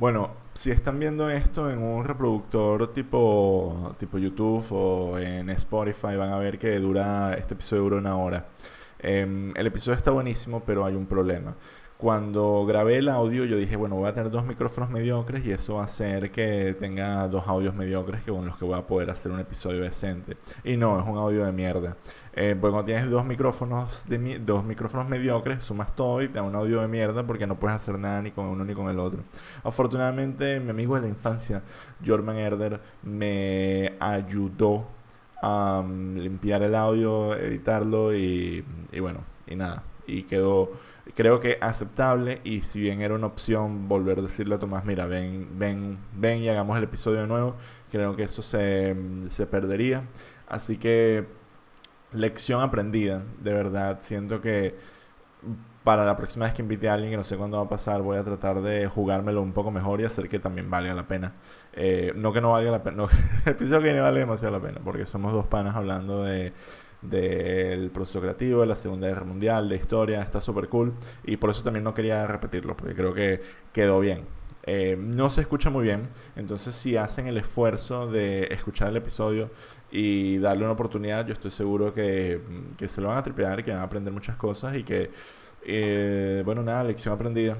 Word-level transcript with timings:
Bueno, 0.00 0.30
si 0.54 0.70
están 0.70 0.98
viendo 0.98 1.28
esto 1.28 1.68
en 1.68 1.82
un 1.82 2.06
reproductor 2.06 2.90
tipo, 2.90 3.94
tipo 3.98 4.16
YouTube 4.16 4.64
o 4.70 5.18
en 5.18 5.50
Spotify, 5.50 6.16
van 6.16 6.32
a 6.32 6.38
ver 6.38 6.58
que 6.58 6.78
dura, 6.78 7.34
este 7.34 7.52
episodio 7.52 7.82
dura 7.82 7.96
una 7.98 8.16
hora. 8.16 8.46
Em, 8.98 9.52
el 9.54 9.66
episodio 9.66 9.98
está 9.98 10.10
buenísimo, 10.10 10.62
pero 10.64 10.86
hay 10.86 10.94
un 10.94 11.04
problema. 11.04 11.54
Cuando 12.00 12.64
grabé 12.64 12.96
el 12.96 13.10
audio, 13.10 13.44
yo 13.44 13.58
dije, 13.58 13.76
bueno, 13.76 13.96
voy 13.96 14.08
a 14.08 14.14
tener 14.14 14.30
dos 14.30 14.46
micrófonos 14.46 14.88
mediocres 14.88 15.44
y 15.44 15.50
eso 15.50 15.74
va 15.74 15.82
a 15.82 15.84
hacer 15.84 16.30
que 16.30 16.74
tenga 16.80 17.28
dos 17.28 17.46
audios 17.46 17.74
mediocres 17.74 18.22
que 18.22 18.30
con 18.30 18.46
los 18.46 18.56
que 18.56 18.64
voy 18.64 18.78
a 18.78 18.86
poder 18.86 19.10
hacer 19.10 19.30
un 19.30 19.38
episodio 19.38 19.82
decente. 19.82 20.38
Y 20.64 20.78
no, 20.78 20.98
es 20.98 21.06
un 21.06 21.18
audio 21.18 21.44
de 21.44 21.52
mierda. 21.52 21.98
Eh, 22.32 22.56
porque 22.58 22.72
cuando 22.72 22.84
tienes 22.86 23.10
dos 23.10 23.26
micrófonos, 23.26 24.08
de 24.08 24.38
dos 24.38 24.64
micrófonos 24.64 25.10
mediocres, 25.10 25.62
sumas 25.62 25.94
todo 25.94 26.22
y 26.22 26.28
te 26.28 26.34
da 26.36 26.42
un 26.42 26.54
audio 26.54 26.80
de 26.80 26.88
mierda 26.88 27.26
porque 27.26 27.46
no 27.46 27.60
puedes 27.60 27.76
hacer 27.76 27.98
nada 27.98 28.22
ni 28.22 28.30
con 28.30 28.46
uno 28.46 28.64
ni 28.64 28.72
con 28.72 28.88
el 28.88 28.98
otro. 28.98 29.20
Afortunadamente, 29.62 30.58
mi 30.58 30.70
amigo 30.70 30.94
de 30.94 31.02
la 31.02 31.08
infancia, 31.08 31.62
Jorman 32.02 32.38
Herder, 32.38 32.80
me 33.02 33.94
ayudó 34.00 34.86
a 35.42 35.82
um, 35.84 36.14
limpiar 36.16 36.62
el 36.62 36.74
audio, 36.74 37.34
editarlo 37.36 38.14
y 38.14 38.64
bueno, 39.00 39.20
y 39.46 39.54
nada. 39.54 39.82
Y 40.06 40.22
quedó 40.22 40.72
creo 41.14 41.40
que 41.40 41.58
aceptable 41.60 42.40
y 42.44 42.62
si 42.62 42.80
bien 42.80 43.00
era 43.00 43.14
una 43.14 43.26
opción 43.26 43.88
volver 43.88 44.18
a 44.18 44.22
decirle 44.22 44.54
a 44.54 44.58
Tomás, 44.58 44.84
mira, 44.84 45.06
ven, 45.06 45.48
ven, 45.58 45.98
ven 46.14 46.40
y 46.42 46.48
hagamos 46.48 46.76
el 46.78 46.84
episodio 46.84 47.20
de 47.22 47.26
nuevo, 47.26 47.56
creo 47.90 48.16
que 48.16 48.24
eso 48.24 48.42
se, 48.42 48.96
se 49.28 49.46
perdería. 49.46 50.04
Así 50.48 50.76
que 50.78 51.26
lección 52.12 52.62
aprendida, 52.62 53.22
de 53.40 53.52
verdad, 53.52 53.98
siento 54.00 54.40
que 54.40 54.76
para 55.84 56.04
la 56.04 56.16
próxima 56.16 56.44
vez 56.44 56.54
que 56.54 56.62
invite 56.62 56.88
a 56.88 56.94
alguien 56.94 57.10
que 57.10 57.16
no 57.16 57.24
sé 57.24 57.36
cuándo 57.36 57.56
va 57.56 57.64
a 57.64 57.68
pasar, 57.68 58.02
voy 58.02 58.18
a 58.18 58.24
tratar 58.24 58.60
de 58.60 58.86
jugármelo 58.86 59.40
un 59.42 59.52
poco 59.52 59.70
mejor 59.70 60.00
y 60.00 60.04
hacer 60.04 60.28
que 60.28 60.38
también 60.38 60.70
valga 60.70 60.94
la 60.94 61.06
pena. 61.08 61.32
Eh, 61.72 62.12
no 62.16 62.32
que 62.32 62.40
no 62.40 62.52
valga 62.52 62.70
la 62.70 62.82
pena, 62.82 63.04
el 63.46 63.52
episodio 63.52 63.78
que 63.78 63.84
viene 63.84 64.00
vale 64.00 64.20
demasiado 64.20 64.58
la 64.58 64.62
pena, 64.62 64.80
porque 64.84 65.06
somos 65.06 65.32
dos 65.32 65.46
panas 65.46 65.76
hablando 65.76 66.22
de 66.22 66.52
del 67.02 67.90
proceso 67.90 68.20
creativo, 68.20 68.60
de 68.60 68.66
la 68.66 68.76
Segunda 68.76 69.08
Guerra 69.08 69.24
Mundial, 69.24 69.68
de 69.68 69.76
historia, 69.76 70.20
está 70.22 70.40
súper 70.40 70.68
cool. 70.68 70.94
Y 71.24 71.36
por 71.36 71.50
eso 71.50 71.62
también 71.62 71.84
no 71.84 71.94
quería 71.94 72.26
repetirlo, 72.26 72.76
porque 72.76 72.94
creo 72.94 73.14
que 73.14 73.40
quedó 73.72 74.00
bien. 74.00 74.24
Eh, 74.64 74.96
no 74.98 75.30
se 75.30 75.40
escucha 75.40 75.70
muy 75.70 75.84
bien, 75.84 76.08
entonces 76.36 76.74
si 76.74 76.96
hacen 76.96 77.26
el 77.26 77.38
esfuerzo 77.38 78.06
de 78.06 78.44
escuchar 78.52 78.88
el 78.88 78.96
episodio 78.98 79.50
y 79.90 80.38
darle 80.38 80.64
una 80.64 80.72
oportunidad, 80.72 81.26
yo 81.26 81.32
estoy 81.32 81.50
seguro 81.50 81.94
que, 81.94 82.40
que 82.76 82.88
se 82.88 83.00
lo 83.00 83.08
van 83.08 83.18
a 83.18 83.22
tripear, 83.22 83.64
que 83.64 83.72
van 83.72 83.80
a 83.80 83.84
aprender 83.84 84.12
muchas 84.12 84.36
cosas 84.36 84.76
y 84.76 84.84
que, 84.84 85.10
eh, 85.64 86.42
bueno, 86.44 86.62
nada, 86.62 86.84
lección 86.84 87.14
aprendida. 87.14 87.56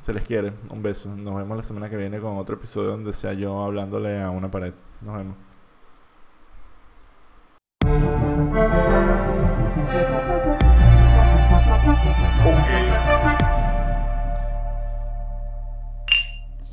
Se 0.00 0.14
les 0.14 0.24
quiere. 0.24 0.52
Un 0.70 0.82
beso. 0.82 1.14
Nos 1.14 1.36
vemos 1.36 1.56
la 1.56 1.62
semana 1.62 1.90
que 1.90 1.96
viene 1.96 2.20
con 2.20 2.38
otro 2.38 2.56
episodio 2.56 2.90
donde 2.90 3.12
sea 3.12 3.32
yo 3.34 3.62
hablándole 3.62 4.20
a 4.20 4.30
una 4.30 4.50
pared. 4.50 4.72
Nos 5.04 5.16
vemos. 5.16 5.36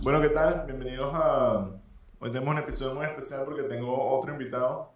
Bueno, 0.04 0.22
¿qué 0.22 0.30
tal? 0.30 0.64
Bienvenidos 0.68 1.10
a... 1.14 1.68
Hoy 2.20 2.32
tenemos 2.32 2.50
un 2.50 2.60
episodio 2.60 2.94
muy 2.94 3.06
especial 3.06 3.44
porque 3.46 3.64
tengo 3.64 3.98
otro 4.16 4.32
invitado. 4.32 4.94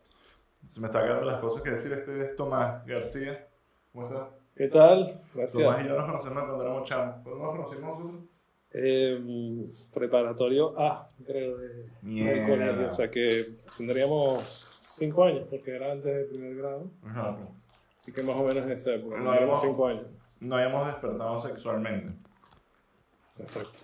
Se 0.67 0.80
me 0.81 0.88
está 0.88 1.03
quedando 1.03 1.25
las 1.25 1.38
cosas 1.38 1.63
que 1.63 1.72
decir. 1.72 1.94
Este 1.94 2.25
es 2.25 2.36
Tomás 2.36 2.86
García. 2.86 3.47
¿Cómo 3.91 4.05
estás? 4.05 4.28
¿Qué 4.56 4.67
tal? 4.67 5.19
Gracias. 5.33 5.63
Tomás 5.63 5.83
y 5.83 5.88
yo 5.88 5.95
nos 5.95 6.06
conocemos 6.06 6.44
cuando 6.44 6.63
éramos 6.63 6.88
chamos. 6.88 7.16
¿Cómo 7.23 7.44
nos 7.44 7.56
conocimos 7.56 8.00
nosotros? 8.00 8.23
Eh, 8.73 9.67
preparatorio 9.91 10.80
A, 10.80 11.09
creo, 11.25 11.58
de, 11.58 11.89
del 12.03 12.47
colegio. 12.47 12.88
O 12.88 12.91
sea 12.91 13.09
que 13.09 13.47
tendríamos 13.75 14.69
cinco 14.83 15.23
años, 15.23 15.47
porque 15.50 15.75
era 15.75 15.91
antes 15.91 16.06
del 16.06 16.25
primer 16.28 16.56
grado. 16.56 16.91
Ajá. 17.03 17.38
Así 18.01 18.12
que 18.12 18.23
más 18.23 18.35
o 18.35 18.39
menos 18.39 18.66
en 18.66 18.72
esa 18.72 18.95
época. 18.95 19.19
No 19.19 19.29
habíamos, 19.29 19.62
cinco 19.62 19.85
años. 19.85 20.07
No 20.39 20.56
habíamos 20.56 20.88
despertado 20.88 21.39
sexualmente. 21.39 22.16
Exacto. 23.38 23.78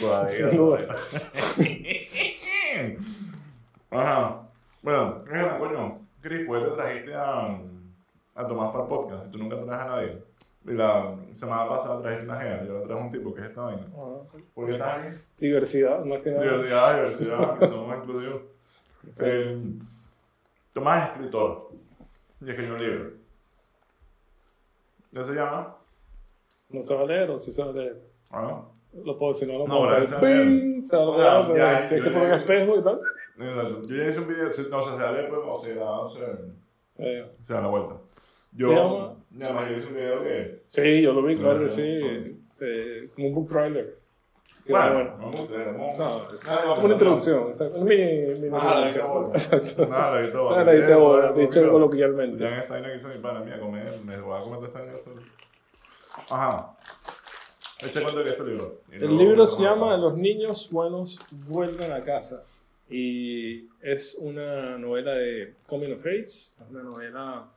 Todavía. 0.00 0.50
Sin 0.50 0.56
duda. 0.56 0.80
Ajá. 3.90 4.48
Bueno, 4.82 5.18
mira, 5.30 5.58
coño, 5.58 5.96
Chris, 6.20 6.44
pues 6.44 6.64
te 6.64 6.70
trajiste 6.72 7.14
a, 7.14 7.56
a 8.34 8.46
Tomás 8.48 8.72
para 8.72 8.82
el 8.82 8.88
podcast. 8.88 9.30
Tú 9.30 9.38
nunca 9.38 9.54
traes 9.54 9.80
a 9.80 9.84
nadie. 9.84 10.24
Y 10.64 10.72
la 10.72 11.16
semana 11.30 11.68
pasada 11.68 12.02
trajiste 12.02 12.24
una 12.24 12.40
gea, 12.40 12.64
yo 12.64 12.80
la 12.80 12.86
traje 12.88 13.00
un 13.00 13.12
tipo, 13.12 13.32
¿qué 13.32 13.42
es 13.42 13.46
esta 13.46 13.60
vaina? 13.60 13.86
¿Por 14.54 14.66
qué 14.66 14.72
estás 14.72 15.06
aquí? 15.06 15.16
Diversidad, 15.38 16.04
más 16.04 16.20
que 16.20 16.32
nada. 16.32 16.42
Diversidad, 16.42 16.96
diversidad, 16.96 17.58
que 17.60 17.68
somos 17.68 17.96
inclusivos. 17.96 18.42
Eh, 19.20 19.72
Tomás 20.72 21.04
es 21.04 21.10
escritor 21.12 21.70
y 22.40 22.50
escribió 22.50 22.74
un 22.74 22.82
libro. 22.82 23.04
¿Ya 23.04 23.10
se 23.10 23.10
llama? 23.10 23.10
¿No 23.10 23.10
se 23.10 23.10
va 23.10 23.10
a 23.10 23.10
leer 23.10 24.70
o 24.70 24.96
sí 24.96 25.00
se 25.00 25.01
va 27.64 27.70
a 27.70 27.72
leer? 27.72 28.02
Ah, 28.30 28.68
Lo 29.04 29.18
puedo 29.18 29.32
decir, 29.32 29.48
no 29.48 29.58
lo 29.58 29.66
No, 29.66 29.78
puedo 29.78 29.90
la 29.90 29.98
leer. 29.98 30.08
se 30.08 30.14
va 30.14 30.20
a 30.20 30.24
leer. 30.24 30.46
¡Ping! 30.48 30.82
Se 30.82 30.96
va 30.96 31.02
a 31.02 31.06
O 31.08 31.14
sea, 31.16 31.42
leer, 31.48 31.56
ya, 31.56 31.88
pero 31.88 31.88
tienes 31.88 32.04
yo 32.04 32.04
que 32.04 32.10
poner 32.14 32.28
ya- 32.28 32.36
espejo 32.36 32.78
y 32.78 32.82
tal. 32.82 33.00
Yo 33.88 33.96
ya 33.96 34.08
hice 34.08 34.20
un 34.20 34.28
video, 34.28 34.50
si- 34.50 34.68
no 34.70 34.82
sé, 34.82 34.90
se 34.90 34.96
sale 34.96 35.18
después 35.22 35.40
o 35.46 35.58
se 35.58 35.74
da, 35.74 35.90
o 36.00 36.10
se, 36.10 36.20
Eh, 36.98 37.32
se 37.40 37.54
da 37.54 37.60
la 37.62 37.68
vuelta. 37.68 37.96
Yo, 38.52 38.68
¿Se 38.68 38.74
llama? 38.74 39.16
nada 39.30 39.52
más 39.54 39.70
yo 39.70 39.76
hice 39.78 39.88
un 39.88 39.94
video 39.94 40.22
que, 40.22 40.62
sí, 40.68 41.02
yo 41.02 41.12
lo 41.14 41.22
vi, 41.22 41.36
claro 41.36 41.68
sí. 41.68 41.82
Eh, 42.60 43.08
como 43.14 43.28
un 43.28 43.34
book 43.34 43.48
trailer. 43.48 43.98
Bueno, 44.68 45.00
era 45.00 45.72
vamos 45.72 45.98
No, 45.98 46.34
es 46.34 46.46
Nada, 46.46 46.72
una 46.74 46.92
introducción. 46.92 47.48
exacto. 47.48 47.78
Es 47.78 47.82
mi, 47.82 47.96
mi 48.48 48.56
Ah, 48.58 48.80
la 48.80 48.88
introducción. 48.88 49.30
Exacto. 49.34 49.86
Nada, 49.86 50.10
la 50.12 50.20
edité 50.20 50.38
Ah, 50.38 50.64
la 50.64 50.72
edité 50.72 50.92
ahora, 50.92 51.32
dicho 51.32 51.70
coloquialmente. 51.70 52.38
Ya 52.42 52.48
en 52.54 52.58
esta 52.60 52.74
vaina 52.74 52.88
que 52.92 52.96
hizo 52.98 53.08
mi 53.08 53.18
pana 53.18 53.40
mía, 53.40 53.58
comer, 53.58 53.92
me 54.04 54.18
voy 54.20 54.38
a 54.38 54.42
comentar 54.42 54.66
esta 54.68 54.78
vaina 54.80 54.98
solo. 54.98 55.22
Ajá. 56.30 56.76
Echa 57.84 58.00
cuenta 58.02 58.22
que 58.22 58.30
es 58.30 58.36
tu 58.36 58.46
libro. 58.46 58.80
Y 58.92 58.96
El 59.04 59.18
libro 59.18 59.46
se 59.46 59.62
llama 59.62 59.96
Los 59.96 60.16
niños 60.16 60.68
buenos 60.70 61.18
vuelven 61.48 61.92
a 61.92 62.00
casa 62.00 62.44
y 62.88 63.68
es 63.80 64.16
una 64.20 64.76
novela 64.78 65.12
de 65.14 65.54
coming 65.66 65.92
of 65.94 66.06
age, 66.06 66.24
es 66.26 66.52
una 66.70 66.82
novela 66.82 67.48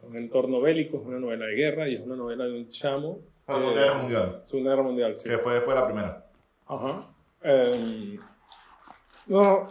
un 0.00 0.16
entorno 0.16 0.60
bélico, 0.60 0.98
es 0.98 1.06
una 1.06 1.18
novela 1.18 1.46
de 1.46 1.54
guerra 1.54 1.88
y 1.88 1.94
es 1.96 2.00
una 2.00 2.16
novela 2.16 2.44
de 2.44 2.52
un 2.52 2.70
chamo. 2.70 3.18
La 3.46 3.56
Segunda 3.56 3.80
Guerra 3.82 3.98
Mundial, 3.98 4.42
Segunda 4.44 4.70
Guerra 4.70 4.82
Mundial, 4.82 5.16
sí. 5.16 5.28
que 5.28 5.38
fue 5.38 5.54
después 5.54 5.74
de 5.74 5.80
la 5.80 5.86
primera. 5.86 6.24
Ajá. 6.68 7.04
Em, 7.42 8.18
no, 9.26 9.66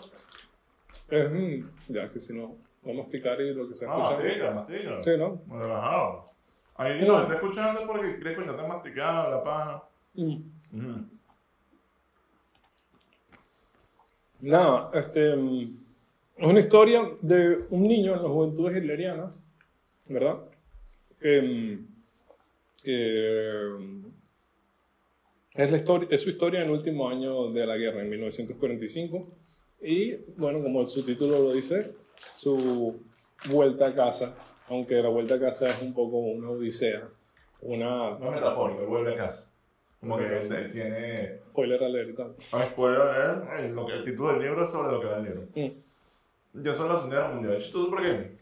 es, 1.09 1.63
ya 1.87 2.09
que 2.09 2.19
si 2.21 2.33
no, 2.33 2.55
a 2.85 2.93
masticar 2.93 3.39
y 3.41 3.53
lo 3.53 3.67
que 3.67 3.75
se 3.75 3.85
No, 3.85 3.93
escucha. 3.93 4.23
mastica, 4.23 4.51
mastica. 4.51 5.03
Sí, 5.03 5.11
¿no? 5.17 5.41
Relajado. 5.49 6.23
Ahí 6.75 7.05
no, 7.05 7.21
está 7.21 7.35
escuchando 7.35 7.87
porque 7.87 8.19
crees 8.19 8.37
que 8.37 8.45
no 8.45 8.51
está 8.51 8.67
masticado 8.67 9.31
la 9.31 9.43
paja. 9.43 9.83
Mm. 10.13 10.41
Nada, 14.41 14.91
este, 14.93 15.35
mm, 15.35 15.77
es 16.37 16.47
una 16.47 16.59
historia 16.59 17.01
de 17.21 17.65
un 17.71 17.83
niño 17.83 18.13
en 18.15 18.21
las 18.21 18.31
juventudes 18.31 18.77
hitlerianas, 18.77 19.43
¿verdad? 20.07 20.37
Que, 21.19 21.41
mm, 21.41 21.87
que, 22.83 24.06
es, 25.57 25.71
la 25.71 25.77
historia, 25.77 26.07
es 26.11 26.21
su 26.21 26.29
historia 26.29 26.61
en 26.61 26.67
el 26.67 26.71
último 26.71 27.09
año 27.09 27.51
de 27.51 27.65
la 27.65 27.75
guerra, 27.75 28.01
en 28.01 28.09
1945. 28.09 29.27
Y 29.81 30.15
bueno, 30.37 30.61
como 30.61 30.81
el 30.81 30.87
subtítulo 30.87 31.39
lo 31.39 31.53
dice, 31.53 31.93
su 32.15 33.01
vuelta 33.49 33.87
a 33.87 33.95
casa, 33.95 34.35
aunque 34.69 34.95
la 34.95 35.09
vuelta 35.09 35.35
a 35.35 35.39
casa 35.39 35.67
es 35.67 35.81
un 35.81 35.93
poco 35.93 36.17
una 36.17 36.49
odisea, 36.49 37.07
una 37.61 38.11
No 38.11 38.15
es 38.15 38.31
metafórico, 38.31 38.85
vuelve 38.85 39.13
a 39.13 39.17
casa. 39.17 39.51
Como 39.99 40.17
que 40.17 40.43
se 40.43 40.69
tiene. 40.69 41.39
spoiler 41.49 41.83
alert 41.83 42.09
y 42.09 42.13
tal. 42.13 42.35
A 42.53 42.63
spoiler 42.63 43.01
alert, 43.01 43.73
lo 43.73 43.85
que, 43.85 43.93
el 43.93 44.05
título 44.05 44.33
del 44.33 44.41
libro 44.43 44.63
es 44.63 44.69
sobre 44.69 44.91
lo 44.91 45.01
que 45.01 45.07
va 45.07 45.17
el 45.17 45.23
libro. 45.23 45.41
Mm. 45.55 46.61
Yo 46.63 46.73
soy 46.73 46.87
la 46.89 46.95
Segunda 46.95 47.15
Guerra 47.17 47.33
Mundial. 47.33 47.63
¿Tú 47.71 47.89
por 47.89 48.01
qué? 48.01 48.37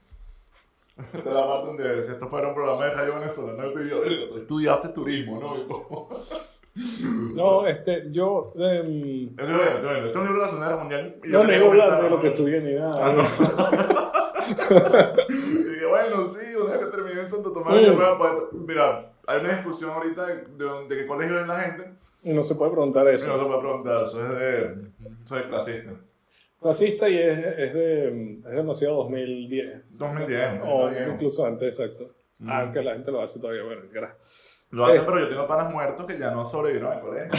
Esta 0.98 1.18
es 1.18 1.26
la 1.26 1.48
parte 1.48 1.68
donde 1.68 2.06
si 2.06 2.12
esto 2.12 2.30
fuera 2.30 2.48
un 2.50 2.56
programa 2.56 2.86
de 2.86 2.94
radio 2.94 3.16
venezolano, 3.16 3.64
yo 3.64 3.74
te 3.74 3.84
digo, 3.84 4.00
"Verga, 4.02 4.30
tú 4.30 4.38
estudiaste 4.38 4.90
turismo, 4.90 5.40
¿no? 5.40 6.08
No, 7.36 7.66
este, 7.68 8.08
yo... 8.12 8.54
em, 8.56 9.36
Yo 9.36 9.46
digo, 9.48 9.60
"Oye, 9.60 9.88
oye, 9.88 10.06
Esto 10.08 10.10
es 10.10 10.16
un 10.16 10.24
libro 10.28 10.34
de 10.34 10.40
la 10.40 10.46
Segunda 10.48 10.68
Guerra 10.68 10.80
Mundial. 10.82 11.16
y 11.24 11.32
yo 11.32 11.38
No, 11.38 11.44
no 11.46 11.54
iba 11.56 11.66
a 11.66 11.70
hablar 11.70 12.04
de 12.04 12.10
lo 12.10 12.16
¿no? 12.16 12.22
que 12.22 12.28
estudié 12.28 12.62
ni 12.62 12.74
nada. 12.76 13.06
Ah, 13.06 13.14
no. 13.14 13.24
y 15.30 15.34
dije, 15.70 15.86
bueno, 15.88 16.28
sí, 16.32 16.56
una 16.56 16.74
vez 16.74 16.86
que 16.86 16.92
terminé 16.92 17.22
en 17.22 17.30
Santo 17.30 17.52
Tomás, 17.52 17.82
yo 17.82 17.96
me 17.96 18.16
voy 18.16 18.28
a- 18.28 18.36
Mira, 18.54 19.12
hay 19.28 19.40
una 19.42 19.54
discusión 19.56 19.92
ahorita 19.92 20.26
de, 20.26 20.36
de, 20.36 20.98
qué 20.98 21.08
colegio 21.08 21.40
es 21.40 21.48
la 21.48 21.60
gente. 21.62 21.92
Y 22.24 22.34
no 22.34 22.44
se 22.44 22.56
puede 22.56 22.72
preguntar 22.72 23.04
Y 23.04 23.06
no 23.06 23.12
eso. 23.12 23.40
se 23.40 23.46
puede 23.46 23.60
preguntar, 23.60 24.04
eso 24.04 24.26
es 24.26 24.40
de. 24.40 24.76
Eso 25.24 25.38
es 25.38 25.44
clasista. 25.44 25.92
Racista 26.62 27.10
y 27.10 27.18
es, 27.20 27.38
es, 27.40 27.74
de, 27.74 28.40
es 28.44 28.52
demasiado 28.52 28.96
2010. 28.98 29.98
2010, 30.00 30.62
O 30.64 30.88
está 30.90 31.00
bien. 31.00 31.14
incluso 31.14 31.46
antes, 31.46 31.80
exacto. 31.80 32.10
Mm. 32.40 32.50
Aunque 32.50 32.82
la 32.82 32.94
gente 32.94 33.12
lo 33.12 33.22
hace 33.22 33.40
todavía, 33.40 33.64
bueno, 33.64 33.82
gra- 33.94 34.16
Lo 34.76 34.86
hacen, 34.86 35.02
Eh. 35.02 35.04
pero 35.06 35.20
yo 35.20 35.28
tengo 35.30 35.48
panas 35.48 35.72
muertos 35.72 36.06
que 36.06 36.20
ya 36.20 36.32
no 36.32 36.46
sobrevivieron 36.46 36.92
al 36.92 37.02
colegio. 37.02 37.32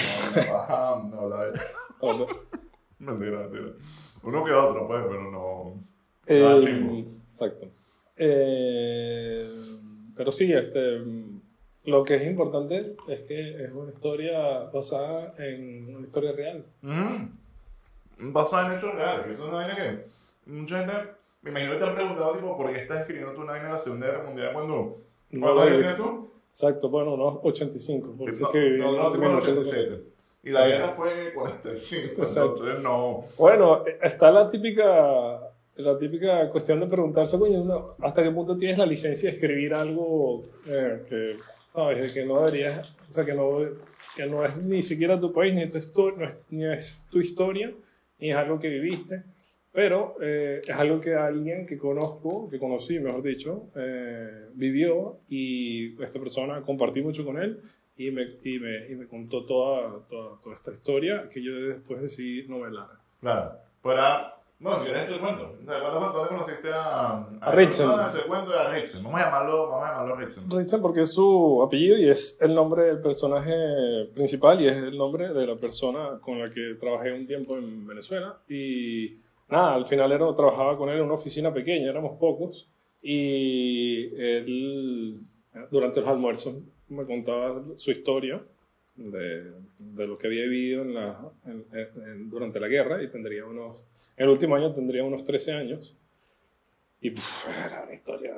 No, 0.68 1.04
no, 1.04 1.28
no, 1.28 2.12
no. 2.18 2.26
Mentira, 2.98 3.38
mentira. 3.40 3.72
Uno 4.22 4.44
que 4.44 4.52
otro, 4.52 4.86
pues, 4.88 5.02
pero 5.08 5.30
no. 5.30 5.74
Eh, 6.26 6.42
Ah, 6.44 7.32
exacto. 7.32 7.66
Eh, 8.16 9.48
pero 10.16 10.32
sí, 10.32 10.52
este, 10.52 11.02
lo 11.84 12.02
que 12.02 12.14
es 12.14 12.26
importante 12.26 12.96
es 13.08 13.20
que 13.22 13.64
es 13.64 13.72
una 13.72 13.92
historia 13.92 14.64
basada 14.72 15.34
en 15.38 15.94
una 15.94 16.06
historia 16.06 16.32
real. 16.32 16.64
Ujú. 16.82 17.28
Basado 18.32 18.72
en 18.72 18.78
hechos 18.78 18.94
reales, 18.94 19.26
eso 19.26 19.42
es 19.44 19.48
una 19.48 19.56
vaina 19.58 19.76
que 19.76 20.06
mucha 20.50 20.78
gente, 20.78 20.94
me 21.42 21.50
imagino 21.50 21.72
que 21.72 21.78
te 21.78 21.84
han 21.84 21.94
preguntado, 21.94 22.32
tipo, 22.34 22.56
¿por 22.56 22.72
qué 22.72 22.80
estás 22.80 23.00
escribiendo 23.00 23.34
tú 23.34 23.42
una 23.42 23.52
vaina 23.52 23.66
de 23.66 23.72
la 23.74 23.78
Segunda 23.78 24.06
Guerra 24.06 24.24
Mundial 24.24 24.52
cuando... 24.54 25.02
No 25.30 25.40
¿Cuántos 25.40 25.54
lo 25.56 25.62
he 25.64 25.66
años 25.74 25.86
visto. 25.86 26.02
tienes 26.02 26.20
tú? 26.20 26.32
Exacto, 26.56 26.88
bueno, 26.88 27.12
unos 27.12 27.40
85. 27.42 28.14
Porque 28.16 28.38
No, 28.40 28.46
es 28.46 28.52
que 28.52 28.70
no, 28.78 28.92
no, 28.92 29.06
en 29.08 29.12
fue 29.12 29.26
en 29.26 29.32
1940. 29.34 29.60
87. 29.60 30.02
Y 30.42 30.50
la 30.50 30.66
guerra 30.66 30.92
fue 30.94 31.32
45, 31.34 32.22
Exacto. 32.22 32.50
entonces 32.52 32.82
no... 32.82 33.24
Bueno, 33.36 33.84
está 34.02 34.30
la 34.30 34.48
típica, 34.48 35.38
la 35.74 35.98
típica 35.98 36.48
cuestión 36.48 36.80
de 36.80 36.86
preguntarse, 36.86 37.38
coño, 37.38 37.96
¿hasta 38.00 38.22
qué 38.22 38.30
punto 38.30 38.56
tienes 38.56 38.78
la 38.78 38.86
licencia 38.86 39.28
de 39.28 39.36
escribir 39.36 39.74
algo 39.74 40.44
eh, 40.66 41.02
que, 41.06 41.36
sabes, 41.74 42.14
que 42.14 42.24
no 42.24 42.42
deberías, 42.42 42.96
o 43.06 43.12
sea, 43.12 43.26
que 43.26 43.34
no, 43.34 43.58
que 44.16 44.24
no 44.24 44.42
es 44.42 44.56
ni 44.56 44.82
siquiera 44.82 45.20
tu 45.20 45.34
país, 45.34 45.54
ni, 45.54 45.68
tu 45.68 45.78
no 46.16 46.24
es, 46.24 46.34
ni 46.48 46.64
es 46.64 47.06
tu 47.10 47.20
historia, 47.20 47.70
ni 48.18 48.30
es 48.30 48.36
algo 48.36 48.58
que 48.58 48.70
viviste, 48.70 49.24
pero 49.76 50.16
eh, 50.22 50.62
es 50.64 50.70
algo 50.70 51.02
que 51.02 51.14
alguien 51.14 51.66
que 51.66 51.76
conozco, 51.76 52.48
que 52.48 52.58
conocí, 52.58 52.98
mejor 52.98 53.22
dicho, 53.22 53.64
eh, 53.76 54.46
vivió 54.54 55.18
y 55.28 56.02
esta 56.02 56.18
persona 56.18 56.62
compartí 56.62 57.02
mucho 57.02 57.26
con 57.26 57.36
él 57.36 57.60
y 57.94 58.10
me, 58.10 58.22
y 58.42 58.58
me, 58.58 58.88
y 58.88 58.94
me 58.94 59.06
contó 59.06 59.44
toda, 59.44 60.00
toda, 60.08 60.40
toda 60.40 60.54
esta 60.54 60.72
historia 60.72 61.28
que 61.30 61.42
yo 61.42 61.54
después 61.54 62.00
decidí 62.00 62.48
novelar. 62.48 62.88
Claro. 63.20 63.52
Fuera... 63.82 64.32
Bueno, 64.58 64.78
si 64.78 64.86
quieres 64.86 65.08
te 65.08 65.18
cuento. 65.18 65.54
¿Cuándo, 65.66 66.10
¿Dónde 66.10 66.28
conociste 66.30 66.70
a... 66.72 67.28
A 67.42 67.52
Ritson. 67.52 67.94
No, 67.94 68.10
te 68.10 68.26
cuento 68.26 68.58
a 68.58 68.72
Ritson. 68.72 69.04
Vamos 69.04 69.20
a 69.20 69.24
llamarlo, 69.26 69.68
vamos 69.68 69.84
a 69.84 69.92
llamarlo 69.92 70.16
Ritson. 70.16 70.50
Ritson 70.50 70.80
porque 70.80 71.02
es 71.02 71.12
su 71.12 71.62
apellido 71.62 71.98
y 71.98 72.08
es 72.08 72.38
el 72.40 72.54
nombre 72.54 72.84
del 72.84 73.02
personaje 73.02 73.52
principal 74.14 74.58
y 74.58 74.68
es 74.68 74.76
el 74.78 74.96
nombre 74.96 75.34
de 75.34 75.46
la 75.46 75.56
persona 75.56 76.18
con 76.22 76.38
la 76.38 76.48
que 76.48 76.76
trabajé 76.80 77.12
un 77.12 77.26
tiempo 77.26 77.58
en 77.58 77.86
Venezuela. 77.86 78.38
Y 78.48 79.25
nada, 79.48 79.74
al 79.74 79.86
final 79.86 80.10
era, 80.12 80.34
trabajaba 80.34 80.76
con 80.76 80.88
él 80.88 80.96
en 80.98 81.04
una 81.04 81.14
oficina 81.14 81.52
pequeña, 81.52 81.90
éramos 81.90 82.18
pocos. 82.18 82.68
Y 83.02 84.06
él, 84.20 85.20
durante 85.70 86.00
los 86.00 86.08
almuerzos, 86.08 86.56
me 86.88 87.04
contaba 87.04 87.62
su 87.76 87.90
historia 87.90 88.42
de, 88.96 89.52
de 89.78 90.06
lo 90.06 90.16
que 90.16 90.26
había 90.26 90.42
vivido 90.44 90.82
en 90.82 90.94
la, 90.94 91.20
en- 91.44 91.66
en- 91.72 92.30
durante 92.30 92.58
la 92.58 92.68
guerra. 92.68 93.02
Y 93.02 93.08
tendría 93.08 93.44
unos, 93.44 93.84
el 94.16 94.28
último 94.28 94.56
año 94.56 94.72
tendría 94.72 95.04
unos 95.04 95.22
13 95.24 95.52
años. 95.52 95.96
Y 97.00 97.10
puf, 97.10 97.46
era 97.48 97.82
una 97.84 97.92
historia 97.92 98.34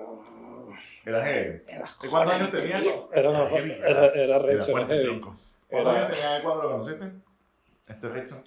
Era 1.07 1.25
heavy. 1.25 1.59
¿De 1.61 2.09
cuántos 2.11 2.35
años 2.35 2.51
tenía? 2.51 2.81
Era, 3.15 3.49
heavy, 3.49 3.71
era, 3.73 4.07
era 4.09 4.39
recho, 4.41 4.65
era 4.65 4.73
fuerte, 4.73 4.95
heavy. 4.95 5.05
tronco. 5.07 5.37
¿Cuántos 5.71 5.95
Era- 5.95 6.07
años 6.07 6.19
tenía 6.21 6.43
cuando 6.43 6.63
lo 6.65 6.71
conociste? 6.73 7.05
Este 7.89 8.09
Ritson. 8.09 8.43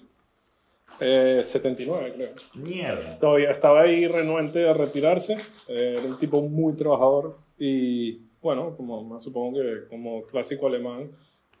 Eh, 1.00 1.40
79, 1.42 2.12
creo. 2.16 2.30
Mierda. 2.62 3.18
Todavía 3.18 3.50
estaba 3.50 3.82
ahí 3.82 4.06
renuente 4.06 4.68
a 4.68 4.72
retirarse. 4.72 5.36
Eh, 5.68 5.96
era 5.98 6.02
un 6.06 6.18
tipo 6.18 6.42
muy 6.42 6.74
trabajador 6.74 7.36
y, 7.58 8.20
bueno, 8.40 8.76
como 8.76 9.02
más 9.04 9.22
supongo 9.22 9.58
que 9.58 9.88
como 9.88 10.22
clásico 10.24 10.66
alemán, 10.66 11.10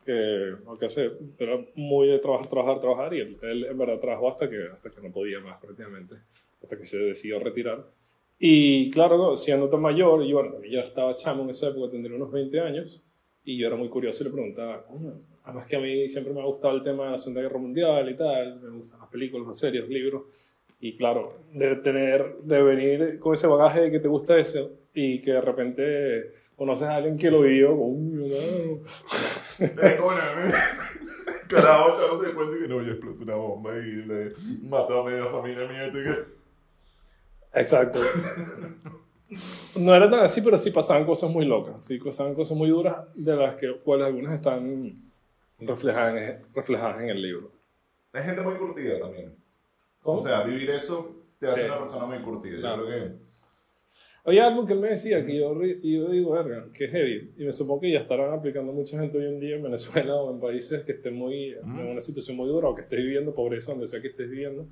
que 0.04 0.12
lo 0.64 0.76
que 0.76 0.86
hace 0.86 1.12
era 1.38 1.58
muy 1.74 2.08
de 2.08 2.18
trabajar, 2.18 2.48
trabajar, 2.48 2.80
trabajar 2.80 3.14
y 3.14 3.20
él, 3.20 3.36
él 3.42 3.64
en 3.66 3.78
verdad 3.78 3.98
trabajó 4.00 4.28
hasta 4.28 4.50
que, 4.50 4.58
hasta 4.72 4.90
que 4.90 5.00
no 5.00 5.12
podía 5.12 5.40
más 5.40 5.60
prácticamente, 5.60 6.16
hasta 6.62 6.76
que 6.76 6.84
se 6.84 6.98
decidió 6.98 7.38
retirar. 7.38 7.84
Y 8.38 8.90
claro, 8.90 9.36
siendo 9.36 9.68
tan 9.68 9.80
mayor, 9.80 10.24
y 10.24 10.32
bueno, 10.32 10.54
ya 10.68 10.80
estaba 10.80 11.14
chamo 11.14 11.44
en 11.44 11.50
esa 11.50 11.68
época, 11.68 11.92
tendría 11.92 12.16
unos 12.16 12.32
20 12.32 12.58
años, 12.58 13.04
y 13.44 13.56
yo 13.56 13.68
era 13.68 13.76
muy 13.76 13.88
curioso 13.88 14.22
y 14.22 14.26
le 14.26 14.32
preguntaba, 14.32 14.84
"Coño, 14.84 15.14
además 15.44 15.66
que 15.66 15.76
a 15.76 15.80
mí 15.80 16.08
siempre 16.08 16.32
me 16.32 16.40
ha 16.40 16.44
gustado 16.44 16.74
el 16.76 16.82
tema 16.82 17.06
de 17.06 17.10
la 17.12 17.18
Segunda 17.18 17.42
Guerra 17.42 17.58
Mundial 17.58 18.08
y 18.10 18.16
tal, 18.16 18.60
me 18.60 18.70
gustan 18.78 19.00
las 19.00 19.08
películas, 19.08 19.46
las 19.48 19.58
series, 19.58 19.82
los 19.82 19.90
libros, 19.90 20.22
y 20.80 20.96
claro, 20.96 21.38
de 21.52 21.76
tener, 21.76 22.36
de 22.42 22.62
venir 22.62 23.18
con 23.18 23.34
ese 23.34 23.46
bagaje 23.46 23.80
de 23.82 23.90
que 23.90 24.00
te 24.00 24.08
gusta 24.08 24.38
eso, 24.38 24.70
y 24.94 25.20
que 25.20 25.32
de 25.32 25.40
repente 25.40 26.32
conoces 26.56 26.86
a 26.88 26.96
alguien 26.96 27.16
que 27.16 27.30
lo 27.30 27.40
vivió, 27.42 27.72
"Uy, 27.74 28.28
no". 28.28 28.34
Eh, 29.64 29.96
coño, 30.00 30.16
me- 30.44 30.52
Carajo, 31.48 32.18
de 32.22 32.32
cuenta 32.32 32.56
que 32.58 32.68
no, 32.68 32.80
ya 32.82 32.92
explotó 32.92 33.24
una 33.24 33.34
bomba 33.34 33.76
y 33.76 33.92
le 34.06 34.32
mató 34.62 35.00
a 35.02 35.04
media 35.04 35.26
familia 35.26 35.66
mía. 35.68 35.86
y 35.88 35.92
que... 35.92 36.14
Exacto. 37.60 38.00
No 39.76 39.94
era 39.94 40.10
tan 40.10 40.20
así, 40.20 40.40
pero 40.40 40.58
sí 40.58 40.70
pasaban 40.70 41.04
cosas 41.04 41.30
muy 41.30 41.44
locas, 41.46 41.82
sí 41.84 41.98
pasaban 41.98 42.34
cosas 42.34 42.56
muy 42.56 42.68
duras, 42.70 42.96
de 43.14 43.36
las 43.36 43.56
que, 43.56 43.72
cuales 43.84 44.06
algunas 44.06 44.34
están 44.34 44.92
reflejadas 45.66 46.16
en, 46.16 46.54
reflejadas 46.54 47.00
en 47.02 47.08
el 47.10 47.22
libro. 47.22 47.50
Es 48.12 48.24
gente 48.24 48.40
muy 48.42 48.54
curtida 48.56 48.98
también. 48.98 49.34
¿Cómo? 50.02 50.18
O 50.18 50.22
sea, 50.22 50.42
vivir 50.42 50.70
eso 50.70 51.14
te 51.38 51.46
hace 51.46 51.60
Sí. 51.62 51.66
una 51.66 51.78
persona 51.80 52.06
muy 52.06 52.18
curtida. 52.18 52.58
Claro. 52.58 52.82
Yo 52.82 52.88
creo 52.88 53.04
que... 53.08 53.22
Había 54.24 54.46
algo 54.46 54.64
que 54.64 54.72
él 54.74 54.78
me 54.78 54.90
decía 54.90 55.26
que 55.26 55.36
yo, 55.36 55.52
y 55.64 55.94
yo 55.96 56.08
digo, 56.08 56.30
verga, 56.32 56.66
que 56.72 56.84
es 56.84 56.90
heavy. 56.92 57.32
Y 57.38 57.44
me 57.44 57.52
supongo 57.52 57.80
que 57.80 57.90
ya 57.90 58.00
estarán 58.00 58.32
aplicando 58.32 58.72
mucha 58.72 58.96
gente 59.00 59.18
hoy 59.18 59.26
en 59.26 59.40
día 59.40 59.56
en 59.56 59.62
Venezuela 59.64 60.14
o 60.22 60.32
en 60.32 60.38
países 60.40 60.84
que 60.84 60.92
estén 60.92 61.14
muy, 61.16 61.56
Mm. 61.62 61.80
en 61.80 61.86
una 61.88 62.00
situación 62.00 62.36
muy 62.36 62.46
dura 62.48 62.68
o 62.68 62.74
que 62.74 62.82
estés 62.82 62.98
viviendo 63.00 63.34
pobreza, 63.34 63.72
donde 63.72 63.88
sea 63.88 64.00
que 64.00 64.08
estés 64.08 64.30
viviendo. 64.30 64.66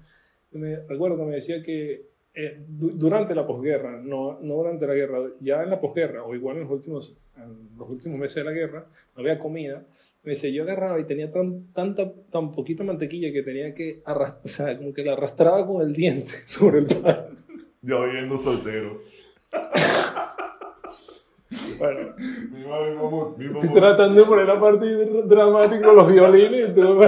Y 0.52 0.58
me 0.58 0.76
recuerdo 0.86 1.16
que 1.16 1.24
me 1.24 1.34
decía 1.34 1.62
que 1.62 2.09
eh, 2.34 2.60
du- 2.68 2.92
durante 2.92 3.34
la 3.34 3.46
posguerra, 3.46 4.00
no, 4.02 4.38
no 4.40 4.54
durante 4.54 4.86
la 4.86 4.94
guerra, 4.94 5.18
ya 5.40 5.62
en 5.62 5.70
la 5.70 5.80
posguerra 5.80 6.22
o 6.24 6.34
igual 6.34 6.56
en 6.56 6.62
los 6.64 6.72
últimos, 6.72 7.16
en 7.36 7.76
los 7.78 7.88
últimos 7.88 8.18
meses 8.18 8.36
de 8.36 8.44
la 8.44 8.52
guerra, 8.52 8.86
no 9.16 9.20
había 9.20 9.38
comida. 9.38 9.82
Me 10.22 10.32
decía, 10.32 10.50
yo 10.50 10.62
agarraba 10.64 11.00
y 11.00 11.04
tenía 11.04 11.30
tan, 11.30 11.72
tanta, 11.72 12.12
tan 12.30 12.52
poquita 12.52 12.84
mantequilla 12.84 13.32
que 13.32 13.42
tenía 13.42 13.72
que 13.74 14.02
arrastrar, 14.04 14.40
o 14.44 14.48
sea, 14.48 14.76
como 14.78 14.92
que 14.92 15.02
la 15.04 15.14
arrastraba 15.14 15.66
con 15.66 15.82
el 15.82 15.92
diente 15.94 16.32
sobre 16.46 16.78
el 16.80 16.86
pan. 16.86 17.38
Yo 17.82 18.04
viviendo 18.04 18.36
soltero. 18.38 19.00
Bueno, 21.78 22.14
Mi 22.52 22.62
mamá, 22.62 22.86
mi 22.86 22.94
mamá, 22.94 23.34
mi 23.38 23.44
mamá. 23.46 23.58
Estoy 23.58 23.74
tratando 23.80 24.20
de 24.20 24.26
poner 24.26 24.46
la 24.46 24.60
parte 24.60 24.86
dr- 24.86 25.24
dramática 25.26 25.82
con 25.86 25.96
los 25.96 26.08
violines 26.12 26.68
y 26.68 26.72
todo. 26.74 27.00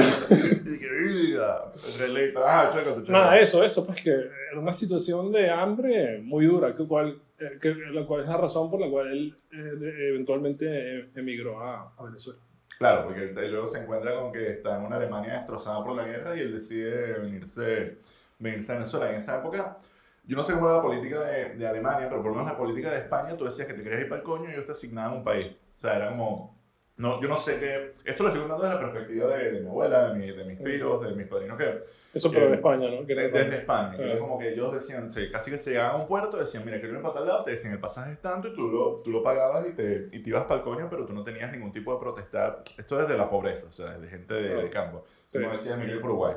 Relata. 1.99 2.41
Ah, 2.45 2.71
chécate. 2.73 3.11
Nada, 3.11 3.39
eso, 3.39 3.63
eso, 3.63 3.85
pues 3.87 4.03
que 4.03 4.11
era 4.11 4.59
una 4.59 4.73
situación 4.73 5.33
de 5.33 5.51
hambre 5.51 6.19
muy 6.19 6.47
dura, 6.47 6.75
que, 6.75 6.87
cual, 6.87 7.21
eh, 7.39 7.59
que, 7.61 7.75
la 7.75 8.05
cual 8.07 8.23
es 8.23 8.29
la 8.29 8.37
razón 8.37 8.71
por 8.71 8.81
la 8.81 8.91
cual 8.91 9.09
él 9.13 9.37
eh, 9.53 10.09
eventualmente 10.11 10.67
eh, 10.69 11.09
emigró 11.15 11.61
a, 11.61 11.93
a 11.97 12.05
Venezuela. 12.05 12.41
Claro, 12.79 13.05
porque 13.05 13.31
él 13.31 13.51
luego 13.51 13.69
se 13.69 13.83
encuentra 13.83 14.15
con 14.15 14.33
que 14.33 14.51
está 14.51 14.77
en 14.77 14.87
una 14.87 14.97
Alemania 14.97 15.35
destrozada 15.35 15.85
por 15.85 15.95
la 15.95 16.05
guerra 16.05 16.37
y 16.37 16.41
él 16.41 16.53
decide 16.53 17.19
venirse, 17.21 17.99
venirse 18.39 18.73
a 18.73 18.77
Venezuela. 18.77 19.11
En 19.11 19.17
esa 19.17 19.39
época, 19.39 19.79
yo 20.25 20.37
no 20.37 20.43
sé 20.43 20.55
cómo 20.55 20.67
era 20.67 20.77
la 20.77 20.83
política 20.83 21.21
de, 21.21 21.55
de 21.55 21.67
Alemania, 21.67 22.09
pero 22.09 22.23
por 22.23 22.33
lo 22.33 22.39
menos 22.39 22.51
la 22.51 22.59
política 22.59 22.91
de 22.91 22.99
España, 22.99 23.37
tú 23.37 23.45
decías 23.45 23.69
que 23.69 23.75
te 23.75 23.83
querías 23.83 24.03
ir 24.03 24.09
para 24.09 24.21
el 24.21 24.25
coño 24.25 24.49
y 24.49 24.53
ellos 24.53 24.67
te 24.67 24.73
asignaban 24.73 25.19
un 25.19 25.25
país. 25.25 25.53
O 25.77 25.81
sea, 25.81 25.97
era 25.97 26.09
como... 26.09 26.61
No, 26.99 27.21
yo 27.23 27.29
no 27.29 27.39
sé 27.39 27.59
qué... 27.59 27.95
Esto 28.05 28.23
lo 28.23 28.29
estoy 28.29 28.43
contando 28.47 28.65
desde 28.65 28.75
la 28.81 28.81
perspectiva 28.93 29.35
de, 29.37 29.51
de 29.53 29.61
mi 29.61 29.69
abuela, 29.69 30.09
de, 30.11 30.15
mi- 30.19 30.31
de 30.31 30.45
mis 30.45 30.63
tíos, 30.63 31.03
de 31.05 31.15
mis 31.15 31.27
padrinos, 31.27 31.57
que 31.57 31.79
Eso, 32.15 32.31
pero 32.31 32.49
Eh, 32.53 32.55
España, 32.57 32.91
¿no? 32.91 33.07
Que 33.07 33.15
de- 33.15 33.29
desde 33.31 33.57
España, 33.57 33.97
era 33.99 34.19
como 34.19 34.39
que 34.39 34.53
ellos 34.53 34.73
decían, 34.75 35.11
se- 35.11 35.31
casi 35.31 35.51
que 35.51 35.57
se 35.59 35.71
llegaban 35.71 35.93
a 35.93 35.97
un 36.03 36.07
puerto, 36.07 36.37
decían, 36.37 36.63
mira, 36.65 36.79
quiero 36.79 36.95
ir 36.97 37.03
para 37.03 37.15
tal 37.15 37.27
lado, 37.27 37.45
te 37.45 37.53
decían, 37.53 37.73
el 37.73 37.81
pasaje 37.81 38.13
es 38.13 38.21
tanto 38.21 38.49
y 38.49 38.55
tú 38.55 38.69
lo, 38.69 38.97
tú 39.03 39.11
lo 39.11 39.23
pagabas 39.23 39.67
y 39.67 39.73
te, 39.73 40.09
y 40.13 40.23
te 40.23 40.29
ibas 40.31 40.45
para 40.45 40.57
el 40.57 40.61
coño, 40.65 40.89
pero 40.91 41.07
tú 41.07 41.15
no 41.15 41.25
tenías 41.25 41.51
ningún 41.51 41.73
tipo 41.73 41.95
de 41.95 41.99
protestar. 42.01 42.63
Esto 42.77 42.99
desde 42.99 43.17
la 43.17 43.31
pobreza, 43.31 43.67
o 43.69 43.73
sea, 43.73 43.93
desde 43.99 44.09
gente 44.09 44.35
de, 44.35 44.55
de 44.63 44.71
campo. 44.71 45.05
Sí. 45.33 45.39
Como 45.39 45.51
mira, 45.79 45.95
ir 45.95 46.01
por 46.03 46.11
Uruguay. 46.11 46.35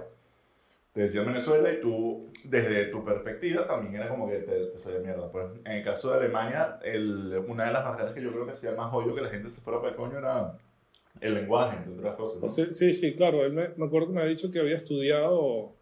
Te 0.96 1.02
decían 1.02 1.25
Venezuela 1.25 1.74
y 1.74 1.82
tú, 1.82 2.32
desde 2.46 2.86
tu 2.86 3.04
perspectiva, 3.04 3.68
también 3.68 3.96
era 3.96 4.08
como 4.08 4.30
que 4.30 4.38
te, 4.38 4.68
te 4.68 4.78
salía 4.78 5.02
mierda. 5.02 5.30
Pues 5.30 5.46
en 5.66 5.72
el 5.74 5.84
caso 5.84 6.10
de 6.10 6.20
Alemania, 6.20 6.80
el, 6.84 7.38
una 7.50 7.66
de 7.66 7.74
las 7.74 7.84
barreras 7.84 8.14
que 8.14 8.22
yo 8.22 8.32
creo 8.32 8.46
que 8.46 8.54
hacía 8.54 8.72
más 8.72 8.94
hoyo 8.94 9.14
que 9.14 9.20
la 9.20 9.28
gente 9.28 9.50
se 9.52 9.60
fuera 9.60 9.82
para 9.82 9.92
el 9.92 9.98
coño 9.98 10.18
era 10.18 10.58
el 11.20 11.34
lenguaje, 11.34 11.80
entre 11.80 12.00
otras 12.00 12.16
cosas. 12.16 12.42
¿no? 12.42 12.48
Sí, 12.50 12.68
sí, 12.72 12.94
sí, 12.94 13.14
claro. 13.14 13.46
Él 13.46 13.52
me, 13.52 13.68
me 13.75 13.88
acuerdo 13.88 14.08
que 14.08 14.14
me 14.14 14.22
ha 14.22 14.25
dicho 14.25 14.50
que 14.50 14.60
había 14.60 14.78
estudiado, 14.78 15.74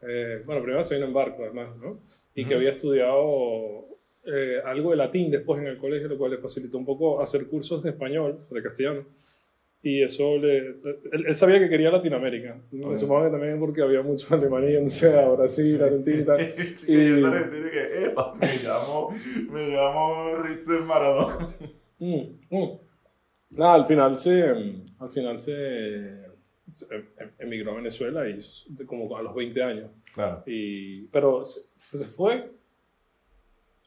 eh, 0.00 0.42
bueno, 0.46 0.62
primero 0.62 0.82
se 0.82 0.94
vino 0.94 1.08
en 1.08 1.12
barco, 1.12 1.42
además, 1.42 1.76
¿no? 1.76 1.98
Y 2.34 2.44
que 2.44 2.48
Ujú. 2.54 2.56
había 2.56 2.70
estudiado 2.70 3.84
eh, 4.24 4.62
algo 4.64 4.92
de 4.92 4.96
latín 4.96 5.30
después 5.30 5.60
en 5.60 5.66
el 5.66 5.76
colegio, 5.76 6.08
lo 6.08 6.16
cual 6.16 6.30
le 6.30 6.38
facilitó 6.38 6.78
un 6.78 6.86
poco 6.86 7.20
hacer 7.20 7.46
cursos 7.48 7.82
de 7.82 7.90
español, 7.90 8.46
de 8.50 8.62
castellano. 8.62 9.04
Y 9.86 10.02
eso 10.02 10.38
le... 10.38 10.56
Él, 11.12 11.26
él 11.28 11.36
sabía 11.36 11.58
que 11.58 11.68
quería 11.68 11.90
Latinoamérica. 11.90 12.58
Me 12.72 12.86
Oye. 12.86 12.96
supongo 12.96 13.26
que 13.26 13.30
también 13.32 13.58
porque 13.60 13.82
había 13.82 14.00
muchos 14.00 14.32
alemanes 14.32 14.70
yéndose 14.72 15.12
a 15.18 15.28
Brasil, 15.28 15.82
Argentina. 15.82 16.36
Sí, 16.78 16.92
Y- 16.94 17.20
yo 17.20 17.22
también 17.30 17.50
tiene 17.50 17.70
que, 17.70 18.04
epa, 18.06 18.34
me 18.34 18.46
llamo, 18.64 19.10
me 19.50 19.68
llamo 19.68 20.36
Ritzel 20.42 20.82
Maradona. 20.84 21.54
Mm, 21.98 22.22
mm. 22.50 22.78
Nada, 23.50 23.74
al 23.74 23.84
final 23.84 24.16
se, 24.16 24.42
al 24.98 25.10
final 25.10 25.38
se, 25.38 25.52
em- 26.90 27.06
em- 27.18 27.30
emigró 27.40 27.72
a 27.72 27.76
Venezuela 27.76 28.26
y 28.28 28.38
como 28.86 29.14
a 29.18 29.22
los 29.22 29.34
20 29.34 29.62
años. 29.62 29.90
Claro. 30.14 30.42
Y, 30.46 31.02
pero 31.08 31.44
se, 31.44 31.68
se 31.98 32.06
fue, 32.06 32.50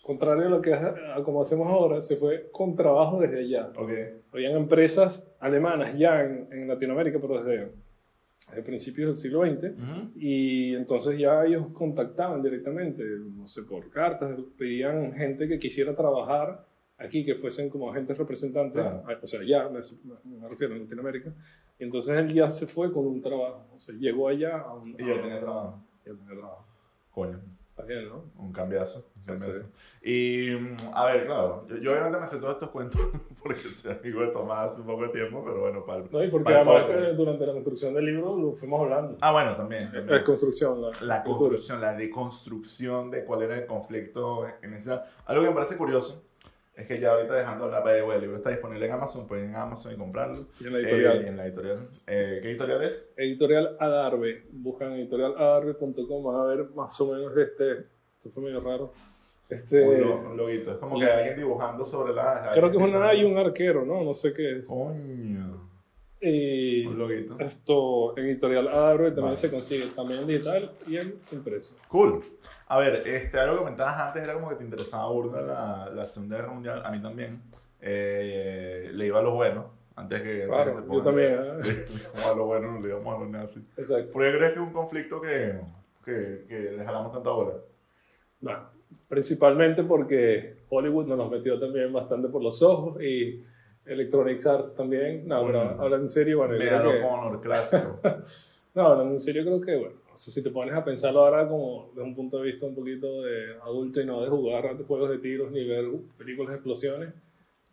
contrario 0.07 0.47
a 0.47 0.49
lo 0.49 0.61
que 0.61 0.73
a- 0.73 1.21
como 1.23 1.41
hacemos 1.41 1.67
ahora, 1.67 2.01
se 2.01 2.15
fue 2.15 2.49
con 2.51 2.75
trabajo 2.75 3.19
desde 3.19 3.41
allá. 3.41 3.71
Ok. 3.77 3.91
Habían 4.33 4.53
empresas 4.55 5.31
alemanas 5.39 5.95
ya 5.97 6.23
en, 6.23 6.47
en 6.51 6.67
Latinoamérica, 6.67 7.19
pero 7.21 7.43
desde, 7.43 7.71
desde 8.49 8.63
principios 8.63 9.09
del 9.09 9.17
siglo 9.17 9.41
XX. 9.45 9.71
Ujú. 9.77 10.11
Y 10.15 10.73
entonces 10.75 11.19
ya 11.19 11.43
ellos 11.45 11.67
contactaban 11.73 12.41
directamente, 12.41 13.03
no 13.03 13.47
sé, 13.47 13.63
por 13.63 13.89
cartas, 13.91 14.35
pedían 14.57 15.13
gente 15.13 15.47
que 15.47 15.59
quisiera 15.59 15.95
trabajar 15.95 16.65
aquí, 16.97 17.23
que 17.23 17.35
fuesen 17.35 17.69
como 17.69 17.91
agentes 17.91 18.17
representantes, 18.17 18.81
Claro. 18.81 19.03
o 19.21 19.27
sea, 19.27 19.41
ya 19.45 19.69
me, 19.69 19.79
me 20.39 20.47
refiero 20.49 20.73
a 20.73 20.77
Latinoamérica. 20.77 21.31
Y 21.79 21.83
entonces 21.83 22.17
él 22.17 22.33
ya 22.33 22.49
se 22.49 22.65
fue 22.65 22.91
con 22.91 23.05
un 23.05 23.21
trabajo, 23.21 23.67
o 23.75 23.77
sea, 23.77 23.93
llegó 23.95 24.27
allá 24.29 24.57
a 24.61 24.73
un... 24.73 24.89
Y 24.89 24.93
ya 25.05 25.21
tenía 25.21 25.39
trabajo. 25.39 25.83
ya 26.05 26.13
tenía 26.13 26.33
trabajo. 26.35 26.65
Coño. 27.11 27.39
Bien, 27.85 28.07
¿no? 28.09 28.23
Un 28.37 28.51
cambiazo. 28.51 29.05
un 29.15 29.23
cambiazo. 29.23 29.53
sí. 30.01 30.09
Y, 30.09 30.57
a 30.93 31.05
ver, 31.05 31.25
claro, 31.25 31.65
yo, 31.67 31.77
yo 31.77 31.91
obviamente 31.91 32.19
me 32.19 32.25
sé 32.27 32.37
todos 32.39 32.53
estos 32.53 32.69
cuentos 32.69 32.99
porque 33.43 33.59
soy 33.59 33.91
amigo 33.93 34.21
de 34.21 34.27
Tomás 34.27 34.71
hace 34.71 34.81
un 34.81 34.87
poco 34.87 35.03
de 35.03 35.09
tiempo, 35.09 35.43
pero 35.45 35.59
bueno, 35.61 35.85
para 35.85 36.03
el- 36.03 36.11
No, 36.11 36.23
y 36.23 36.27
porque 36.29 36.53
además 36.53 36.83
eh, 36.89 37.13
durante 37.15 37.45
la 37.45 37.53
construcción 37.53 37.93
del 37.93 38.05
libro 38.05 38.35
lo 38.37 38.53
fuimos 38.53 38.81
hablando. 38.81 39.17
Ah, 39.21 39.31
bueno, 39.31 39.55
también. 39.55 39.85
La 39.85 39.91
también. 39.99 40.23
construcción, 40.23 40.81
la, 40.81 40.91
La 41.01 41.23
construcción, 41.23 41.79
la 41.81 41.93
deconstrucción 41.93 43.11
de 43.11 43.23
cuál 43.25 43.43
era 43.43 43.55
el 43.55 43.65
conflicto 43.65 44.45
inicial. 44.63 45.03
Algo 45.25 45.43
que 45.43 45.49
me 45.49 45.55
parece 45.55 45.77
curioso 45.77 46.23
es 46.77 46.87
que 46.87 46.99
ya 46.99 47.11
ahorita 47.13 47.33
dejando 47.33 47.65
hablar 47.65 47.83
de 47.83 47.99
el 47.99 48.21
libro 48.21 48.37
está 48.37 48.51
disponible 48.51 48.85
en 48.85 48.91
Amazon, 48.91 49.27
pueden 49.27 49.45
ir 49.45 49.49
en 49.51 49.55
Amazon 49.55 49.93
y 49.93 49.97
comprarlo. 49.97 50.45
Y 50.61 50.67
en 50.67 50.73
la 50.73 50.79
editorial. 50.79 51.17
Eh, 51.23 51.27
en 51.27 51.37
la 51.37 51.45
editorial. 51.47 51.87
Eh, 52.05 52.39
¿Qué 52.41 52.49
editorial 52.51 52.83
es? 52.83 53.09
Editorial 53.17 53.77
Adarve. 53.79 54.43
Buscan 54.51 54.93
editorialadarve.com, 54.93 56.23
van 56.23 56.35
a 56.41 56.43
ver 56.45 56.69
más 56.75 56.99
o 57.01 57.11
menos 57.13 57.35
este. 57.37 57.85
Esto 58.13 58.29
fue 58.29 58.43
medio 58.43 58.59
raro. 58.59 58.93
Este. 59.49 59.81
Un, 59.87 60.01
lo- 60.01 60.17
un 60.31 60.37
loguito. 60.37 60.71
Es 60.71 60.77
como 60.77 60.99
que 60.99 61.05
alguien 61.05 61.35
dibujando 61.37 61.85
sobre 61.85 62.13
la. 62.13 62.51
Creo 62.53 62.69
que 62.69 62.77
es 62.77 62.83
una 62.83 63.07
A 63.09 63.15
y 63.15 63.23
un 63.23 63.37
arquero, 63.37 63.83
¿no? 63.85 64.03
No 64.03 64.13
sé 64.13 64.33
qué 64.33 64.59
es. 64.59 64.65
Coño. 64.65 65.56
Y 66.19 66.85
Un 66.85 66.97
loguito. 66.97 67.39
esto, 67.39 68.17
en 68.17 68.25
Editorial 68.25 68.67
Adarve 68.69 69.09
también 69.09 69.25
Vale. 69.25 69.37
se 69.37 69.51
consigue, 69.51 69.85
también 69.95 70.21
en 70.21 70.27
digital 70.27 70.71
y 70.87 70.97
en 70.97 71.15
impreso. 71.31 71.75
Cool. 71.87 72.21
A 72.67 72.79
ver, 72.79 73.07
este, 73.07 73.39
algo 73.39 73.53
que 73.55 73.59
comentabas 73.59 73.97
antes 73.99 74.23
era 74.23 74.33
como 74.33 74.49
que 74.49 74.55
te 74.55 74.63
interesaba 74.63 75.07
burda 75.09 75.41
la, 75.41 75.89
la 75.93 76.05
Segunda 76.07 76.37
Guerra 76.37 76.51
Mundial. 76.53 76.81
A 76.83 76.91
mí 76.91 77.01
también. 77.01 77.41
Eh, 77.79 78.89
le 78.93 79.05
iba 79.07 79.19
a 79.19 79.21
lo 79.21 79.35
bueno. 79.35 79.71
Antes 79.95 80.21
que. 80.21 80.43
antes 80.43 80.47
Claro, 80.47 80.75
que 80.75 80.81
se 80.87 80.93
yo 80.95 81.01
también, 81.03 81.33
¿eh? 81.33 81.85
Le, 82.15 82.23
a 82.31 82.35
lo 82.35 82.45
bueno, 82.45 82.71
no 82.71 82.79
le 82.81 82.87
íbamos 82.89 83.15
a 83.15 83.19
los 83.19 83.29
nazis. 83.29 83.65
Exacto. 83.77 84.11
¿Por 84.11 84.23
qué 84.23 84.37
crees 84.37 84.51
que 84.53 84.59
es 84.59 84.65
un 84.65 84.73
conflicto 84.73 85.21
que, 85.21 85.59
que, 86.03 86.45
que 86.47 86.71
le 86.77 86.83
jalamos 86.83 87.13
tanta 87.13 87.29
bola? 87.29 87.53
Bueno, 88.41 88.59
principalmente 89.07 89.83
porque 89.83 90.57
Hollywood 90.69 91.05
nos 91.07 91.17
los 91.17 91.31
metió 91.31 91.59
también 91.59 91.91
bastante 91.93 92.27
por 92.29 92.43
los 92.43 92.61
ojos 92.61 93.01
y 93.01 93.43
Electronic 93.87 94.45
Arts 94.45 94.75
también. 94.75 95.27
No, 95.27 95.45
pero 95.45 95.63
Mm. 95.65 95.81
hablando 95.81 95.97
en 96.05 96.09
serio, 96.09 96.37
bueno, 96.39 96.55
Honor 97.07 97.41
clásico. 97.41 97.99
No, 98.75 98.89
hablando 98.89 99.13
en 99.15 99.19
serio, 99.19 99.41
creo 99.43 99.59
que, 99.59 99.75
bueno, 99.75 99.95
o 100.13 100.15
sea, 100.15 100.31
si 100.31 100.43
te 100.43 100.51
pones 100.51 100.75
a 100.75 100.85
pensarlo 100.85 101.21
ahora 101.21 101.47
como 101.47 101.89
desde 101.95 102.03
un 102.03 102.13
punto 102.13 102.37
de 102.37 102.51
vista 102.51 102.67
un 102.67 102.75
poquito 102.75 103.23
de 103.23 103.55
adulto 103.63 103.99
y 103.99 104.05
no 104.05 104.21
de 104.21 104.29
jugar 104.29 104.77
juegos 104.85 105.09
de 105.09 105.17
tiros 105.17 105.51
ni 105.51 105.65
ver 105.67 105.85
películas 106.15 106.49
de 106.51 106.55
explosiones, 106.57 107.09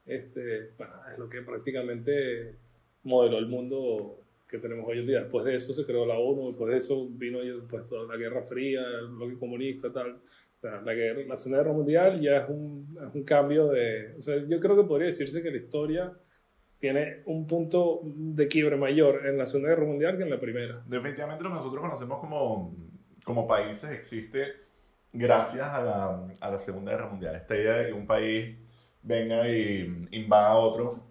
este, 0.06 0.71
bueno, 0.78 0.92
es 1.12 1.18
lo 1.18 1.28
que 1.28 1.42
prácticamente 1.42 2.54
modeló 3.02 3.37
el 3.37 3.47
mundo 3.49 4.18
que 4.49 4.56
tenemos 4.59 4.87
hoy 4.88 5.00
en 5.00 5.06
día. 5.06 5.21
Después 5.21 5.44
de 5.44 5.56
eso 5.56 5.75
se 5.75 5.85
creó 5.85 6.06
la 6.06 6.16
ONU, 6.18 6.49
después 6.49 6.71
de 6.73 6.78
eso 6.78 7.06
vino 7.11 7.40
después 7.40 7.87
toda 7.88 8.06
la 8.06 8.16
Guerra 8.16 8.42
Fría, 8.42 8.80
el 9.00 9.09
bloque 9.09 9.38
comunista, 9.38 9.92
tal. 9.92 10.16
Sea, 10.64 10.80
la, 10.80 10.94
guerra, 10.94 11.21
la 11.28 11.37
Segunda 11.37 11.62
Guerra 11.62 11.75
Mundial 11.75 12.21
ya 12.23 12.38
es 12.38 12.49
un, 12.49 12.88
es 12.90 13.14
un 13.14 13.23
cambio 13.23 13.68
de... 13.68 14.14
O 14.16 14.23
sea, 14.23 14.37
yo 14.49 14.59
creo 14.59 14.75
que 14.76 14.85
podría 14.85 15.09
decirse 15.09 15.42
que 15.42 15.50
la 15.50 15.59
historia 15.59 16.11
tiene 16.78 17.23
un 17.26 17.47
punto 17.47 18.00
de 18.02 18.49
quiebre 18.49 18.76
mayor 18.78 19.26
en 19.26 19.37
la 19.37 19.44
Segunda 19.44 19.68
Guerra 19.68 19.85
Mundial 19.85 20.16
que 20.16 20.23
en 20.23 20.30
la 20.30 20.40
Primera. 20.40 20.83
Definitivamente 20.87 21.44
lo 21.44 21.50
que 21.50 21.56
nosotros 21.56 21.83
conocemos 21.83 22.18
como, 22.18 22.75
como 23.25 23.47
países 23.47 23.90
existe 23.90 24.54
gracias 25.12 25.66
a 25.66 25.85
la, 25.85 26.28
a 26.40 26.50
la 26.50 26.59
Segunda 26.59 26.92
Guerra 26.92 27.11
Mundial. 27.11 27.35
Esta 27.35 27.56
idea 27.56 27.76
de 27.76 27.88
que 27.88 27.92
un 27.92 28.06
país 28.06 28.56
venga 29.02 29.47
y 29.47 30.06
invada 30.12 30.49
a 30.52 30.56
otro, 30.56 31.04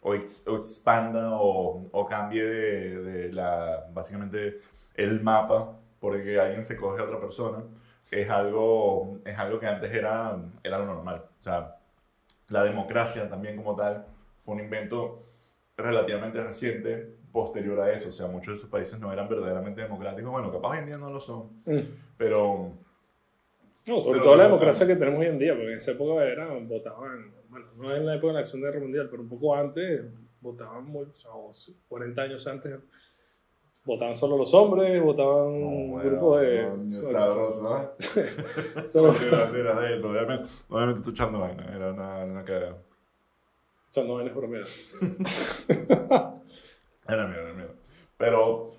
o, 0.00 0.14
ex- 0.14 0.46
o 0.46 0.58
expanda, 0.58 1.40
o, 1.40 1.82
o 1.90 2.06
cambie 2.06 2.44
de, 2.44 3.02
de 3.02 3.32
la, 3.32 3.84
básicamente 3.92 4.58
el 4.94 5.20
mapa, 5.22 5.76
porque 5.98 6.38
alguien 6.38 6.62
se 6.64 6.76
coge 6.76 7.02
a 7.02 7.04
otra 7.04 7.18
persona, 7.18 7.64
es 8.10 8.30
algo, 8.30 9.18
es 9.24 9.36
algo 9.38 9.58
que 9.58 9.66
antes 9.66 9.92
era, 9.94 10.38
era 10.62 10.78
lo 10.78 10.86
normal. 10.86 11.24
O 11.38 11.42
sea, 11.42 11.76
la 12.48 12.62
democracia 12.64 13.28
también 13.28 13.56
como 13.56 13.74
tal 13.76 14.06
fue 14.44 14.54
un 14.54 14.60
invento 14.60 15.22
relativamente 15.76 16.42
reciente 16.42 17.16
posterior 17.32 17.80
a 17.80 17.92
eso. 17.92 18.08
O 18.08 18.12
sea, 18.12 18.28
muchos 18.28 18.54
de 18.54 18.58
esos 18.58 18.70
países 18.70 18.98
no 19.00 19.12
eran 19.12 19.28
verdaderamente 19.28 19.82
democráticos. 19.82 20.30
Bueno, 20.30 20.52
capaz 20.52 20.70
hoy 20.70 20.78
en 20.78 20.86
día 20.86 20.96
no 20.98 21.10
lo 21.10 21.20
son, 21.20 21.62
pero 22.16 22.72
No, 23.86 24.00
sobre 24.00 24.14
Pero- 24.14 24.24
todo 24.24 24.36
la 24.36 24.44
democracia 24.44 24.84
que 24.86 24.96
tenemos 24.96 25.20
hoy 25.20 25.26
en 25.28 25.38
día, 25.38 25.52
porque 25.54 25.70
en 25.70 25.76
esa 25.76 25.92
época 25.92 26.24
era, 26.24 26.48
votaban, 26.54 27.32
bueno, 27.48 27.66
no 27.76 27.94
en 27.94 28.04
la 28.04 28.16
época 28.16 28.32
de 28.32 28.38
la 28.40 28.44
Segunda 28.44 28.68
Guerra 28.70 28.82
Mundial, 28.82 29.06
pero 29.08 29.22
un 29.22 29.28
poco 29.28 29.54
antes, 29.54 30.02
votaban 30.40 30.84
muy, 30.86 31.04
o 31.04 31.12
sea, 31.14 31.30
40 31.88 32.22
años 32.22 32.44
antes, 32.48 32.74
votaban 33.86 34.14
solo 34.16 34.36
los 34.36 34.52
hombres, 34.52 35.00
votaban 35.02 35.46
un 35.48 35.98
grupo 36.02 36.38
de... 36.38 36.68
solo- 36.92 37.12
sabroso, 37.18 37.78
¿eh? 37.78 37.88
solo- 38.88 39.12
Mentira, 39.12 39.36
mentira, 39.44 39.72
sí, 39.80 40.02
Obviamente, 40.04 40.44
obviamente 40.68 40.98
estoy 41.00 41.12
echando 41.14 41.38
vaina, 41.38 41.64
era 41.74 41.92
una, 41.92 42.24
una 42.24 42.44
cagada. 42.44 42.76
echando 43.88 44.14
vainas 44.16 44.34
bromear. 44.34 44.66
Era 47.08 47.26
miedo, 47.28 47.40
era 47.42 47.52
miedo. 47.54 47.74
Pero 48.16 48.70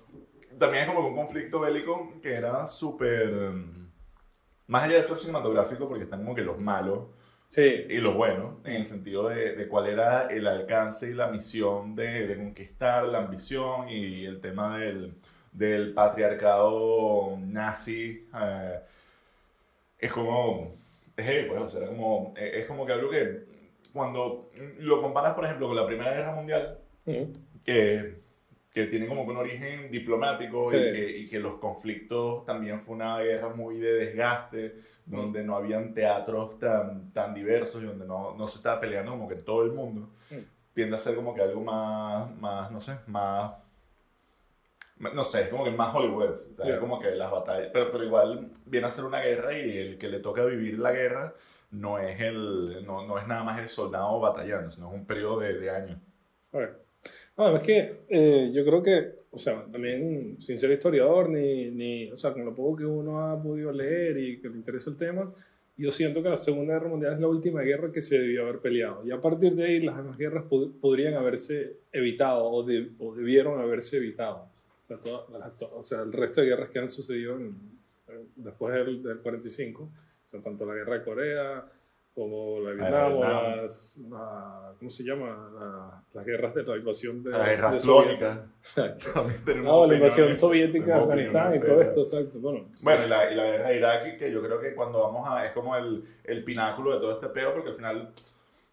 también 0.58 0.82
es 0.84 0.90
como 0.90 1.00
que 1.02 1.08
un 1.08 1.16
conflicto 1.16 1.60
bélico 1.60 2.12
que 2.22 2.34
era 2.34 2.66
súper. 2.66 3.22
em, 3.30 3.88
más 4.66 4.82
allá 4.82 4.96
de 4.96 5.04
ser 5.04 5.18
cinematográfico, 5.18 5.88
porque 5.88 6.04
están 6.04 6.22
como 6.22 6.34
que 6.34 6.42
los 6.42 6.58
malos 6.58 7.06
Sí, 7.50 7.62
y 7.88 7.96
los 7.98 8.14
buenos, 8.14 8.56
en 8.66 8.76
el 8.76 8.84
sentido 8.86 9.28
de, 9.28 9.54
de 9.56 9.68
cuál 9.68 9.86
era 9.86 10.26
el 10.28 10.46
alcance 10.46 11.10
y 11.10 11.14
la 11.14 11.28
misión 11.28 11.94
de, 11.96 12.26
de 12.26 12.36
conquistar, 12.36 13.06
la 13.06 13.18
ambición 13.18 13.88
y 13.88 14.26
el 14.26 14.40
tema 14.40 14.78
del, 14.78 15.14
del 15.52 15.94
patriarcado 15.94 17.36
nazi. 17.40 18.28
eh, 18.34 18.80
es 19.98 20.12
como. 20.12 20.74
Es, 21.16 21.46
pues, 21.46 21.60
o 21.60 21.68
sea, 21.68 21.86
como, 21.88 22.32
es 22.36 22.66
como 22.66 22.86
que 22.86 22.92
algo 22.92 23.10
que 23.10 23.44
cuando 23.92 24.50
lo 24.78 25.02
comparas, 25.02 25.34
por 25.34 25.44
ejemplo, 25.44 25.66
con 25.68 25.76
la 25.76 25.86
Primera 25.86 26.12
Guerra 26.14 26.34
Mundial, 26.34 26.78
que, 27.64 28.20
que 28.84 28.86
tiene 28.90 29.06
como 29.06 29.24
que 29.24 29.30
un 29.32 29.36
origen 29.38 29.90
diplomático 29.90 30.68
Sí. 30.68 30.76
y, 30.76 30.80
que, 30.92 31.18
y 31.18 31.28
que 31.28 31.38
los 31.40 31.54
conflictos 31.56 32.44
también 32.44 32.80
fue 32.80 32.94
una 32.96 33.18
guerra 33.20 33.48
muy 33.50 33.78
de 33.78 33.92
desgaste, 33.92 34.80
donde 35.06 35.42
no 35.44 35.56
habían 35.56 35.94
teatros 35.94 36.58
tan, 36.58 37.12
tan 37.12 37.34
diversos 37.34 37.82
y 37.82 37.86
donde 37.86 38.06
no, 38.06 38.34
no 38.36 38.46
se 38.46 38.58
estaba 38.58 38.80
peleando 38.80 39.12
como 39.12 39.28
que 39.28 39.36
todo 39.36 39.64
el 39.64 39.72
mundo. 39.72 40.10
Mm. 40.30 40.36
Tiende 40.74 40.96
a 40.96 40.98
ser 40.98 41.16
como 41.16 41.34
que 41.34 41.42
algo 41.42 41.60
más, 41.62 42.30
más 42.40 42.70
no 42.70 42.80
sé, 42.80 42.96
más... 43.06 43.52
No 44.98 45.22
sé, 45.22 45.42
es 45.42 45.48
como 45.48 45.64
que 45.64 45.70
más 45.70 45.94
Hollywood. 45.94 46.30
O 46.30 46.34
sea, 46.36 46.64
Sí. 46.64 46.70
es 46.72 46.78
como 46.78 46.98
que 46.98 47.10
las 47.14 47.30
batallas. 47.30 47.70
Pero, 47.72 47.92
pero 47.92 48.04
igual 48.04 48.50
viene 48.66 48.86
a 48.88 48.90
ser 48.90 49.04
una 49.04 49.20
guerra 49.20 49.56
y 49.56 49.78
el 49.78 49.98
que 49.98 50.08
le 50.08 50.18
toca 50.18 50.44
vivir 50.44 50.78
la 50.78 50.90
guerra 50.92 51.34
no 51.70 51.98
es, 51.98 52.20
el, 52.20 52.84
no, 52.84 53.06
no 53.06 53.16
es 53.18 53.26
nada 53.28 53.44
más 53.44 53.60
el 53.60 53.68
soldado 53.68 54.18
batallando, 54.18 54.70
sino 54.70 54.88
es 54.88 54.94
un 54.94 55.06
periodo 55.06 55.38
de, 55.40 55.54
de 55.54 55.70
años. 55.70 55.98
Ver. 56.52 56.87
No, 57.36 57.56
es 57.56 57.62
que 57.62 58.00
eh, 58.08 58.50
yo 58.52 58.64
creo 58.64 58.82
que, 58.82 59.12
o 59.30 59.38
sea, 59.38 59.64
también 59.70 60.36
sin 60.40 60.58
ser 60.58 60.72
historiador, 60.72 61.28
ni, 61.30 61.70
ni, 61.70 62.10
o 62.10 62.16
sea, 62.16 62.32
con 62.32 62.44
lo 62.44 62.54
poco 62.54 62.76
que 62.76 62.84
uno 62.86 63.20
ha 63.20 63.40
podido 63.40 63.70
leer 63.72 64.18
y 64.18 64.40
que 64.40 64.48
le 64.48 64.56
interesa 64.56 64.90
el 64.90 64.96
tema, 64.96 65.32
yo 65.76 65.90
siento 65.92 66.20
que 66.22 66.28
la 66.28 66.36
Segunda 66.36 66.74
Guerra 66.74 66.88
Mundial 66.88 67.14
es 67.14 67.20
la 67.20 67.28
última 67.28 67.62
guerra 67.62 67.92
que 67.92 68.02
se 68.02 68.18
debió 68.18 68.42
haber 68.42 68.58
peleado. 68.58 69.06
Y 69.06 69.12
a 69.12 69.20
partir 69.20 69.54
de 69.54 69.64
ahí 69.64 69.80
las 69.80 69.96
demás 69.96 70.18
guerras 70.18 70.44
pod- 70.50 70.72
podrían 70.80 71.14
haberse 71.14 71.76
evitado 71.92 72.44
o, 72.50 72.64
de- 72.64 72.90
o 72.98 73.14
debieron 73.14 73.60
haberse 73.60 73.98
evitado. 73.98 74.48
O 74.84 74.88
sea, 74.88 74.96
todas 74.96 75.30
las- 75.30 75.56
to- 75.56 75.70
o 75.76 75.84
sea, 75.84 76.02
el 76.02 76.12
resto 76.12 76.40
de 76.40 76.48
guerras 76.48 76.70
que 76.70 76.80
han 76.80 76.88
sucedido 76.88 77.36
en- 77.36 77.54
en- 78.08 78.26
después 78.34 78.74
del, 78.74 79.00
del 79.04 79.18
45, 79.18 79.84
o 79.84 80.28
sea, 80.28 80.40
tanto 80.40 80.66
la 80.66 80.74
guerra 80.74 80.98
de 80.98 81.04
Corea 81.04 81.64
como 82.18 82.60
la 82.60 82.70
Vietnam, 82.72 83.12
o 83.16 83.20
las, 83.62 83.96
la- 84.10 84.72
¿cómo 84.78 84.90
se 84.90 85.04
llama? 85.04 85.50
La- 85.54 86.02
las 86.14 86.26
guerras 86.26 86.54
de 86.54 86.62
la 86.64 86.76
invasión 86.76 87.22
de, 87.22 87.30
Las 87.30 87.48
guerras 87.48 87.82
clónicas. 87.82 88.38
No, 89.62 89.86
la 89.86 89.94
invasión 89.94 90.36
soviética 90.36 90.84
de 90.84 90.92
tenemos 90.92 91.08
Afganistán 91.08 91.54
y 91.54 91.60
todo 91.60 91.82
esto, 91.82 92.00
exacto. 92.00 92.38
Bueno, 92.40 92.66
Bueno, 92.82 93.02
y 93.04 93.08
la, 93.08 93.32
y 93.32 93.34
la 93.34 93.44
guerra 93.44 93.68
de 93.68 93.76
Irak, 93.76 94.16
que 94.18 94.30
yo 94.32 94.42
creo 94.42 94.58
que 94.60 94.74
cuando 94.74 95.00
vamos 95.00 95.28
a. 95.28 95.44
es 95.46 95.52
como 95.52 95.76
el, 95.76 96.04
el 96.24 96.44
pináculo 96.44 96.92
de 96.94 96.98
todo 97.00 97.12
este 97.12 97.28
peo, 97.28 97.54
porque 97.54 97.70
al 97.70 97.76
final 97.76 98.12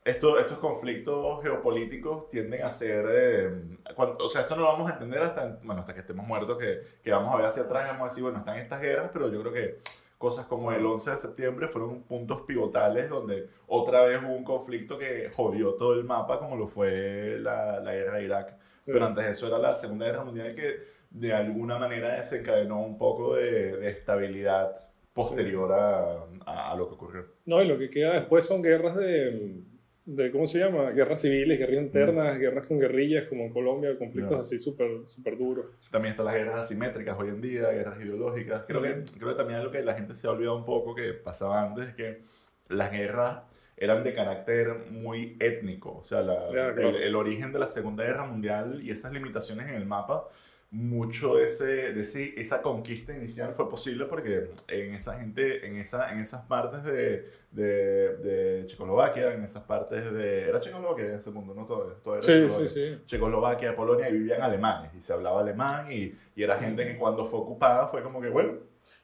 esto, 0.03 0.37
estos 0.37 0.57
conflictos 0.59 1.41
geopolíticos 1.41 2.29
tienden 2.29 2.61
a 2.63 2.69
ser, 2.71 3.05
eh, 3.09 3.49
cuando- 3.95 4.25
o 4.25 4.29
sea, 4.29 4.41
esto 4.41 4.55
no 4.55 4.61
lo 4.63 4.67
vamos 4.69 4.89
a 4.89 4.93
entender 4.93 5.21
hasta, 5.23 5.59
bueno, 5.63 5.81
hasta 5.81 5.93
que 5.93 6.01
estemos 6.01 6.27
muertos, 6.27 6.57
que, 6.57 6.81
que 7.03 7.11
vamos 7.11 7.33
a 7.33 7.37
ver 7.37 7.45
hacia 7.47 7.63
atrás 7.63 7.85
y 7.85 7.91
vamos 7.91 8.05
a 8.07 8.09
decir, 8.09 8.23
bueno, 8.23 8.39
están 8.39 8.57
estas 8.57 8.81
guerras, 8.81 9.09
pero 9.13 9.31
yo 9.31 9.41
creo 9.41 9.53
que 9.53 9.79
cosas 10.17 10.45
como 10.45 10.71
el 10.71 10.85
11 10.85 11.11
de 11.11 11.17
septiembre 11.17 11.67
fueron 11.67 12.03
puntos 12.03 12.41
pivotales 12.41 13.09
donde 13.09 13.49
otra 13.67 14.03
vez 14.03 14.19
hubo 14.23 14.33
un 14.33 14.43
conflicto 14.43 14.97
que 14.97 15.29
jodió 15.33 15.73
todo 15.75 15.93
el 15.93 16.03
mapa, 16.05 16.39
como 16.39 16.55
lo 16.55 16.67
fue 16.67 17.37
la, 17.39 17.79
la 17.81 17.93
guerra 17.93 18.17
de 18.17 18.23
Irak. 18.23 18.55
Sí. 18.81 18.91
Pero 18.93 19.05
antes 19.05 19.25
de 19.25 19.31
eso 19.31 19.47
era 19.47 19.57
la 19.57 19.73
Segunda 19.75 20.05
Guerra 20.05 20.23
Mundial 20.23 20.53
que 20.55 20.95
de 21.09 21.33
alguna 21.33 21.77
manera 21.79 22.15
desencadenó 22.15 22.81
un 22.81 22.97
poco 22.97 23.35
de, 23.35 23.77
de 23.77 23.89
estabilidad 23.89 24.73
posterior 25.13 25.71
a, 25.71 26.25
a- 26.45 26.71
a 26.71 26.75
lo 26.75 26.87
que 26.89 26.95
ocurrió. 26.95 27.25
No, 27.45 27.61
y 27.61 27.67
lo 27.67 27.77
que 27.77 27.89
queda 27.89 28.13
después 28.13 28.45
son 28.45 28.61
guerras 28.61 28.95
de, 28.97 29.61
de 30.05 30.31
¿cómo 30.31 30.45
se 30.45 30.59
llama? 30.59 30.91
Guerras 30.91 31.21
civiles, 31.21 31.57
guerras 31.57 31.77
internas, 31.83 32.37
guerras 32.37 32.67
con 32.67 32.77
guerrillas, 32.77 33.27
como 33.27 33.43
en 33.45 33.51
Colombia, 33.53 33.97
conflictos 33.97 34.31
Ya. 34.33 34.39
así 34.41 34.59
súper 34.59 34.87
súper 35.07 35.37
duros. 35.37 35.65
También 35.91 36.11
están 36.11 36.25
las 36.27 36.35
guerras 36.35 36.61
asimétricas 36.61 37.17
hoy 37.19 37.29
en 37.29 37.41
día, 37.41 37.69
guerras 37.71 37.99
ideológicas. 38.03 38.63
Creo 38.67 38.81
que, 38.81 39.03
creo 39.17 39.29
que 39.29 39.35
también 39.35 39.63
lo 39.63 39.71
que 39.71 39.81
la 39.83 39.95
gente 39.95 40.13
se 40.13 40.27
ha 40.27 40.31
olvidado 40.31 40.57
un 40.57 40.65
poco 40.65 40.93
que 40.93 41.13
pasaba 41.13 41.61
antes 41.63 41.89
es 41.89 41.95
que 41.95 42.21
las 42.69 42.91
guerras 42.91 43.39
eran 43.77 44.03
de 44.03 44.13
carácter 44.13 44.73
muy 44.91 45.35
étnico. 45.39 45.97
O 45.97 46.03
sea, 46.03 46.21
la- 46.21 46.47
Ya, 46.53 46.73
claro. 46.73 46.89
el, 46.89 46.95
el 46.97 47.15
origen 47.15 47.51
de 47.51 47.59
la 47.59 47.67
Segunda 47.67 48.03
Guerra 48.05 48.25
Mundial 48.25 48.81
y 48.83 48.91
esas 48.91 49.11
limitaciones 49.11 49.69
en 49.69 49.75
el 49.75 49.85
mapa, 49.85 50.27
mucho 50.75 51.35
de, 51.35 51.45
ese, 51.45 51.65
de 51.93 52.01
ese- 52.01 52.33
esa 52.39 52.61
conquista 52.61 53.15
inicial 53.15 53.53
fue 53.53 53.69
posible 53.69 54.05
porque 54.05 54.49
en 54.67 54.93
esa 54.93 55.17
gente, 55.19 55.65
en, 55.65 55.77
esa, 55.77 56.11
en 56.11 56.19
esas 56.19 56.45
partes 56.45 56.83
de, 56.83 57.29
de, 57.51 58.17
de 58.17 58.65
Checoslovaquia, 58.67 59.33
en 59.33 59.43
esas 59.43 59.63
partes 59.63 60.11
de... 60.13 60.49
Era 60.49 60.59
Checoslovaquia 60.59 61.05
en 61.05 61.17
ese 61.19 61.31
mundo, 61.31 61.53
¿no? 61.55 61.65
Todo, 61.65 61.93
todo 62.03 62.15
era 62.15 62.23
Sí, 62.23 62.31
Checoslovaquia. 62.33 62.67
sí, 62.67 62.81
sí. 62.95 63.01
Checoslovaquia, 63.05 63.75
Polonia, 63.75 64.09
y 64.09 64.13
vivían 64.13 64.41
alemanes, 64.41 64.91
y 64.95 65.01
se 65.01 65.13
hablaba 65.13 65.39
alemán, 65.41 65.87
y, 65.91 66.13
y 66.35 66.43
era 66.43 66.59
gente 66.59 66.85
que 66.85 66.97
cuando 66.97 67.23
fue 67.25 67.39
ocupada 67.39 67.87
fue 67.87 68.03
como 68.03 68.19
que, 68.21 68.29
bueno, 68.29 68.53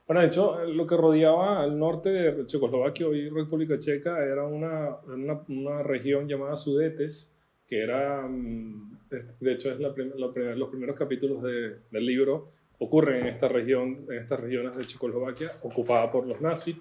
Bueno, 0.06 0.20
de 0.20 0.26
hecho, 0.26 0.62
lo 0.64 0.84
que 0.86 0.96
rodeaba 0.96 1.62
al 1.62 1.78
norte 1.78 2.10
de 2.10 2.46
Checoslovaquia, 2.46 3.06
hoy 3.06 3.30
República 3.30 3.78
Checa, 3.78 4.22
era 4.22 4.44
una, 4.44 4.96
una, 5.06 5.40
una 5.48 5.82
región 5.82 6.28
llamada 6.28 6.56
Sudetes, 6.56 7.34
que 7.66 7.82
era, 7.82 8.26
mm, 8.28 8.91
de 9.40 9.52
hecho, 9.52 9.70
es 9.70 9.78
la 9.80 9.92
prim- 9.94 10.12
la 10.16 10.32
primer- 10.32 10.56
los 10.56 10.68
primeros 10.68 10.96
capítulos 10.96 11.42
de- 11.42 11.76
del 11.90 12.04
libro 12.06 12.48
ocurren 12.78 13.22
en 13.22 13.26
esta 13.28 13.48
región, 13.48 14.06
en 14.10 14.18
estas 14.18 14.40
regiones 14.40 14.76
de 14.76 14.84
Checoslovaquia, 14.84 15.48
ocupada 15.62 16.10
por 16.10 16.26
los 16.26 16.40
nazis. 16.40 16.76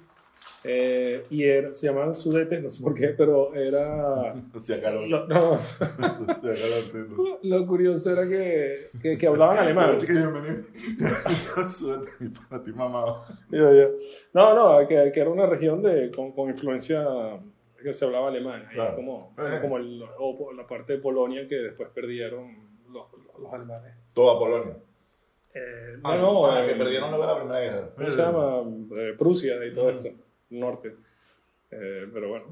Eh, 0.64 1.24
y 1.32 1.44
era- 1.44 1.74
se 1.74 1.88
llamaban 1.88 2.14
Sudetes, 2.14 2.62
no 2.62 2.70
sé 2.70 2.84
por 2.84 2.94
qué, 2.94 3.10
pero 3.10 3.52
era... 3.56 4.34
calor. 4.82 5.08
lo- 5.08 5.28
no, 5.28 5.60
calorcito. 6.42 7.40
lo 7.44 7.66
curioso 7.68 8.12
era 8.12 8.28
que, 8.28 8.76
que, 9.02 9.18
que 9.18 9.28
hablaban 9.28 9.58
alemán. 9.58 9.98
No, 14.34 14.54
no, 14.54 14.88
que, 14.88 15.12
que 15.14 15.20
era 15.20 15.30
una 15.30 15.46
región 15.48 15.82
de, 15.82 16.12
con, 16.12 16.32
con 16.32 16.50
influencia 16.50 17.04
que 17.84 17.94
se 17.94 18.06
hablaba 18.06 18.28
alemán. 18.30 18.66
Ahí 18.70 18.76
Claro. 18.76 18.96
como, 18.96 19.34
Eh. 19.40 19.60
como 19.62 19.78
el- 19.78 20.04
o 20.18 20.52
la 20.54 20.66
parte 20.68 20.94
de 20.94 21.00
Polonia 21.00 21.48
que 21.48 21.56
después 21.56 21.90
perdieron 21.90 22.56
los, 22.92 23.06
los 23.40 23.54
alemanes. 23.54 23.94
Toda 24.14 24.38
Polonia. 24.40 24.76
Eh, 25.54 26.00
Ah, 26.04 26.16
no, 26.16 26.22
no, 26.34 26.46
ah, 26.52 26.64
eh, 26.64 26.70
que 26.70 26.76
perdieron 26.76 27.12
la 27.20 27.36
Primera 27.38 27.60
Guerra. 27.60 27.90
¿Cómo 27.96 28.10
se 28.10 28.22
llama? 28.22 28.62
Eh, 28.98 29.14
Prusia 29.18 29.66
y 29.66 29.74
todo 29.74 29.86
Ujú. 29.90 29.98
esto, 29.98 30.10
norte. 30.52 30.96
Eh, 31.72 32.08
pero 32.14 32.30
bueno. 32.30 32.46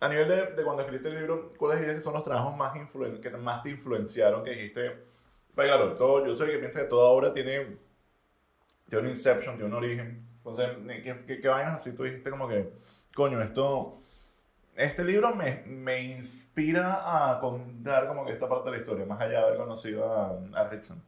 A 0.00 0.08
nivel 0.08 0.28
de, 0.28 0.46
de 0.52 0.62
cuando 0.64 0.82
escribiste 0.82 1.08
el 1.08 1.14
libro, 1.16 1.48
¿cuáles 1.56 1.78
dirías 1.80 1.96
que 1.96 2.00
son 2.02 2.12
los 2.14 2.22
trabajos 2.22 2.54
más, 2.56 2.72
que 2.72 3.30
más 3.30 3.62
te 3.62 3.70
influenciaron? 3.70 4.44
Que 4.44 4.50
dijiste, 4.50 4.90
pues 5.54 5.66
claro, 5.66 5.94
todo, 5.96 6.26
yo 6.26 6.36
soy 6.36 6.48
el 6.48 6.52
que 6.54 6.58
piensa 6.60 6.80
que 6.80 6.86
toda 6.86 7.08
obra 7.10 7.32
tiene, 7.32 7.76
tiene 8.88 9.04
un 9.04 9.10
inception, 9.10 9.56
tiene 9.56 9.70
un 9.70 9.74
origen. 9.74 10.26
Entonces, 10.36 10.68
¿qué, 11.02 11.16
qué, 11.26 11.40
qué 11.40 11.48
vainas 11.48 11.76
así 11.76 11.94
tú 11.94 12.02
dijiste 12.04 12.30
como 12.30 12.48
que, 12.48 12.70
coño, 13.14 13.42
esto, 13.42 14.00
este 14.76 15.04
libro 15.04 15.34
me, 15.34 15.62
me 15.66 16.02
inspira 16.02 17.32
a 17.32 17.40
contar 17.40 18.06
como 18.06 18.24
que 18.24 18.32
esta 18.32 18.48
parte 18.48 18.70
de 18.70 18.76
la 18.76 18.82
historia, 18.82 19.04
más 19.06 19.20
allá 19.20 19.40
de 19.40 19.46
haber 19.46 19.58
conocido 19.58 20.04
a, 20.04 20.38
a 20.54 20.68
Rickson? 20.68 21.02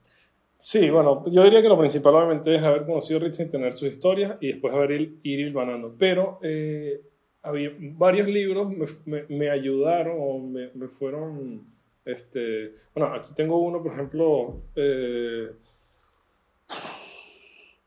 Sí, 0.59 0.91
bueno, 0.91 1.25
yo 1.27 1.43
diría 1.43 1.61
que 1.61 1.69
lo 1.69 1.79
principal 1.79 2.15
obviamente 2.15 2.55
es 2.55 2.63
haber 2.63 2.85
conocido 2.85 3.19
a 3.19 3.25
Richard, 3.25 3.51
tener 3.51 3.73
sus 3.73 3.89
historias 3.89 4.37
y 4.41 4.53
después 4.53 4.73
haber 4.73 4.93
ir, 4.93 5.19
ir 5.25 5.41
hilvanando. 5.41 5.97
Pero 5.99 6.39
eh, 6.41 7.01
había 7.43 7.73
varios 7.77 8.29
libros 8.29 8.71
me, 8.71 8.87
me, 9.07 9.25
me 9.29 9.51
ayudaron 9.51 10.17
o 10.21 10.39
me, 10.39 10.71
me 10.75 10.87
fueron, 10.87 11.67
este, 12.05 12.75
bueno, 12.95 13.13
aquí 13.13 13.35
tengo 13.35 13.59
uno, 13.59 13.83
por 13.83 13.93
ejemplo, 13.93 14.63
eh, 14.77 15.51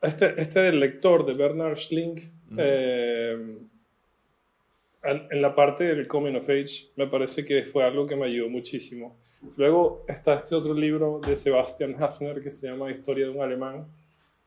este, 0.02 0.42
este 0.42 0.60
del 0.60 0.80
lector 0.80 1.26
de 1.26 1.34
Bernard 1.34 1.78
Schling, 1.78 2.20
eh, 2.58 3.58
en 5.06 5.42
la 5.42 5.54
parte 5.56 5.84
del 5.84 6.08
Coming 6.08 6.36
of 6.36 6.50
Age, 6.50 6.90
me 6.96 7.08
parece 7.08 7.46
que 7.46 7.64
fue 7.64 7.84
algo 7.84 8.06
que 8.06 8.16
me 8.16 8.26
ayudó 8.26 8.50
muchísimo. 8.50 9.18
Luego 9.58 10.06
está 10.08 10.36
este 10.36 10.56
otro 10.56 10.74
libro 10.74 11.20
de 11.26 11.36
Sebastian 11.36 11.96
Hafner 12.02 12.42
que 12.42 12.50
se 12.52 12.68
llama 12.68 12.90
Historia 12.92 13.26
de 13.26 13.32
un 13.32 13.42
alemán, 13.42 13.86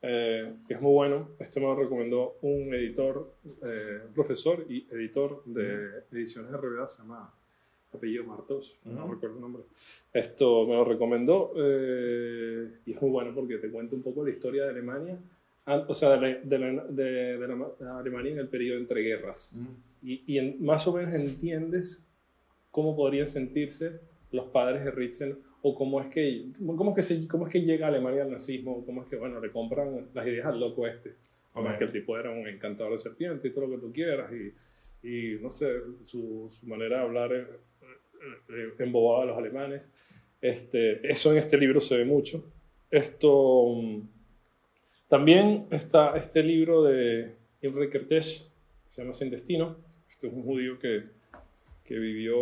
eh, 0.02 0.52
que 0.66 0.74
es 0.74 0.80
muy 0.80 0.92
bueno. 0.92 1.28
Este 1.38 1.60
me 1.60 1.66
lo 1.66 1.76
recomendó 1.76 2.36
un 2.42 2.72
editor, 2.74 3.32
eh, 3.64 4.00
profesor 4.14 4.64
y 4.68 4.86
editor 4.90 5.42
de 5.44 6.02
ediciones 6.12 6.50
de 6.50 6.56
RBA, 6.58 6.86
se 6.88 7.02
llama 7.02 7.32
apellido 7.94 8.24
Martos, 8.24 8.76
no 8.84 9.08
recuerdo 9.10 9.36
el 9.36 9.40
nombre. 9.40 9.62
Esto 10.12 10.66
me 10.66 10.74
lo 10.74 10.84
recomendó 10.84 11.52
eh, 11.56 12.68
y 12.86 12.92
es 12.92 13.00
muy 13.02 13.10
bueno 13.10 13.32
porque 13.34 13.56
te 13.58 13.70
cuenta 13.70 13.94
un 13.94 14.02
poco 14.02 14.24
la 14.24 14.30
historia 14.30 14.64
de 14.64 14.70
Alemania, 14.70 15.18
an- 15.66 15.84
o 15.88 15.94
sea, 15.94 16.10
de 16.10 16.20
la, 16.20 16.38
de 16.42 16.58
la- 16.58 16.84
de- 16.84 17.38
de 17.38 17.48
la- 17.48 17.54
de 17.78 17.84
la 17.84 17.98
Alemania 17.98 18.32
en 18.32 18.38
el 18.40 18.48
periodo 18.48 18.78
entre 18.78 19.00
guerras 19.02 19.52
y, 20.02 20.22
y 20.26 20.38
en- 20.38 20.64
más 20.64 20.86
o 20.86 20.92
menos 20.92 21.14
entiendes 21.14 22.04
cómo 22.70 22.94
podrían 22.96 23.26
sentirse 23.26 24.00
los 24.32 24.46
padres 24.46 24.84
de 24.84 24.90
Ritzen 24.90 25.38
o 25.62 25.74
cómo 25.74 26.00
es 26.00 26.06
que 26.08 26.46
cómo 26.64 26.90
es 26.90 26.96
que, 26.96 27.02
se- 27.02 27.28
cómo 27.28 27.46
es 27.46 27.52
que 27.52 27.60
llega 27.62 27.88
Alemania 27.88 28.22
al 28.22 28.30
nazismo, 28.30 28.84
cómo 28.86 29.02
es 29.02 29.08
que 29.08 29.16
bueno 29.16 29.40
le 29.40 29.50
compran 29.50 30.08
las 30.14 30.26
ideas 30.26 30.46
al 30.46 30.60
loco 30.60 30.86
este, 30.86 31.14
como 31.52 31.66
Ok. 31.66 31.72
es 31.72 31.78
que 31.78 31.84
el 31.84 31.92
tipo 31.92 32.16
era 32.18 32.30
un 32.30 32.46
encantador 32.46 32.92
de 32.92 32.98
serpiente 32.98 33.48
y 33.48 33.50
todo 33.52 33.66
lo 33.66 33.76
que 33.76 33.86
tú 33.86 33.92
quieras 33.92 34.30
y, 34.32 34.52
y 35.08 35.38
no 35.40 35.50
sé 35.50 35.68
su, 36.02 36.46
su 36.48 36.66
manera 36.66 36.98
de 36.98 37.02
hablar 37.02 37.32
eh, 37.32 37.46
eh, 38.50 38.72
embobaba 38.80 39.22
a 39.22 39.26
los 39.26 39.38
alemanes. 39.38 39.82
Este, 40.40 41.10
eso 41.10 41.32
en 41.32 41.38
este 41.38 41.56
libro 41.56 41.80
se 41.80 41.96
ve 41.96 42.04
mucho. 42.04 42.44
Esto 42.90 43.74
mm, 43.74 44.00
también 45.08 45.66
está 45.70 46.16
este 46.16 46.42
libro 46.42 46.82
de 46.84 47.32
Imre 47.62 47.88
Kertész 47.90 48.48
se 48.88 49.02
llama 49.02 49.12
Sin 49.14 49.30
Destino. 49.30 49.76
Este 50.18 50.26
es 50.26 50.32
un 50.34 50.42
judío 50.42 50.80
que, 50.80 51.04
que 51.84 51.96
vivió, 51.96 52.34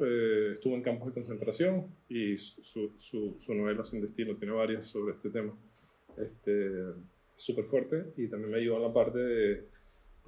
eh, 0.00 0.52
estuvo 0.52 0.74
en 0.74 0.80
campos 0.80 1.08
de 1.08 1.12
concentración 1.12 1.86
y 2.08 2.34
su, 2.38 2.92
su, 2.96 3.34
su, 3.38 3.54
novela 3.54 3.84
Sin 3.84 4.00
Destino 4.00 4.34
tiene 4.36 4.54
varias 4.54 4.86
sobre 4.86 5.10
este 5.12 5.28
tema. 5.28 5.52
Este, 6.16 6.66
es 6.80 6.94
súper 7.36 7.66
fuerte 7.66 8.04
y 8.16 8.26
también 8.28 8.52
me 8.52 8.56
ayudó 8.56 8.76
en 8.78 8.82
la 8.84 8.92
parte 8.94 9.18
de, 9.18 9.64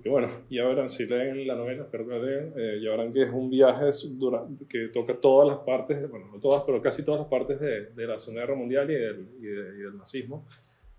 que 0.03 0.09
bueno, 0.11 0.29
ya 0.51 0.67
verán, 0.69 0.91
si 0.91 1.07
leen 1.07 1.47
la 1.47 1.55
novela, 1.55 1.85
espero 1.85 2.07
que 2.07 2.13
la 2.13 2.19
lean, 2.23 2.53
eh, 2.59 2.79
ya 2.83 2.91
verán 2.91 3.11
que 3.15 3.23
es 3.23 3.31
un 3.31 3.49
viaje 3.49 3.91
su- 3.91 4.19
dura- 4.19 4.47
que 4.69 4.89
toca 4.89 5.17
todas 5.17 5.49
las 5.49 5.61
partes, 5.61 6.11
bueno, 6.11 6.29
no 6.31 6.39
todas, 6.41 6.63
pero 6.65 6.83
casi 6.83 7.07
todas 7.07 7.21
las 7.23 7.31
partes 7.31 7.59
de, 7.59 7.87
de 7.87 8.07
la 8.07 8.19
Segunda 8.19 8.43
Guerra 8.43 8.55
Mundial 8.59 8.91
y 8.91 8.95
del, 8.97 9.29
y 9.41 9.47
de- 9.47 9.79
y 9.79 9.81
del 9.81 9.97
nazismo. 9.97 10.47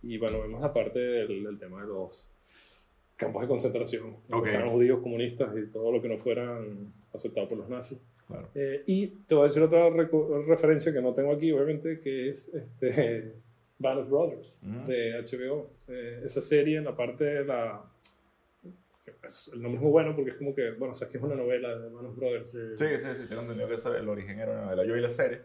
Y 0.01 0.17
bueno, 0.17 0.41
vemos 0.41 0.59
la 0.59 0.73
parte 0.73 0.97
del, 0.97 1.43
del 1.43 1.59
tema 1.59 1.81
de 1.81 1.87
los 1.87 2.27
campos 3.17 3.41
de 3.41 3.47
concentración, 3.47 4.15
donde 4.29 4.35
Ok. 4.37 4.45
estaban 4.47 4.69
judíos 4.71 4.99
comunistas 5.01 5.49
y 5.57 5.65
todo 5.71 5.91
lo 5.91 6.01
que 6.01 6.07
no 6.07 6.17
fueran 6.17 6.93
aceptados 7.13 7.49
por 7.49 7.57
los 7.57 7.67
nazis. 7.69 7.99
Claro. 8.27 8.47
Eh, 8.55 8.83
y 8.85 9.07
te 9.07 9.35
voy 9.35 9.43
a 9.43 9.47
decir 9.47 9.63
otra 9.63 9.89
referencia 10.47 10.93
que 10.93 11.01
no 11.01 11.13
tengo 11.13 11.31
aquí, 11.33 11.51
obviamente, 11.51 11.99
que 11.99 12.29
es 12.29 12.47
este, 12.53 13.33
Band 13.79 13.99
of 14.01 14.09
Brothers 14.09 14.63
Ujú. 14.63 14.87
de 14.87 15.13
HBO. 15.23 15.69
Eh, 15.87 16.21
esa 16.23 16.41
serie, 16.41 16.77
en 16.77 16.85
la 16.85 16.95
parte 16.95 17.23
de 17.23 17.45
la. 17.45 17.81
El 19.53 19.61
nombre 19.61 19.77
es 19.77 19.81
muy 19.81 19.91
bueno 19.91 20.15
porque 20.15 20.31
es 20.31 20.37
como 20.37 20.53
que, 20.53 20.71
bueno, 20.71 20.91
o 20.91 20.95
sea, 20.95 21.07
que 21.09 21.17
es 21.17 21.23
una 21.23 21.35
novela 21.35 21.75
de 21.77 21.89
Band 21.89 22.07
of 22.07 22.15
Brothers. 22.17 22.49
Sí, 22.51 22.85
sí, 22.99 23.07
sí, 23.15 23.27
tengo 23.29 23.41
entendido 23.43 23.67
que 23.67 23.75
el 23.99 24.09
origen 24.09 24.39
era 24.39 24.51
una 24.51 24.61
novela. 24.65 24.85
Yo 24.85 24.93
vi 24.93 25.01
la 25.01 25.11
serie. 25.11 25.39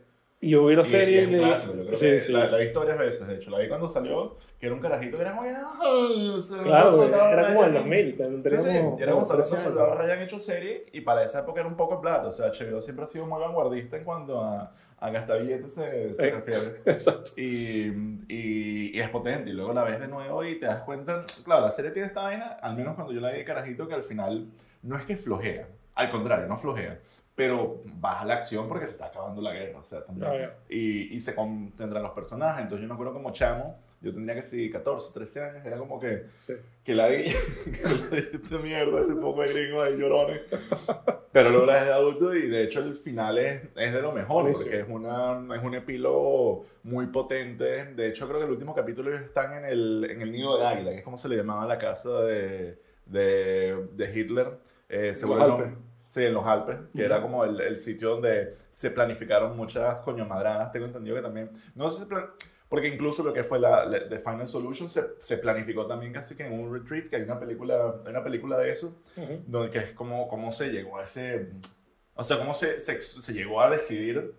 Y 0.45 0.51
yo 0.51 0.67
vi 0.67 0.75
la 0.75 0.83
Y- 0.83 0.85
serie 0.85 1.21
y 1.21 1.25
y, 1.25 1.27
leí- 1.29 1.45
clásico, 1.47 1.73
yo 1.77 1.85
creo 1.85 1.95
sí, 1.97 2.05
que 2.07 2.21
sí. 2.21 2.33
La, 2.33 2.47
la 2.49 2.59
vi 2.59 2.73
varias 2.73 2.99
veces, 2.99 3.29
de 3.29 3.37
hecho. 3.37 3.49
La 3.53 3.59
vi 3.61 3.69
cuando 3.69 3.89
salió, 3.89 4.37
que 4.59 4.67
era 4.67 4.75
un 4.75 4.81
carajito 4.81 5.17
que 5.17 5.23
era 5.23 5.37
como... 5.37 5.43
"Ah, 5.49 6.41
se 6.43 6.57
me 6.57 6.63
Claro, 6.65 7.05
era 7.05 7.47
como 7.47 7.63
Ryan". 7.63 7.75
2000. 7.75 8.17
ten- 8.17 8.43
Sí, 8.43 8.51
sí, 8.51 8.63
teníamos 8.65 9.01
y 9.01 9.07
como 9.07 9.27
13 9.29 9.57
Soldados 9.59 10.01
hayan 10.01 10.21
hecho 10.21 10.41
serie 10.41 10.87
y 10.93 11.01
para 11.03 11.23
esa 11.25 11.43
época 11.43 11.61
era 11.61 11.69
un 11.69 11.77
poco 11.77 12.01
plata. 12.01 12.27
O 12.27 12.33
sea, 12.33 12.49
HBO 12.51 12.81
siempre 12.83 13.05
ha 13.05 13.07
sido 13.07 13.25
muy 13.27 13.41
vanguardista 13.41 13.97
en 13.97 14.03
cuanto 14.03 14.41
a, 14.43 14.73
a 14.99 15.11
gastar 15.11 15.43
billetes 15.43 15.75
se, 15.75 16.13
se 16.13 16.27
Eh. 16.29 16.31
refiere. 16.33 16.81
Exacto. 16.87 17.31
Y, 17.37 17.87
y, 18.29 18.91
y 18.95 19.01
es 19.01 19.09
potente. 19.11 19.51
Y 19.51 19.53
luego 19.53 19.73
la 19.73 19.85
ves 19.85 20.01
de 20.01 20.09
nuevo 20.09 20.43
y 20.45 20.57
te 20.57 20.67
das 20.67 20.83
cuenta. 20.83 21.25
Claro, 21.45 21.63
la 21.67 21.71
serie 21.71 21.93
tiene 21.93 22.09
esta 22.09 22.25
vaina, 22.25 22.47
al 22.61 22.75
menos 22.77 22.97
cuando 22.97 23.13
yo 23.13 23.21
la 23.21 23.31
vi 23.31 23.39
de 23.39 23.45
carajito, 23.45 23.87
que 23.87 23.95
al 23.95 24.03
final 24.03 24.49
no 24.83 24.97
es 24.97 25.05
que 25.05 25.17
flojea. 25.17 25.69
al 25.95 26.09
contrario, 26.09 26.47
no 26.49 26.57
flojea. 26.57 26.99
Pero 27.35 27.81
baja 27.97 28.25
la 28.27 28.35
acción 28.35 28.69
porque 28.69 28.87
se 28.87 28.93
está 28.93 29.07
acabando 29.07 29.41
la 29.41 29.53
guerra, 29.53 29.79
o 29.79 29.83
sea, 29.83 30.05
también. 30.05 30.31
Ah, 30.31 30.51
y, 30.69 31.15
y 31.17 31.21
se 31.21 31.35
concentran 31.35 32.03
los 32.03 32.13
personajes. 32.13 32.63
Entonces 32.63 32.83
yo 32.83 32.89
me 32.89 32.95
acuerdo 32.95 33.15
como 33.15 33.33
chamo, 33.33 33.79
yo 34.03 34.13
tendría 34.13 34.35
que 34.35 34.43
ser 34.43 34.71
14, 34.71 35.13
13 35.15 35.43
años, 35.43 35.65
era 35.67 35.79
como 35.79 35.99
que, 35.99 36.27
Sí. 36.41 36.55
que 36.85 36.95
la 36.95 37.09
di, 37.09 37.25
que 37.65 37.83
la 37.85 38.17
di 38.21 38.29
esta 38.35 38.59
mierda, 38.59 39.01
este 39.01 39.15
poco 39.15 39.43
de 39.43 39.53
gringos 39.53 39.87
ahí 39.87 39.97
llorones. 39.97 40.43
Pero 41.33 41.49
luego 41.49 41.65
la 41.67 41.83
de 41.85 41.91
adulto 41.93 42.35
y 42.35 42.49
de 42.49 42.65
hecho 42.65 42.81
el 42.81 42.93
final 42.93 43.39
es, 43.39 43.63
es 43.77 43.95
de 43.95 44.03
lo 44.03 44.13
mejor, 44.13 44.43
Buenísimo. 44.43 44.67
porque 44.71 44.81
es, 44.83 44.89
una, 44.89 45.57
es 45.57 45.63
un 45.63 45.75
epílogo 45.75 46.67
muy 46.83 47.07
potente. 47.07 47.87
De 47.95 48.09
hecho 48.09 48.27
creo 48.29 48.41
que 48.41 48.45
el 48.45 48.51
último 48.53 48.75
capítulo 48.75 49.15
están 49.17 49.53
en 49.55 49.65
el, 49.65 50.07
en 50.11 50.21
el 50.21 50.31
nido 50.33 50.59
de 50.59 50.67
águila, 50.67 50.91
que 50.91 50.99
es 50.99 51.03
como 51.05 51.17
se 51.17 51.31
le 51.31 51.37
llamaba 51.37 51.65
la 51.67 51.79
casa 51.79 52.11
de, 52.25 52.79
de, 53.07 53.87
de 53.95 54.13
Hitler. 54.21 54.59
Eh, 54.91 55.15
se 55.15 55.25
vuelve-. 55.25 55.75
Sí, 56.13 56.23
en 56.25 56.35
los 56.35 56.47
Alpes, 56.47 56.77
que 56.95 57.03
era 57.07 57.23
como 57.23 57.43
el, 57.43 57.59
el 57.59 57.79
sitio 57.81 58.11
donde 58.11 58.59
se 58.71 58.91
planificaron 58.91 59.57
muchas 59.57 59.97
coñomadradas. 60.05 60.71
Tengo 60.71 60.85
entendido 60.85 61.17
que 61.17 61.23
también. 61.23 61.51
No 61.75 61.91
sé 61.91 62.05
si. 62.05 62.11
Porque 62.69 62.89
incluso 62.89 63.23
lo 63.23 63.33
que 63.33 63.45
fue 63.45 63.59
la, 63.59 63.87
la- 63.87 64.07
The 64.07 64.19
Final 64.19 64.47
Solution 64.47 64.91
se, 64.91 65.03
se 65.21 65.39
planificó 65.39 65.87
también 65.87 66.13
casi 66.13 66.35
que 66.37 66.45
en 66.47 66.53
un 66.53 66.71
retreat, 66.71 67.09
que 67.09 67.17
hay 67.17 67.23
una 67.23 67.39
película, 67.41 67.95
hay 68.05 68.11
una 68.11 68.23
película 68.23 68.59
de 68.59 68.73
eso, 68.73 68.95
Ujú. 69.17 69.43
donde 69.47 69.71
que 69.71 69.79
es 69.79 69.95
como 69.95 70.29
cómo 70.29 70.53
se 70.53 70.71
llegó 70.71 70.99
a 70.99 71.05
ese. 71.05 71.49
O 72.15 72.25
sea, 72.25 72.37
cómo 72.39 72.53
se, 72.53 72.79
se, 72.79 73.01
se 73.01 73.33
llegó 73.33 73.63
a 73.63 73.71
decidir. 73.71 74.35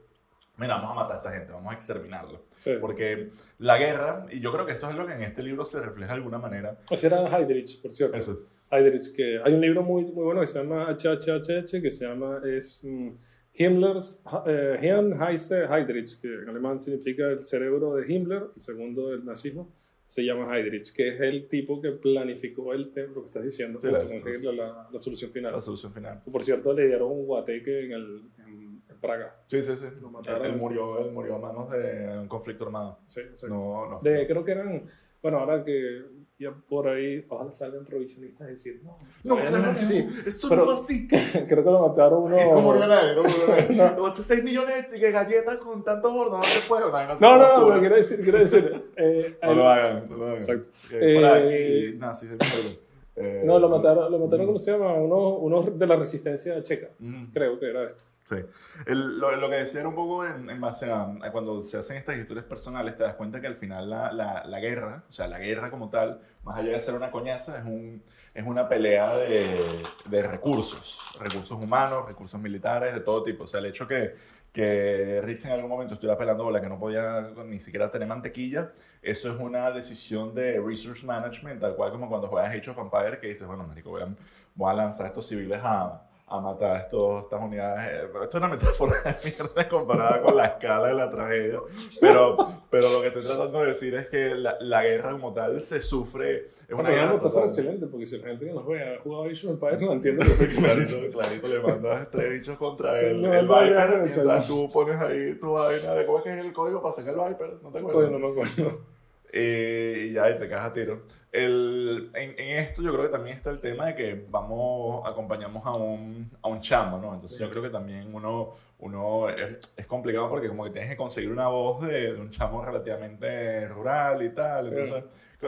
Mira, 0.57 0.75
vamos 0.75 0.91
a 0.91 0.93
matar 0.93 1.15
a 1.15 1.17
esta 1.17 1.31
gente, 1.31 1.51
vamos 1.53 1.71
a 1.73 1.75
exterminarlo. 1.75 2.39
Sí. 2.59 2.73
Porque 2.79 3.31
la 3.57 3.79
guerra, 3.79 4.27
y 4.29 4.39
yo 4.41 4.51
creo 4.53 4.67
que 4.67 4.73
esto 4.73 4.87
es 4.91 4.95
lo 4.95 5.07
que 5.07 5.13
en 5.13 5.23
este 5.23 5.41
libro 5.41 5.65
se 5.65 5.79
refleja 5.81 6.11
de 6.13 6.17
alguna 6.19 6.37
manera. 6.37 6.77
Ese 6.91 7.07
era 7.07 7.17
Heydrich, 7.35 7.81
por 7.81 7.91
cierto. 7.91 8.15
Eso. 8.15 8.39
Heydrich, 8.75 9.13
que 9.15 9.39
hay 9.43 9.53
un 9.53 9.61
libro 9.61 9.83
muy, 9.83 10.03
muy 10.05 10.23
bueno 10.25 10.41
que 10.41 10.47
se 10.47 10.59
llama 10.59 10.87
HHHH, 10.91 11.81
que 11.81 11.91
se 11.91 12.05
llama 12.05 12.39
es 12.45 12.81
mm, 12.83 13.09
Himmlers 13.55 14.23
eh, 14.47 14.79
Hirnheise 14.81 15.65
Heydrich, 15.65 16.19
que 16.21 16.27
en 16.27 16.49
alemán 16.49 16.79
significa 16.79 17.27
el 17.29 17.41
cerebro 17.41 17.95
de 17.95 18.11
Himmler, 18.11 18.43
el 18.55 18.61
segundo 18.61 19.09
del 19.09 19.23
nazismo, 19.25 19.71
se 20.07 20.23
llama 20.23 20.55
Heydrich, 20.57 20.93
que 20.93 21.07
es 21.09 21.21
el 21.21 21.47
tipo 21.47 21.81
que 21.81 21.91
planificó 21.91 22.73
el 22.73 22.91
tema, 22.91 23.13
lo 23.15 23.21
que 23.21 23.27
estás 23.27 23.43
diciendo, 23.43 23.79
Sí, 23.81 23.87
la- 23.89 24.03
Hitler, 24.03 24.53
la, 24.53 24.87
la 24.91 24.99
solución 24.99 25.31
final. 25.31 25.53
La 25.53 25.61
solución 25.61 25.93
final. 25.93 26.21
Por 26.31 26.43
cierto, 26.43 26.73
le 26.73 26.87
dieron 26.87 27.11
un 27.11 27.25
guateque 27.25 27.85
en, 27.85 27.91
el, 27.93 28.21
en, 28.45 28.81
en 28.89 28.99
Praga. 29.01 29.35
Sí, 29.47 29.61
sí, 29.63 29.75
sí. 29.75 29.85
Lo 30.01 30.09
mataron. 30.09 30.45
Él, 30.45 30.51
él 30.53 30.57
murió, 30.57 30.99
él 31.05 31.11
murió 31.11 31.35
a 31.35 31.39
manos 31.39 31.71
de 31.71 32.17
un 32.19 32.27
conflicto 32.27 32.65
armado. 32.65 32.99
Sí, 33.07 33.21
exacto. 33.21 33.47
No, 33.55 33.89
no. 33.89 33.99
De, 34.01 34.27
creo 34.27 34.43
que 34.45 34.51
eran, 34.51 34.83
bueno, 35.21 35.39
ahora 35.39 35.63
que 35.63 36.01
ya 36.43 36.51
por 36.69 36.87
ahí, 36.87 37.25
ojalá 37.29 37.51
salgan 37.53 37.85
revisionistas 37.85 38.41
a 38.47 38.49
decir, 38.51 38.81
no, 38.83 38.97
No, 39.23 39.35
claro, 39.41 39.57
a 39.57 39.69
decir". 39.69 40.05
no, 40.05 40.21
eso 40.29 40.49
Pero- 40.49 40.65
no 40.65 40.75
fue 40.77 40.83
así. 40.83 41.07
creo 41.47 41.63
que 41.63 41.71
lo 41.71 41.87
mataron 41.87 42.23
uno. 42.23 42.35
No 42.53 42.61
murió 42.61 42.85
nadie, 42.87 43.15
no 43.15 43.23
murió 43.23 43.47
nadie. 43.69 43.95
8, 43.99 44.21
6 44.21 44.43
millones 44.43 44.91
de 44.91 45.11
galletas 45.11 45.57
con 45.57 45.83
tantos 45.83 46.11
hornos, 46.11 46.37
no 46.39 46.43
se 46.43 46.67
puede. 46.67 46.83
No, 46.83 46.91
no, 46.91 47.19
No, 47.19 47.59
no, 47.59 47.67
pero 47.67 47.79
quiero 47.79 47.95
decir, 47.95 48.21
quiero 48.21 48.37
decir. 48.39 48.83
eh, 48.97 49.37
No 49.41 49.53
lo 49.55 49.67
hagan, 49.69 50.07
no 50.09 50.17
lo 50.17 50.25
hagan. 50.25 50.37
Exacto. 50.37 50.67
Que 50.89 50.97
fuera 51.13 51.35
de 51.35 51.41
Eh, 51.85 51.87
aquí, 51.89 51.97
nazis 51.97 52.29
de 52.29 52.35
mierda. 52.35 52.79
Eh, 53.15 53.43
no, 53.45 53.59
lo 53.59 53.69
mataron, 53.69 54.11
lo 54.11 54.17
mataron, 54.19 54.47
¿cómo 54.47 54.57
se 54.57 54.71
llama? 54.71 54.93
Uno, 54.93 55.37
uno 55.37 55.61
de 55.61 55.85
la 55.87 55.95
resistencia 55.95 56.61
checa. 56.63 56.89
ujú. 56.99 57.31
Creo 57.33 57.59
que 57.59 57.69
era 57.69 57.85
esto. 57.85 58.05
Sí. 58.25 58.37
El- 58.85 59.19
lo, 59.19 59.35
lo 59.35 59.49
que 59.49 59.55
decía 59.57 59.81
era 59.81 59.89
un 59.89 59.95
poco 59.95 60.25
en, 60.25 60.49
en 60.49 60.61
base 60.61 60.89
a, 60.89 61.01
a 61.21 61.31
cuando 61.31 61.61
se 61.61 61.77
hacen 61.77 61.97
estas 61.97 62.17
historias 62.17 62.45
personales, 62.45 62.95
te 62.95 63.03
das 63.03 63.15
cuenta 63.15 63.41
que 63.41 63.47
al 63.47 63.55
final 63.57 63.89
la, 63.89 64.13
la, 64.13 64.45
la 64.45 64.59
guerra, 64.61 65.03
o 65.09 65.11
sea, 65.11 65.27
la 65.27 65.39
guerra 65.39 65.69
como 65.69 65.89
tal, 65.89 66.21
más 66.43 66.57
allá 66.57 66.71
de 66.71 66.79
ser 66.79 66.93
una 66.95 67.11
coñaza, 67.11 67.57
es, 67.57 67.65
un, 67.65 68.01
es 68.33 68.45
una 68.45 68.69
pelea 68.69 69.17
de, 69.17 69.83
de 70.09 70.21
recursos, 70.23 71.17
recursos 71.19 71.59
humanos, 71.59 72.05
recursos 72.07 72.39
militares, 72.39 72.93
de 72.93 73.01
todo 73.01 73.23
tipo. 73.23 73.43
O 73.43 73.47
sea, 73.47 73.59
el 73.59 73.65
hecho 73.65 73.87
que, 73.89 74.15
que 74.53 75.19
Ritz 75.21 75.43
en 75.45 75.51
algún 75.51 75.69
momento 75.69 75.95
estuviera 75.95 76.17
pelando 76.17 76.45
bola, 76.45 76.61
que 76.61 76.69
no 76.69 76.79
podía 76.79 77.21
ni 77.45 77.59
siquiera 77.59 77.91
tener 77.91 78.07
mantequilla, 78.07 78.71
eso 79.01 79.33
es 79.33 79.39
una 79.39 79.69
decisión 79.71 80.33
de 80.33 80.61
resource 80.61 81.05
management, 81.05 81.59
tal 81.59 81.75
cual 81.75 81.91
como 81.91 82.07
cuando 82.07 82.27
juegas 82.27 82.51
Age 82.51 82.69
of 82.69 82.77
Empires, 82.77 83.19
que 83.19 83.27
dices, 83.27 83.45
bueno, 83.45 83.65
marico, 83.67 83.89
voy 83.89 84.03
a, 84.03 84.07
voy 84.55 84.71
a 84.71 84.73
lanzar 84.75 85.05
a 85.07 85.09
estos 85.09 85.27
civiles 85.27 85.59
a, 85.61 86.03
a 86.25 86.39
matar 86.39 86.75
a 86.75 86.79
estos, 86.79 87.25
estas 87.25 87.41
unidades. 87.41 87.87
Eh, 87.93 88.05
Esto 88.23 88.23
es 88.29 88.35
una 88.35 88.47
metáfora 88.47 88.95
de 89.03 89.15
mierda 89.29 89.69
comparada 89.69 90.21
con 90.21 90.35
la 90.35 90.45
escala 90.45 90.87
de 90.87 90.93
la 90.95 91.11
tragedia. 91.11 91.59
Pero, 92.01 92.37
pero 92.71 92.89
lo 92.91 93.01
que 93.01 93.07
estoy 93.07 93.23
tratando 93.23 93.59
de 93.61 93.67
decir 93.67 93.93
es 93.95 94.07
que 94.07 94.33
la, 94.33 94.57
la 94.61 94.83
guerra 94.83 95.11
como 95.11 95.33
tal 95.33 95.61
se 95.61 95.81
sufre. 95.81 96.47
Es 96.67 96.71
una 96.71 96.89
es 96.89 96.95
guerra 96.95 97.05
una 97.05 97.13
metáfora 97.15 97.45
total. 97.45 97.47
excelente, 97.47 97.87
porque 97.87 98.05
si 98.05 98.17
la 98.17 98.27
gente 98.27 98.45
que 98.45 98.53
nos 98.53 98.65
ve 98.65 98.95
ha 98.95 98.99
jugado 99.01 99.25
Age 99.25 99.47
of 99.47 99.53
Empires 99.53 99.81
no 99.81 99.91
entiende 99.93 100.25
perfectamente. 100.25 100.85
Clarito, 101.11 101.17
clarito, 101.17 101.47
le 101.49 101.59
mandas 101.61 102.09
tres 102.09 102.29
bichos 102.31 102.57
contra 102.57 102.99
el, 103.01 103.21
No, 103.21 103.33
el 103.33 103.47
Viper 103.47 103.97
mientras 104.01 104.47
tú 104.47 104.69
pones 104.71 104.99
ahí 105.01 105.35
tu 105.39 105.51
vaina 105.53 105.93
de 105.93 106.05
cómo 106.05 106.17
es 106.19 106.23
que 106.23 106.29
es 106.31 106.37
el 106.37 106.53
código 106.53 106.81
para 106.81 106.95
sacar 106.95 107.13
el 107.13 107.29
Viper. 107.29 107.59
¿No 107.61 107.71
te 107.71 107.79
acuerdas? 107.79 108.05
Coño, 108.05 108.19
no 108.19 108.19
me 108.19 108.41
acuerdo. 108.41 108.92
Eh, 109.35 110.09
y 110.09 110.13
ya 110.13 110.29
y 110.29 110.37
te 110.37 110.47
cagas 110.47 110.67
a 110.67 110.73
tiro. 110.73 111.01
El, 111.31 112.11
en, 112.13 112.35
en 112.37 112.57
esto 112.59 112.83
yo 112.83 112.91
creo 112.93 113.05
que 113.05 113.11
también 113.11 113.35
está 113.35 113.49
el 113.49 113.59
tema 113.59 113.87
de 113.87 113.95
que 113.95 114.25
vamos, 114.29 115.01
acompañamos 115.07 115.65
a 115.65 115.73
un, 115.73 116.29
a 116.43 116.47
un 116.49 116.61
chamo, 116.61 116.99
¿no? 116.99 117.15
Entonces 117.15 117.39
yo 117.39 117.49
creo 117.49 117.63
que 117.63 117.71
también 117.71 118.13
uno, 118.13 118.51
uno 118.77 119.29
es, 119.29 119.73
es 119.75 119.87
complicado 119.87 120.29
porque 120.29 120.47
como 120.49 120.63
que 120.65 120.69
tienes 120.69 120.91
que 120.91 120.95
conseguir 120.97 121.31
una 121.31 121.47
voz 121.47 121.81
de, 121.87 122.13
de 122.13 122.21
un 122.21 122.29
chamo 122.29 122.63
relativamente 122.63 123.67
rural 123.69 124.21
y 124.23 124.29
tal. 124.29 124.67
Entonces, 124.71 125.03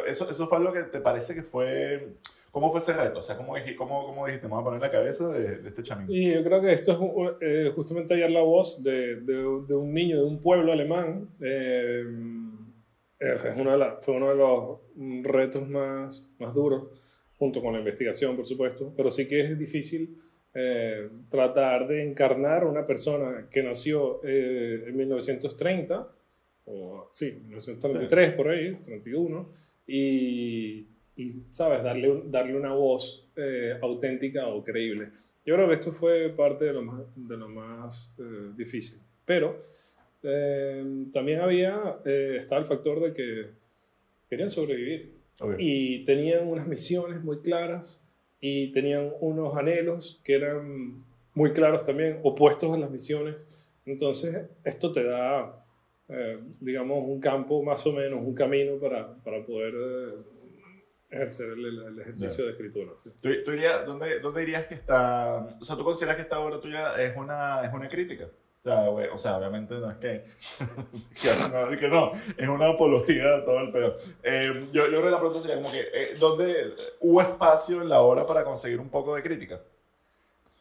eso, 0.08 0.30
eso 0.32 0.48
fue 0.48 0.60
lo 0.62 0.74
que 0.74 0.84
te 0.84 1.00
parece 1.00 1.36
que 1.36 1.44
fue... 1.44 2.16
¿Cómo 2.52 2.72
fue 2.72 2.80
ese 2.80 2.94
reto? 2.94 3.20
O 3.20 3.22
sea, 3.22 3.36
¿cómo, 3.38 3.54
cómo, 3.78 4.06
cómo 4.08 4.26
dijiste, 4.26 4.48
me 4.48 4.54
voy 4.54 4.62
a 4.62 4.66
poner 4.66 4.82
la 4.82 4.90
cabeza 4.90 5.28
de, 5.28 5.58
de 5.58 5.68
este 5.68 5.84
chamín? 5.84 6.08
Y 6.10 6.34
yo 6.34 6.42
creo 6.42 6.62
que 6.62 6.72
esto 6.72 6.94
es 6.94 6.98
un- 7.00 7.34
eh, 7.42 7.72
justamente 7.76 8.14
hallar 8.14 8.32
la 8.32 8.42
voz 8.42 8.82
de, 8.82 9.18
de, 9.18 9.46
un 9.46 9.94
niño 9.94 10.18
de 10.18 10.24
un 10.24 10.40
pueblo 10.40 10.72
alemán. 10.72 11.28
eh, 11.42 12.04
es 13.20 13.58
una 13.58 13.74
de 13.74 13.78
la- 13.78 13.98
fue 14.02 14.16
uno 14.16 14.30
de 14.30 14.36
los 14.36 14.80
retos 15.24 15.68
más, 15.70 16.30
más 16.40 16.54
duros, 16.54 16.90
junto 17.38 17.62
con 17.62 17.74
la 17.74 17.80
investigación, 17.80 18.36
por 18.36 18.46
supuesto. 18.46 18.94
Pero 18.96 19.10
sí 19.12 19.28
que 19.28 19.42
es 19.42 19.58
difícil 19.58 20.18
eh, 20.54 21.10
tratar 21.30 21.86
de 21.88 22.02
encarnar 22.04 22.64
a 22.64 22.68
una 22.68 22.88
persona 22.88 23.48
que 23.52 23.62
nació 23.62 24.22
eh, 24.24 24.86
en 24.88 24.96
1930, 24.96 26.08
o 26.68 27.08
sí, 27.12 27.42
1933 27.48 28.34
por 28.36 28.48
ahí, 28.50 28.74
31, 28.82 29.50
y, 29.86 30.88
y 31.18 31.44
¿sabes? 31.52 31.84
Darle, 31.84 32.24
darle 32.28 32.56
una 32.58 32.74
voz 32.74 33.30
eh, 33.36 33.78
auténtica 33.82 34.48
o 34.48 34.64
creíble. 34.64 35.10
Yo 35.46 35.56
creo 35.56 35.68
que 35.68 35.74
esto 35.76 35.92
fue 35.92 36.30
parte 36.30 36.66
de 36.66 36.74
lo 36.74 36.82
más, 36.82 37.02
de 37.16 37.38
lo 37.38 37.50
más 37.50 38.16
eh, 38.18 38.52
difícil. 38.56 39.00
Pero 39.26 39.62
eh, 40.26 41.06
también 41.14 41.42
había, 41.42 41.98
eh, 42.06 42.38
estaba 42.40 42.60
el 42.60 42.68
factor 42.68 43.00
de 43.00 43.14
que 43.14 43.50
querían 44.30 44.50
sobrevivir 44.50 45.14
Ok. 45.40 45.56
y 45.60 46.04
tenían 46.06 46.48
unas 46.48 46.68
misiones 46.68 47.24
muy 47.24 47.40
claras 47.42 48.02
y 48.40 48.72
tenían 48.72 49.12
unos 49.20 49.56
anhelos 49.56 50.22
que 50.24 50.36
eran 50.36 51.04
muy 51.34 51.52
claros 51.52 51.84
también, 51.84 52.20
opuestos 52.24 52.74
a 52.74 52.78
las 52.78 52.90
misiones. 52.90 53.46
Entonces, 53.86 54.48
esto 54.64 54.92
te 54.92 55.04
da, 55.04 55.64
eh, 56.10 56.40
digamos, 56.60 57.04
un 57.08 57.20
campo 57.20 57.62
más 57.64 57.86
o 57.86 57.92
menos, 57.92 58.20
un 58.20 58.34
camino 58.34 58.80
para, 58.80 59.14
para 59.24 59.46
poder 59.46 59.74
eh, 59.76 60.14
ejercer 61.10 61.50
el, 61.50 61.66
el 61.66 62.00
ejercicio 62.00 62.46
de 62.46 62.52
escritura. 62.52 62.92
¿Tú, 63.22 63.30
tú 63.44 63.52
dirías, 63.52 63.86
¿dónde, 63.86 64.20
¿Dónde 64.20 64.40
dirías 64.42 64.66
que 64.68 64.76
está? 64.76 65.48
O 65.60 65.66
sea, 65.66 65.76
¿tú 65.76 65.84
consideras 65.84 66.16
que 66.16 66.24
esta 66.24 66.40
obra 66.40 66.60
tuya 66.60 66.96
es 67.04 67.16
una, 67.18 67.66
es 67.66 67.74
una 67.74 67.90
crítica? 67.90 68.28
Sea, 68.66 68.90
o 68.90 69.18
sea, 69.20 69.38
obviamente 69.38 69.76
no 69.76 69.92
es 69.92 69.98
que, 70.00 70.24
no, 71.54 71.78
que 71.80 71.88
no, 71.88 72.12
es 72.36 72.48
una 72.48 72.70
apología 72.70 73.38
de 73.38 73.42
todo 73.44 73.60
el 73.62 73.72
pedo. 73.72 73.96
Eh, 74.24 74.70
yo, 74.74 74.86
yo 74.86 74.90
creo 74.90 75.04
que 75.04 75.10
la 75.12 75.20
pregunta 75.20 75.40
sería 75.42 75.58
como 75.58 75.72
que, 75.72 75.82
eh, 75.82 76.16
¿dónde 76.20 76.74
hubo 77.02 77.22
espacio 77.22 77.84
en 77.84 77.90
la 77.90 78.02
obra 78.02 78.26
para 78.26 78.44
conseguir 78.44 78.80
un 78.80 78.90
poco 78.90 79.14
de 79.16 79.22
crítica? 79.22 79.62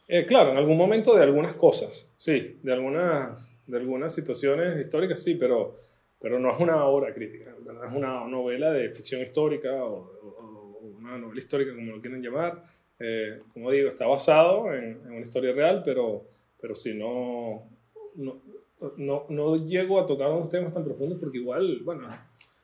Eh, 0.07 0.27
claro, 0.27 0.51
en 0.51 0.59
algún 0.59 0.77
momento 0.77 1.17
de 1.17 1.23
algunas 1.23 1.55
cosas, 1.55 2.13
sí, 2.17 2.61
de 2.63 2.73
algunas, 2.75 3.65
de 3.67 3.79
algunas 3.79 4.15
situaciones 4.15 4.79
históricas, 4.85 5.23
sí, 5.23 5.37
pero, 5.37 5.75
pero 6.21 6.39
no 6.39 6.53
es 6.53 6.61
una 6.61 6.85
obra 6.85 7.15
crítica, 7.15 7.55
¿verdad? 7.65 7.87
es 7.89 7.95
una 7.95 8.23
novela 8.29 8.71
de 8.71 8.91
ficción 8.91 9.23
histórica 9.23 9.73
o, 9.83 9.95
o- 9.95 10.79
o 10.83 10.87
una 10.99 11.17
novela 11.17 11.39
histórica, 11.39 11.75
como 11.75 11.93
lo 11.93 12.01
quieren 12.03 12.21
llamar. 12.23 12.63
Eh, 12.99 13.41
como 13.55 13.71
digo, 13.71 13.89
está 13.89 14.07
basado 14.07 14.71
en, 14.75 15.01
en 15.07 15.11
una 15.13 15.21
historia 15.23 15.53
real, 15.55 15.81
pero, 15.83 16.27
pero 16.61 16.75
sí, 16.75 16.93
no, 16.95 17.71
no, 18.17 18.41
no, 18.97 19.27
no 19.29 19.57
llego 19.67 20.01
a 20.01 20.07
tocar 20.07 20.31
unos 20.31 20.49
temas 20.49 20.73
tan 20.73 20.85
profundos 20.85 21.19
porque 21.19 21.39
igual, 21.39 21.81
bueno, 21.85 22.07
o 22.07 22.11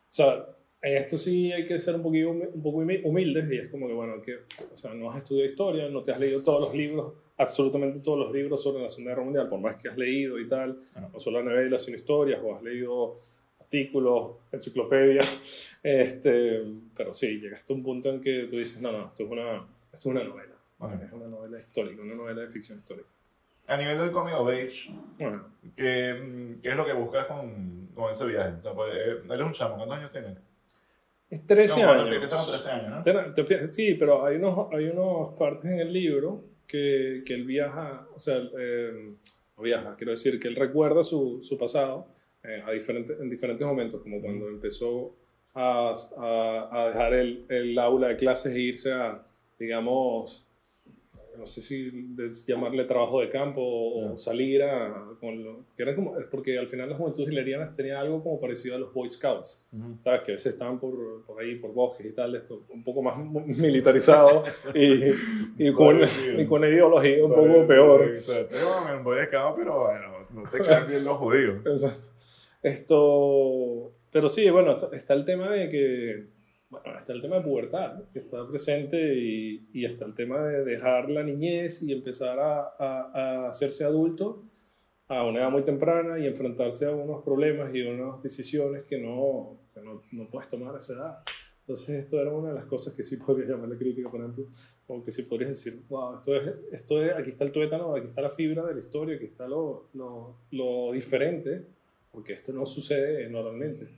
sea, 0.09 0.47
en 0.83 0.97
esto 0.97 1.19
sí 1.19 1.53
hay 1.53 1.67
que 1.67 1.79
ser 1.79 1.95
un, 1.95 2.03
poquito, 2.03 2.31
humi- 2.31 2.51
un 2.53 2.63
poco 2.63 2.79
humi- 2.79 3.01
humildes 3.05 3.51
y 3.53 3.57
es 3.59 3.69
como 3.69 3.87
que, 3.87 3.93
bueno, 3.95 4.21
que, 4.23 4.37
o 4.73 4.77
sea, 4.77 4.93
no 4.95 5.11
has 5.11 5.19
estudiado 5.19 5.49
historia, 5.51 5.89
no 5.89 6.03
te 6.03 6.13
has 6.13 6.21
leído 6.21 6.43
todos 6.43 6.61
los 6.61 6.75
libros, 6.75 7.13
absolutamente 7.37 8.01
todos 8.01 8.19
los 8.19 8.33
libros 8.33 8.63
sobre 8.63 8.83
la 8.83 8.89
Segunda 8.89 9.11
Guerra 9.13 9.25
Mundial, 9.25 9.49
por 9.49 9.61
más 9.61 9.77
que 9.77 9.89
has 9.89 9.97
leído 9.97 10.39
y 10.39 10.49
tal, 10.49 10.79
no 11.13 11.21
solo 11.21 11.43
novelas, 11.43 11.85
sino 11.85 11.97
historias, 11.97 12.41
o 12.43 12.55
has 12.55 12.63
leído 12.63 13.15
artículos, 13.61 14.33
enciclopedias, 14.53 15.79
este, 15.83 16.63
pero 16.97 17.13
sí, 17.15 17.39
llegaste 17.41 17.73
a 17.73 17.77
un 17.77 17.83
punto 17.83 18.11
en 18.11 18.21
que 18.21 18.47
tú 18.51 18.57
dices, 18.57 18.81
no, 18.83 18.91
no, 18.93 19.07
esto 19.09 19.23
es 19.25 19.31
una, 19.31 19.57
esto 19.93 19.97
es 19.97 20.07
una 20.07 20.25
novela. 20.25 20.55
Ok. 20.79 20.93
Es 21.07 21.13
una 21.13 21.27
novela 21.29 21.57
histórica, 21.57 22.03
una 22.03 22.15
novela 22.15 22.41
de 22.43 22.49
ficción 22.49 22.79
histórica. 22.79 23.07
A 23.71 23.77
nivel 23.77 23.99
del 23.99 24.11
Coming 24.11 24.35
of 24.35 24.49
Age, 24.49 24.91
Bueno, 25.19 25.45
¿qué, 25.77 26.57
qué 26.63 26.69
es 26.71 26.77
lo 26.77 26.85
que 26.85 26.93
buscas 26.93 27.27
con, 27.27 27.89
con 27.95 28.11
ese 28.11 28.27
viaje? 28.27 28.55
O 28.57 28.61
sea, 28.61 28.73
pues, 28.75 28.93
eh, 28.95 29.17
eres 29.31 29.47
un 29.47 29.53
chamo, 29.53 29.77
¿cuántos 29.77 29.97
años 29.99 30.13
tienes? 30.13 30.39
es 31.31 31.47
13 31.47 31.81
No, 31.81 31.87
cuando 31.87 32.03
años. 32.05 32.15
empiezas 32.17 32.41
con 32.45 32.51
13 32.55 32.71
años, 32.71 33.07
¿no? 33.07 33.33
Te- 33.35 33.45
te- 33.45 33.73
Sí, 33.73 33.95
pero 33.95 34.27
hay 34.27 34.37
unos, 34.37 34.67
hay 34.73 34.87
unos 34.87 35.35
partes 35.39 35.67
en 35.67 35.79
el 35.79 35.93
libro 35.93 36.43
que, 36.67 37.23
que 37.25 37.35
él 37.35 37.45
viaja, 37.45 38.07
o 38.15 38.19
sea, 38.19 38.39
eh, 38.59 39.13
no 39.57 39.63
viaja, 39.63 39.95
quiero 39.97 40.11
decir 40.11 40.41
que 40.41 40.49
él 40.49 40.57
recuerda 40.57 41.05
su, 41.05 41.41
su 41.43 41.57
pasado 41.57 42.09
eh, 42.43 42.63
a 42.67 42.73
diferentes, 42.73 43.21
en 43.21 43.29
diferentes 43.29 43.65
momentos, 43.67 44.01
como 44.03 44.21
cuando 44.21 44.49
empezó 44.49 45.15
a, 45.55 45.95
a, 46.19 46.69
a 46.73 46.87
dejar 46.89 47.15
el, 47.15 47.45
el 47.49 47.79
aula 47.79 48.09
de 48.09 48.17
clases 48.17 48.53
e 48.55 48.59
irse 48.61 48.93
a, 48.93 49.23
digamos, 49.59 50.45
no 51.39 51.47
sé 51.47 51.63
si 51.63 51.91
llamarle 52.47 52.85
trabajo 52.85 53.21
de 53.21 53.29
campo 53.29 53.61
o, 53.61 54.13
o 54.13 54.17
salir 54.17 54.63
a... 54.63 55.07
Con 55.21 55.43
lo, 55.43 55.65
que 55.77 55.83
era 55.83 55.95
como, 55.95 56.19
es 56.19 56.27
porque 56.27 56.59
al 56.59 56.69
final 56.69 56.89
las 56.89 56.99
juventudes 56.99 57.31
hilerianas 57.31 57.75
tenían 57.77 57.97
algo 57.99 58.23
como 58.23 58.41
parecido 58.41 58.77
a 58.77 58.79
los 58.79 58.93
Boy 58.93 59.09
Scouts. 59.09 59.67
Ujú. 59.73 59.97
¿sabes? 60.01 60.23
Que 60.23 60.33
a 60.33 60.35
veces 60.35 60.53
estaban 60.53 60.79
por, 60.79 61.25
por 61.25 61.41
ahí, 61.41 61.57
por 61.57 61.73
bosques 61.73 62.07
y 62.07 62.13
tal, 62.13 62.35
esto, 62.37 62.63
un 62.69 62.85
poco 62.85 63.03
más 63.03 63.17
militarizado 63.19 64.45
y, 64.75 65.05
y, 65.59 65.73
con, 65.75 66.01
y 66.37 66.47
con 66.47 66.65
ideología 66.65 67.25
un 67.25 67.33
poco 67.33 67.67
peor. 67.67 68.03
Exacto. 68.09 68.57
Voy 69.03 69.17
de 69.17 69.23
escama, 69.23 69.55
pero 69.57 69.85
bueno, 69.85 70.27
no 70.31 70.51
te 70.51 70.61
caen 70.61 70.89
bien 70.89 71.05
los 71.05 71.17
judíos. 71.17 71.57
Exacto. 71.67 72.09
Esto, 72.63 73.93
pero 74.13 74.29
sí, 74.29 74.49
bueno, 74.51 74.73
está, 74.73 74.95
está 74.95 75.15
el 75.15 75.25
tema 75.25 75.51
de 75.51 75.69
que, 75.69 76.27
bueno, 76.71 76.97
está 76.97 77.13
el 77.13 77.21
tema 77.21 77.37
de 77.37 77.43
pubertad, 77.43 77.95
¿no? 77.95 78.13
que 78.13 78.21
está 78.21 78.47
presente 78.47 79.15
y, 79.15 79.69
y 79.73 79.85
está 79.85 80.05
el 80.05 80.15
tema 80.15 80.41
de 80.47 80.65
dejar 80.65 81.11
la 81.11 81.23
niñez 81.23 81.83
y 81.83 81.93
empezar 81.93 82.39
a, 82.39 82.75
a, 82.79 83.11
a 83.13 83.49
hacerse 83.51 83.85
adulto 83.85 84.45
a 85.09 85.25
una 85.25 85.41
edad 85.41 85.51
muy 85.51 85.65
temprana 85.65 86.21
y 86.21 86.27
enfrentarse 86.29 86.87
a 86.87 86.93
unos 86.93 87.25
problemas 87.25 87.75
y 87.75 87.83
unas 87.83 88.23
decisiones 88.23 88.85
que 88.85 88.97
no, 88.97 89.59
que 89.75 89.81
no, 89.81 90.03
no 90.13 90.31
puedes 90.31 90.49
tomar 90.49 90.73
a 90.73 90.79
esa 90.79 90.93
edad. 90.93 91.19
Entonces, 91.63 92.05
esto 92.05 92.21
era 92.21 92.33
una 92.33 92.51
de 92.51 92.55
las 92.55 92.67
cosas 92.67 92.95
que 92.95 93.03
sí 93.03 93.17
podría 93.17 93.49
llamarle 93.49 93.77
crítica, 93.77 94.09
por 94.09 94.21
ejemplo, 94.21 94.47
o 94.87 95.05
que 95.05 95.11
sí 95.11 95.23
podrías 95.23 95.51
decir, 95.51 95.83
wow, 95.89 96.19
esto 96.19 96.37
es, 96.37 96.55
esto 96.71 97.03
es, 97.03 97.13
aquí 97.13 97.31
está 97.31 97.43
el 97.43 97.51
tuétano, 97.51 97.95
aquí 97.97 98.07
está 98.07 98.23
la 98.23 98.31
fibra 98.31 98.65
de 98.65 98.75
la 98.75 98.81
historia, 98.81 99.17
aquí 99.17 99.25
está 99.25 99.49
lo, 99.49 99.89
lo, 99.95 100.37
lo 100.53 100.93
diferente, 100.93 101.67
porque 102.13 102.35
esto 102.35 102.53
no 102.53 102.65
sucede 102.65 103.29
normalmente. 103.29 103.89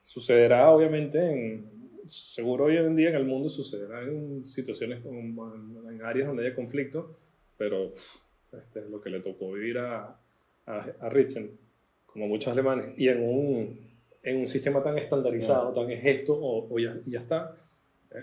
Sucederá, 0.00 0.70
obviamente, 0.70 1.30
en, 1.30 1.83
seguro 2.06 2.64
hoy 2.64 2.76
en 2.76 2.96
día 2.96 3.10
en 3.10 3.16
el 3.16 3.24
mundo 3.24 3.48
sucederá 3.48 4.02
en 4.02 4.42
situaciones, 4.42 5.02
como 5.02 5.54
en, 5.54 6.02
áreas 6.02 6.28
donde 6.28 6.46
haya 6.46 6.54
conflicto, 6.54 7.16
pero 7.56 7.90
este, 8.52 8.88
lo 8.88 9.00
que 9.00 9.10
le 9.10 9.20
tocó 9.20 9.52
vivir 9.52 9.78
a, 9.78 10.16
a, 10.66 10.86
a 11.00 11.08
Ritzen, 11.08 11.50
como 12.06 12.26
muchos 12.26 12.52
alemanes, 12.52 12.94
y 12.96 13.08
en 13.08 13.22
un, 13.22 13.78
en 14.22 14.36
un 14.36 14.46
sistema 14.46 14.82
tan 14.82 14.98
estandarizado, 14.98 15.72
tan 15.72 15.90
es 15.90 16.04
esto 16.04 16.34
o, 16.34 16.72
o 16.72 16.78
ya, 16.78 16.98
ya 17.06 17.18
está, 17.18 17.56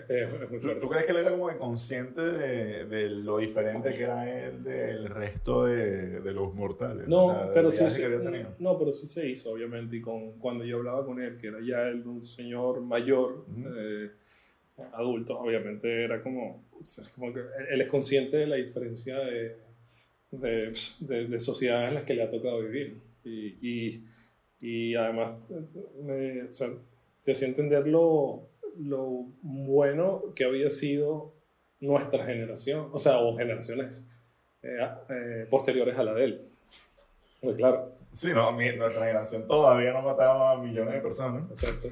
es 0.08 0.30
muy 0.50 0.58
¿Tú, 0.58 0.60
fuerte. 0.60 0.80
tú 0.80 0.88
crees 0.88 1.04
que 1.06 1.12
él 1.12 1.18
era 1.18 1.30
como 1.30 1.48
que 1.48 1.56
consciente 1.58 2.20
de, 2.22 2.84
de 2.86 3.10
lo 3.10 3.38
diferente 3.38 3.92
que 3.92 4.02
era 4.04 4.46
él 4.46 4.64
del 4.64 5.08
resto 5.08 5.64
de, 5.66 6.20
de 6.20 6.32
los 6.32 6.54
mortales? 6.54 7.08
No, 7.08 7.26
O 7.26 7.32
sea, 7.32 7.52
pero 7.54 7.70
sí, 7.70 8.02
tenido. 8.24 8.54
no, 8.58 8.78
pero 8.78 8.92
sí 8.92 9.06
se 9.06 9.28
hizo, 9.28 9.52
obviamente, 9.52 9.96
y 9.96 10.00
con, 10.00 10.32
cuando 10.38 10.64
yo 10.64 10.78
hablaba 10.78 11.04
con 11.04 11.20
él, 11.20 11.36
que 11.38 11.48
era 11.48 11.58
ya 11.60 11.88
él 11.88 12.06
un 12.06 12.22
señor 12.22 12.80
mayor, 12.80 13.44
Ujú. 13.48 13.68
eh, 13.76 14.10
adulto, 14.94 15.38
obviamente 15.38 16.04
era 16.04 16.22
como, 16.22 16.64
es 16.80 16.98
como 17.14 17.32
que 17.32 17.40
él 17.70 17.80
es 17.80 17.88
consciente 17.88 18.38
de 18.38 18.46
la 18.46 18.56
diferencia 18.56 19.18
de, 19.18 19.56
de, 20.30 20.72
de, 21.00 21.26
de 21.28 21.40
sociedades 21.40 21.88
en 21.90 21.94
las 21.94 22.04
que 22.04 22.14
le 22.14 22.22
ha 22.22 22.28
tocado 22.30 22.60
vivir. 22.62 22.96
Y, 23.24 23.56
y, 23.60 24.04
y 24.60 24.94
además 24.94 25.32
me, 26.02 26.42
o 26.44 26.52
sea, 26.52 26.70
se 27.20 27.32
hacía 27.32 27.48
entender 27.48 27.86
lo, 28.78 29.26
bueno 29.42 30.22
que 30.34 30.44
había 30.44 30.70
sido 30.70 31.32
nuestra 31.80 32.24
generación, 32.26 32.88
o 32.92 32.98
sea, 32.98 33.18
o 33.18 33.36
generaciones 33.36 34.04
eh, 34.62 34.78
eh, 35.08 35.46
posteriores 35.50 35.98
a 35.98 36.04
la 36.04 36.14
de 36.14 36.24
él. 36.24 36.42
Muy 37.42 37.54
claro, 37.54 37.92
Sí, 38.12 38.28
no, 38.34 38.52
mi- 38.52 38.76
nuestra 38.76 39.06
generación 39.06 39.46
todavía 39.48 39.92
no 39.94 40.02
mataba 40.02 40.52
a 40.52 40.56
millones 40.58 40.92
de 40.94 41.00
personas. 41.00 41.48
exacto. 41.48 41.88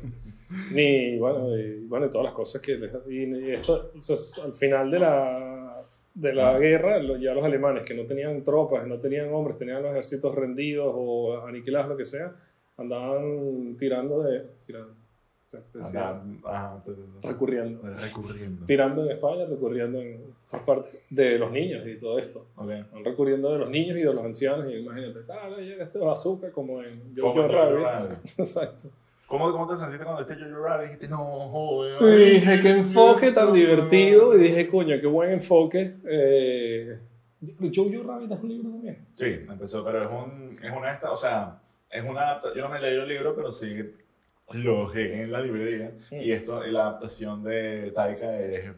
Ni, 0.71 1.17
bueno, 1.19 1.57
y, 1.57 1.87
bueno, 1.87 2.11
todas 2.11 2.27
las 2.27 2.35
cosas 2.35 2.61
que... 2.61 2.77
les- 2.77 2.93
Y, 3.09 3.25
y 3.25 3.51
esto, 3.53 3.91
o 3.97 4.01
sea, 4.03 4.45
al 4.45 4.53
final 4.53 4.91
de 4.91 4.99
la, 4.99 5.83
de 6.15 6.33
la 6.35 6.59
guerra, 6.59 7.01
ya 7.19 7.33
los 7.33 7.43
alemanes 7.45 7.87
que 7.87 7.95
no 7.95 8.05
tenían 8.05 8.45
tropas, 8.45 8.87
no 8.87 8.99
tenían 9.01 9.33
hombres, 9.33 9.57
tenían 9.57 9.83
los 9.83 9.93
ejércitos 9.93 10.35
rendidos 10.35 10.93
o 10.95 11.41
aniquilados, 11.47 11.89
lo 11.89 11.97
que 11.97 12.05
sea, 12.05 12.35
andaban 12.77 13.77
tirando 13.79 14.23
de... 14.23 14.45
Tirando, 14.67 14.95
ajá, 16.45 16.83
te- 16.85 16.93
te- 16.93 17.29
recurriendo. 17.29 17.83
recurriendo. 17.83 18.67
Tirando 18.67 19.05
en 19.05 19.11
España, 19.13 19.45
recurriendo 19.49 20.01
en 20.01 20.23
otras 20.47 20.63
partes 20.63 20.99
de 21.11 21.39
los 21.39 21.51
niños 21.51 21.87
y 21.87 21.97
todo 21.99 22.19
esto. 22.19 22.47
Ok. 22.57 22.69
Van 22.93 23.05
recurriendo 23.05 23.53
de 23.53 23.59
los 23.59 23.71
niños 23.71 23.97
y 23.97 24.01
de 24.03 24.13
los 24.15 24.25
ancianos, 24.25 24.67
y 24.71 24.77
imagínate, 24.77 25.21
ah, 25.33 25.49
llega 25.61 25.85
este 25.85 25.99
bazooka 25.99 26.51
como 26.51 26.83
en 26.83 27.01
en 27.01 27.17
Jojo 27.17 27.47
Rabbit. 27.49 27.79
Rabbit. 27.85 28.19
Exacto. 28.39 28.89
¿Cómo, 29.27 29.53
¿Cómo 29.53 29.69
te 29.69 29.77
sentiste 29.77 30.03
cuando 30.05 30.23
este 30.23 30.35
Jojo 30.35 30.65
Rabbit? 30.65 30.85
Dijiste, 30.87 31.09
no, 31.09 31.17
joder. 31.19 32.21
Y 32.21 32.31
dije, 32.35 32.59
qué 32.59 32.71
enfoque 32.71 33.31
tan 33.33 33.53
divertido, 33.53 34.35
y 34.37 34.43
dije, 34.43 34.69
coño, 34.69 34.97
qué 35.01 35.07
buen 35.07 35.31
enfoque. 35.31 35.95
Eh, 36.05 36.99
Jojo 37.75 38.03
Rabbit 38.07 38.33
es 38.33 38.41
un 38.43 38.49
libro 38.49 38.71
también. 38.71 39.07
Sí, 39.13 39.27
empezó, 39.49 39.85
pero 39.85 40.03
es, 40.05 40.11
un, 40.11 40.51
es 40.63 40.73
una 40.77 40.93
esta, 40.93 41.11
o 41.13 41.17
sea, 41.17 41.59
es 41.91 42.05
una 42.05 42.41
yo 42.55 42.63
no 42.63 42.69
me 42.69 42.81
leído 42.81 43.03
el 43.05 43.09
libro, 43.09 43.35
pero 43.35 43.51
sí 43.51 43.75
lo 44.53 44.93
llegué 44.93 45.23
en 45.23 45.33
la 45.33 45.41
librería 45.41 45.93
y 46.11 46.33
esto, 46.33 46.67
y 46.67 46.71
la 46.73 46.83
adaptación 46.89 47.43
de 47.45 47.93
Taika 47.95 48.39
es, 48.39 48.67
es 48.67 48.73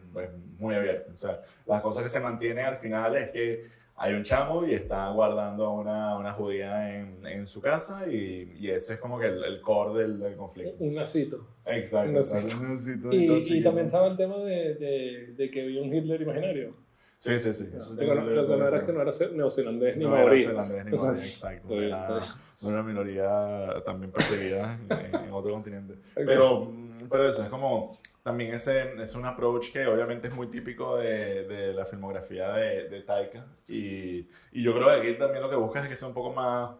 muy 0.59 0.75
abierta, 0.75 1.11
o 1.13 1.17
sea, 1.17 1.41
las 1.65 1.81
cosas 1.81 2.03
que 2.03 2.09
se 2.09 2.19
mantienen 2.19 2.65
al 2.65 2.77
final 2.77 3.15
es 3.15 3.31
que 3.31 3.63
hay 3.95 4.13
un 4.13 4.23
chamo 4.23 4.65
y 4.65 4.73
está 4.73 5.09
guardando 5.11 5.65
a 5.65 5.73
una, 5.73 6.17
una 6.17 6.33
judía 6.33 6.97
en, 6.99 7.25
en 7.27 7.45
su 7.45 7.61
casa 7.61 8.07
y, 8.11 8.55
y 8.59 8.69
ese 8.69 8.93
es 8.93 8.99
como 8.99 9.19
que 9.19 9.27
el, 9.27 9.43
el 9.43 9.61
core 9.61 10.01
del, 10.01 10.19
del 10.19 10.35
conflicto. 10.35 10.75
Un 10.79 10.95
nacito. 10.95 11.47
Exacto. 11.65 12.09
Un 12.09 12.15
nacito. 12.15 12.57
Un 12.59 12.75
nacito 12.75 13.13
Y, 13.13 13.57
y 13.59 13.63
también 13.63 13.85
estaba 13.85 14.07
el 14.07 14.17
tema 14.17 14.37
de, 14.37 14.73
de, 14.75 15.33
de 15.37 15.51
que 15.51 15.61
había 15.61 15.81
un 15.83 15.93
Hitler 15.93 16.21
imaginario. 16.21 16.75
Sí, 17.19 17.37
sí, 17.39 17.53
sí. 17.53 17.69
No, 17.71 17.93
lo 17.93 18.47
que 18.47 18.57
no 18.57 18.67
era 18.67 18.77
es 18.79 18.83
que 18.83 18.91
no 18.93 19.01
era 19.01 19.11
neozelandés 19.31 19.95
ni 19.95 20.03
No 20.03 20.09
maorí. 20.09 20.43
era 20.43 20.63
finlandés 20.63 20.85
ni 20.85 20.91
maorí, 20.97 21.19
exacto. 21.19 21.81
Era. 21.81 22.19
Una 22.63 22.83
minoría 22.83 23.81
también 23.85 24.11
perseguida 24.11 24.77
en, 24.89 25.15
en 25.25 25.31
otro 25.33 25.51
continente. 25.51 25.95
Pero, 26.15 26.65
mm, 26.65 27.09
pero 27.09 27.27
eso, 27.27 27.43
es 27.43 27.49
como 27.49 27.97
también 28.23 28.53
ese 28.53 28.93
es 29.01 29.13
un 29.15 29.25
approach 29.25 29.71
que 29.73 29.85
obviamente 29.85 30.29
es 30.29 30.35
muy 30.35 30.47
típico 30.47 30.95
de, 30.97 31.43
de 31.45 31.73
la 31.73 31.85
filmografía 31.85 32.51
de, 32.53 32.87
de 32.87 33.01
Taika. 33.01 33.45
Y, 33.67 34.27
y 34.53 34.63
yo 34.63 34.73
creo 34.73 34.87
que 34.87 34.93
aquí 35.09 35.19
también 35.19 35.41
lo 35.43 35.49
que 35.49 35.57
buscas 35.57 35.83
es 35.83 35.89
que 35.89 35.97
sea 35.97 36.07
un 36.07 36.13
poco 36.13 36.31
más 36.31 36.71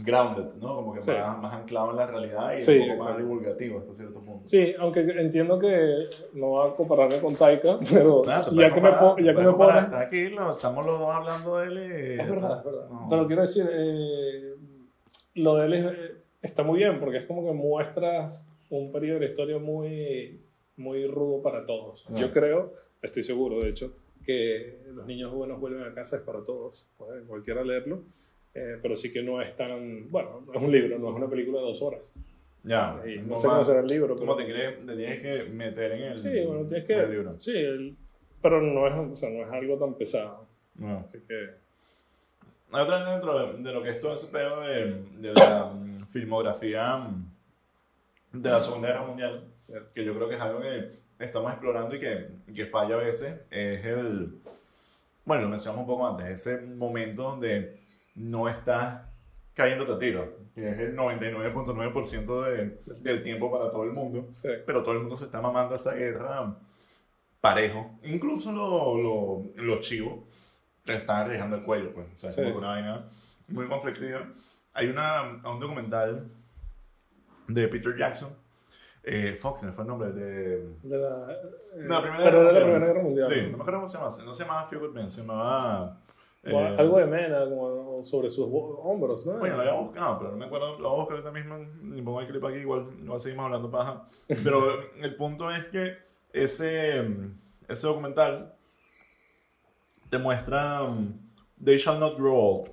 grounded, 0.00 0.54
¿no? 0.56 0.74
Como 0.76 0.92
que 0.94 1.02
Sí. 1.04 1.10
más, 1.12 1.38
más 1.40 1.54
anclado 1.54 1.90
en 1.92 1.96
la 1.98 2.06
realidad 2.06 2.52
y 2.54 2.58
Sí, 2.60 2.78
un 2.78 2.88
poco 2.96 3.04
más 3.04 3.16
divulgativo 3.18 3.78
hasta 3.78 3.94
cierto 3.94 4.20
punto. 4.20 4.48
Sí, 4.48 4.74
aunque 4.80 5.00
entiendo 5.00 5.56
que 5.58 6.06
no 6.32 6.52
va 6.52 6.70
a 6.70 6.74
compararme 6.74 7.18
con 7.20 7.36
Taika, 7.36 7.78
pero 7.92 8.24
ya, 8.24 8.42
que 8.74 8.80
me, 8.80 8.90
comparar, 8.90 9.14
te 9.16 9.22
ya 9.24 9.34
que 9.36 9.42
me 9.42 9.52
pones... 9.52 9.84
está 9.84 10.00
aquí, 10.00 10.30
lo- 10.30 10.50
estamos 10.50 10.84
los 10.84 10.98
dos 10.98 11.14
hablando 11.14 11.58
de 11.58 11.66
él 11.66 11.78
y... 11.78 12.20
Es 12.22 12.28
verdad, 12.28 12.58
es 12.58 12.64
verdad. 12.64 12.88
No. 12.90 13.06
Pero 13.08 13.26
quiero 13.28 13.42
decir, 13.42 13.68
eh, 13.72 14.53
lo 15.34 15.56
de 15.56 15.66
él 15.66 15.74
es- 15.74 16.12
está 16.42 16.62
muy 16.62 16.78
bien 16.78 17.00
porque 17.00 17.18
es 17.18 17.24
como 17.26 17.44
que 17.46 17.52
muestras 17.52 18.48
un 18.70 18.92
periodo 18.92 19.14
de 19.20 19.26
la 19.26 19.30
historia 19.30 19.58
muy, 19.58 20.40
muy 20.76 21.06
rudo 21.06 21.42
para 21.42 21.64
todos. 21.66 22.06
Yo 22.16 22.30
creo, 22.32 22.74
estoy 23.02 23.22
seguro 23.22 23.58
de 23.60 23.68
hecho, 23.70 23.96
que 24.24 24.78
los 24.94 25.06
niños 25.06 25.32
buenos 25.32 25.60
vuelven 25.60 25.82
a 25.84 25.94
casa 25.94 26.16
es 26.16 26.22
para 26.22 26.42
todos. 26.42 26.88
Cualquiera 27.26 27.62
leerlo. 27.64 28.02
eh, 28.56 28.78
pero 28.80 28.94
sí 28.94 29.12
que 29.12 29.20
no 29.20 29.42
es 29.42 29.56
tan. 29.56 30.08
Bueno, 30.12 30.46
es 30.54 30.62
un 30.62 30.70
libro, 30.70 30.96
no 30.96 31.10
es 31.10 31.16
una 31.16 31.28
película 31.28 31.58
de 31.58 31.64
dos 31.66 31.82
horas. 31.82 32.14
Ya, 32.62 33.02
Y 33.04 33.18
no 33.18 33.36
sé 33.36 33.48
cómo 33.48 33.64
será 33.64 33.80
el 33.80 33.86
libro. 33.88 34.14
¿Cómo 34.16 34.36
pero- 34.36 34.46
te, 34.46 34.52
crees, 34.54 34.86
te 34.86 34.94
tienes 34.96 35.20
que 35.22 35.42
meter 35.50 35.90
en 35.92 36.02
el, 36.04 36.16
Sí, 36.18 36.28
bueno, 36.46 36.64
tienes 36.68 36.88
en 36.88 36.98
el 37.00 37.06
que. 37.06 37.12
libro? 37.12 37.34
Sí, 37.40 37.50
el- 37.58 37.96
pero 38.40 38.60
no 38.62 38.86
es, 38.86 38.94
o 38.94 39.14
sea, 39.16 39.30
no 39.30 39.42
es 39.44 39.50
algo 39.52 39.76
tan 39.76 39.94
pesado. 39.94 40.46
No. 40.76 40.98
Así 41.00 41.18
que. 41.26 41.48
Hay 42.74 42.82
otra 42.82 43.10
dentro 43.12 43.38
de, 43.52 43.62
de 43.62 43.72
lo 43.72 43.82
que 43.82 43.90
es 43.90 44.00
todo 44.00 44.14
ese 44.14 44.26
pedo 44.28 44.60
de, 44.60 45.02
de 45.18 45.32
la 45.32 45.66
mm, 45.66 46.06
filmografía 46.06 46.96
mm, 46.98 47.32
de 48.32 48.50
la 48.50 48.60
Segunda 48.60 48.88
Guerra 48.88 49.06
Mundial, 49.06 49.44
que 49.94 50.04
yo 50.04 50.14
creo 50.14 50.28
que 50.28 50.34
es 50.34 50.40
algo 50.40 50.60
que 50.60 50.90
estamos 51.18 51.52
explorando 51.52 51.94
y 51.94 52.00
que, 52.00 52.28
que 52.54 52.66
falla 52.66 52.96
a 52.96 52.98
veces, 52.98 53.40
es 53.50 53.84
el, 53.84 54.40
bueno, 55.24 55.44
lo 55.44 55.48
mencionamos 55.50 55.82
un 55.82 55.86
poco 55.86 56.06
antes, 56.08 56.26
ese 56.46 56.60
momento 56.62 57.22
donde 57.22 57.80
no 58.16 58.48
estás 58.48 59.06
cayéndote 59.54 59.92
a 59.92 59.98
tiro, 59.98 60.36
que 60.54 60.68
es 60.68 60.78
el 60.80 60.96
99.9% 60.96 62.42
de, 62.44 62.78
del 63.02 63.22
tiempo 63.22 63.52
para 63.52 63.70
todo 63.70 63.84
el 63.84 63.92
mundo, 63.92 64.28
Sí. 64.34 64.48
pero 64.66 64.82
todo 64.82 64.94
el 64.94 65.00
mundo 65.00 65.16
se 65.16 65.26
está 65.26 65.40
mamando 65.40 65.76
esa 65.76 65.94
guerra 65.94 66.56
parejo. 67.40 67.98
Incluso 68.04 68.50
lo- 68.52 68.96
lo- 68.98 69.62
los 69.62 69.80
chivos 69.80 70.24
te 70.84 70.94
están 70.96 71.22
arriesgando 71.22 71.56
el 71.56 71.62
cuello, 71.64 71.92
pues. 71.94 72.06
O 72.12 72.16
sea, 72.16 72.28
es 72.28 72.34
Sí. 72.34 72.42
como 72.42 72.58
una 72.58 72.68
vaina 72.68 73.08
muy 73.48 73.66
conflictiva. 73.68 74.28
Hay 74.74 74.88
una, 74.88 75.22
un 75.50 75.60
documental 75.60 76.28
de 77.48 77.68
Peter 77.68 77.96
Jackson. 77.96 78.30
Eh, 79.06 79.36
Fox, 79.38 79.62
¿no 79.64 79.72
fue 79.72 79.82
el 79.84 79.88
nombre? 79.88 80.12
De, 80.12 80.58
De 80.82 80.98
la, 80.98 81.30
eh, 81.30 81.36
No, 81.76 81.94
la 81.96 82.02
Primera 82.02 82.24
pero 82.24 82.38
de 82.38 82.44
la 82.44 82.52
Guerra 82.52 82.64
Primera 82.64 82.86
Guerra 82.86 83.02
Mundial. 83.02 83.28
Sí, 83.28 83.42
no 83.42 83.48
me 83.58 83.62
acuerdo 83.62 83.80
cómo 83.80 83.86
se 83.86 83.98
llamaba. 83.98 84.16
No 84.24 84.34
se 84.34 84.44
llamaba 84.44 84.66
Feel 84.66 84.80
Good 84.80 84.94
Men, 84.94 85.10
se 85.10 85.20
llamaba. 85.20 86.00
Eh, 86.42 86.76
algo 86.78 86.98
de 86.98 87.06
Mena, 87.06 87.44
como 87.48 88.02
sobre 88.02 88.28
sus 88.30 88.46
hombros, 88.50 89.24
¿no? 89.26 89.38
Bueno, 89.38 89.56
lo 89.56 89.62
había 89.62 89.74
buscado, 89.74 90.18
pero 90.18 90.30
no 90.32 90.36
me 90.36 90.44
acuerdo. 90.46 90.78
Lo 90.78 90.90
voy 90.90 90.98
a 90.98 91.00
buscar 91.00 91.16
ahorita 91.18 91.32
mismo. 91.32 91.56
Ni 91.82 92.02
pongo 92.02 92.20
el 92.20 92.26
clip 92.26 92.44
aquí, 92.44 92.58
igual, 92.58 92.88
igual 93.02 93.20
seguimos 93.20 93.44
hablando 93.46 93.70
paja. 93.70 94.04
Pero 94.44 94.80
el 95.00 95.16
punto 95.16 95.50
es 95.50 95.64
que 95.66 95.96
ese, 96.32 97.02
ese 97.68 97.86
documental 97.86 98.53
te 100.10 100.18
muestra 100.18 100.82
um, 100.82 101.12
They 101.62 101.78
Shall 101.78 101.98
Not 101.98 102.16
Grow 102.18 102.36
Old, 102.36 102.70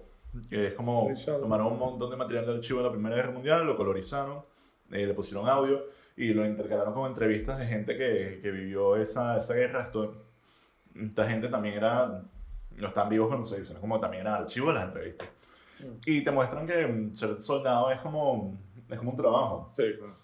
que 0.50 0.67
es 0.67 0.74
como 0.74 1.10
tomaron 1.26 1.74
un 1.74 1.80
montón 1.80 2.10
de 2.10 2.17
material 2.17 2.46
del 2.46 2.58
archivo 2.58 2.80
de 2.80 2.86
la 2.86 2.91
Primera 2.91 3.15
Guerra 3.15 3.32
Mundial, 3.32 3.65
lo 3.65 3.76
colorizaron, 3.76 4.44
eh, 4.91 5.06
le 5.08 5.13
pusieron 5.13 5.48
audio 5.48 5.86
y 6.15 6.34
lo 6.34 6.46
intercalaron 6.46 6.94
con 6.94 7.08
entrevistas 7.08 7.60
de 7.60 7.65
gente 7.65 7.98
que, 7.98 8.39
que 8.41 8.52
vivió 8.52 8.96
esa, 8.96 9.38
esa 9.38 9.54
guerra. 9.54 9.84
Esto, 9.84 10.13
esta 10.96 11.28
gente 11.28 11.48
también 11.48 11.76
era, 11.76 12.22
no 12.78 12.88
están 12.88 13.10
vivos 13.10 13.28
cuando 13.28 13.46
se 13.46 13.62
hizo, 13.62 13.74
¿no? 13.74 13.82
como 13.82 14.00
también 14.00 14.22
era 14.22 14.36
archivo 14.36 14.67
de 14.67 14.74
las 14.74 14.86
entrevistas. 14.86 15.28
Y 16.06 16.24
te 16.24 16.32
muestran 16.32 16.67
que 16.67 16.86
mm, 16.86 17.15
ser 17.15 17.39
soldado 17.39 17.91
es 17.91 18.00
como, 18.00 18.58
es 18.89 18.98
como 18.98 19.12
un 19.12 19.17
trabajo. 19.17 19.70
Sí, 19.74 19.84
claro. 19.98 20.15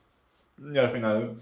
Y 0.73 0.77
al 0.77 0.89
final, 0.89 1.39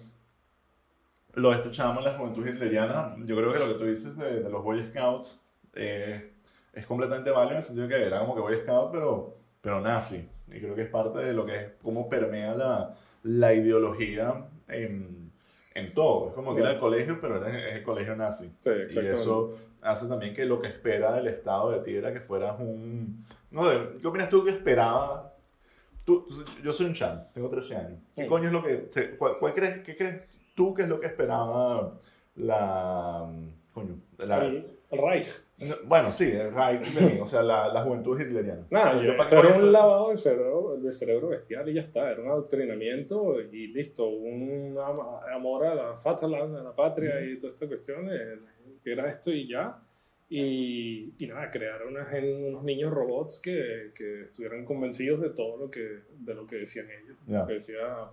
lo 1.34 1.50
de 1.50 1.56
este 1.56 1.72
chamo 1.72 2.00
en 2.00 2.06
la 2.06 2.18
juventud 2.18 2.48
hitleriana, 2.48 3.16
yo 3.20 3.36
creo 3.36 3.52
que 3.52 3.60
lo 3.60 3.68
que 3.68 3.74
tú 3.74 3.86
dices 3.86 4.16
de, 4.18 4.44
de 4.44 4.50
los 4.50 4.64
Boy 4.64 4.86
Scouts 4.88 5.42
eh, 5.76 6.32
es 6.74 6.86
completamente 6.86 7.32
válido 7.32 7.52
en 7.52 7.58
el 7.58 7.64
sentido 7.64 7.88
que 7.88 8.02
era 8.04 8.20
como 8.20 8.36
que 8.36 8.42
Boy 8.42 8.56
Scout, 8.60 8.92
pero, 8.92 9.38
pero 9.62 9.80
nazi. 9.82 10.28
Y 10.48 10.60
creo 10.60 10.76
que 10.76 10.84
es 10.84 10.90
parte 10.90 11.20
de 11.20 11.34
lo 11.34 11.46
que 11.46 11.56
es 11.56 11.68
cómo 11.82 12.10
permea 12.10 12.54
la, 12.54 12.96
la 13.24 13.54
ideología 13.54 14.46
en, 14.68 15.32
en 15.74 15.94
todo. 15.94 16.30
Es 16.30 16.34
como 16.36 16.54
que 16.56 16.62
era 16.62 16.72
el 16.74 16.80
colegio, 16.80 17.20
pero 17.22 17.38
era 17.38 17.70
es 17.70 17.76
el 17.78 17.84
colegio 17.84 18.16
nazi. 18.16 18.52
Sí, 18.60 18.70
Y 18.92 19.00
eso 19.08 19.54
hace 19.82 20.08
también 20.08 20.34
que 20.34 20.46
lo 20.46 20.62
que 20.62 20.68
espera 20.68 21.14
del 21.14 21.28
Estado 21.28 21.72
de 21.72 21.80
ti 21.80 21.96
era 21.96 22.12
que 22.14 22.20
fueras 22.20 22.60
un... 22.60 23.26
No 23.52 23.70
sé, 23.70 23.80
¿qué 24.02 24.08
opinas 24.08 24.30
tú 24.30 24.44
que 24.44 24.52
esperaba? 24.52 25.34
Tú, 26.04 26.28
yo 26.64 26.72
soy 26.74 26.86
un 26.88 26.94
chan, 26.94 27.28
tengo 27.34 27.50
13 27.50 27.76
años. 27.78 28.00
¿Qué 28.16 28.24
Sí. 28.24 28.28
coño 28.28 28.48
es 28.48 28.54
lo 28.54 28.62
que... 28.64 28.88
cuál, 29.18 29.34
cuál 29.40 29.54
crees, 29.54 29.80
¿Qué 29.84 29.96
crees 29.96 30.24
tú 30.56 30.74
que 30.74 30.84
es 30.84 30.88
lo 30.90 31.00
que 31.00 31.08
esperaba 31.08 31.94
la... 32.36 33.28
Coño, 33.74 33.96
la- 34.20 34.46
El, 34.46 34.68
el 34.92 35.02
Reich. 35.02 35.28
No, 35.58 35.76
bueno, 35.86 36.12
sí, 36.12 36.26
el 36.32 36.54
Reich 36.54 36.82
de 36.94 37.02
mí, 37.14 37.20
o 37.22 37.26
sea, 37.28 37.42
la, 37.42 37.72
la 37.72 37.82
juventud 37.84 38.20
hitleriana. 38.20 38.66
Nada, 38.70 39.02
yo, 39.02 39.14
qué 39.28 39.36
era 39.36 39.56
un 39.58 39.72
lavado 39.72 40.10
de 40.10 40.18
cerebro, 40.18 40.78
de 40.78 40.92
cerebro 40.92 41.28
bestial 41.30 41.70
y 41.70 41.74
ya 41.76 41.82
está, 41.82 42.12
era 42.12 42.22
un 42.22 42.28
adoctrinamiento 42.30 43.40
y 43.42 43.68
listo, 43.68 44.08
un 44.08 44.78
amor 44.78 45.66
a 45.66 45.76
la 45.76 45.92
Vaterland, 46.04 46.58
a 46.58 46.64
la 46.64 46.76
patria 46.76 47.22
y 47.26 47.38
toda 47.38 47.50
esta 47.54 47.68
cuestión, 47.68 48.10
que 48.84 48.92
era 48.92 49.10
esto 49.10 49.32
y 49.32 49.48
ya. 49.48 49.80
Y, 50.28 51.14
y 51.20 51.28
nada, 51.28 51.50
crear 51.52 51.86
una 51.86 52.04
gen- 52.06 52.46
unos 52.48 52.64
niños 52.64 52.92
robots 52.92 53.40
que, 53.40 53.92
que 53.96 54.24
estuvieran 54.24 54.66
convencidos 54.66 55.22
de 55.22 55.30
todo 55.30 55.56
lo 55.56 55.70
que, 55.70 56.00
de 56.18 56.34
lo 56.34 56.48
que 56.48 56.56
decían 56.58 56.88
ellos, 56.90 57.16
Ya. 57.28 57.42
lo 57.42 57.48
que 57.48 57.54
decía 57.54 58.10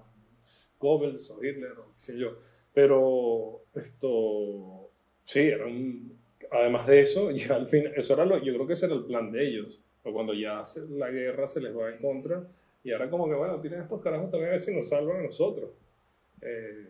Goebbels 0.79 1.31
o 1.31 1.43
Hitler 1.43 1.73
o 1.73 1.87
qué 1.95 2.01
sé 2.01 2.19
yo. 2.19 2.37
Pero 2.75 3.63
esto, 3.75 4.91
sí, 5.25 5.41
era 5.41 5.67
un, 5.67 6.19
además 6.53 6.87
de 6.87 7.01
eso, 7.01 7.31
ya 7.33 7.55
al 7.57 7.67
fin, 7.67 7.85
eso 7.97 8.15
era 8.15 8.25
lo, 8.25 8.39
yo 8.39 8.53
creo 8.55 8.67
que 8.67 8.73
ese 8.75 8.87
era 8.87 8.95
el 8.95 9.05
plan 9.05 9.31
de 9.33 9.47
ellos. 9.47 9.81
Pero 10.03 10.15
cuando 10.15 10.35
ya 10.35 10.65
se- 10.65 10.89
la 10.89 11.11
guerra 11.11 11.47
se 11.47 11.61
les 11.61 11.77
va 11.77 11.91
en 11.91 11.99
contra, 11.99 12.43
y 12.85 12.93
ahora 12.93 13.09
como 13.09 13.29
que, 13.29 13.35
bueno, 13.35 13.61
tienen 13.61 13.81
estos 13.81 14.01
carajos 14.01 14.31
también 14.31 14.49
a 14.49 14.53
ver 14.53 14.61
si 14.61 14.75
nos 14.75 14.89
salvan 14.89 15.19
a 15.19 15.23
nosotros. 15.25 15.71
Eh, 16.41 16.89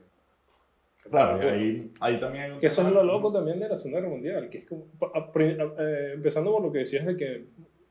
Claro, 1.10 1.36
y 1.42 1.46
ahí, 1.48 1.90
ahí 2.00 2.20
también 2.20 2.44
hay 2.44 2.50
un 2.52 2.58
que 2.60 2.66
eso 2.68 2.86
es 2.86 2.92
lo 2.94 3.02
loco 3.02 3.32
también 3.32 3.58
de 3.58 3.68
la 3.68 3.76
Segunda 3.76 3.98
Guerra 3.98 4.12
Mundial, 4.12 4.48
que 4.48 4.58
es 4.58 4.64
como, 4.68 4.86
a- 5.12 5.18
a- 5.18 5.74
eh, 5.80 6.12
empezando 6.14 6.52
por 6.52 6.62
lo 6.62 6.70
que 6.70 6.78
decías 6.78 7.04
de 7.04 7.16
que 7.16 7.44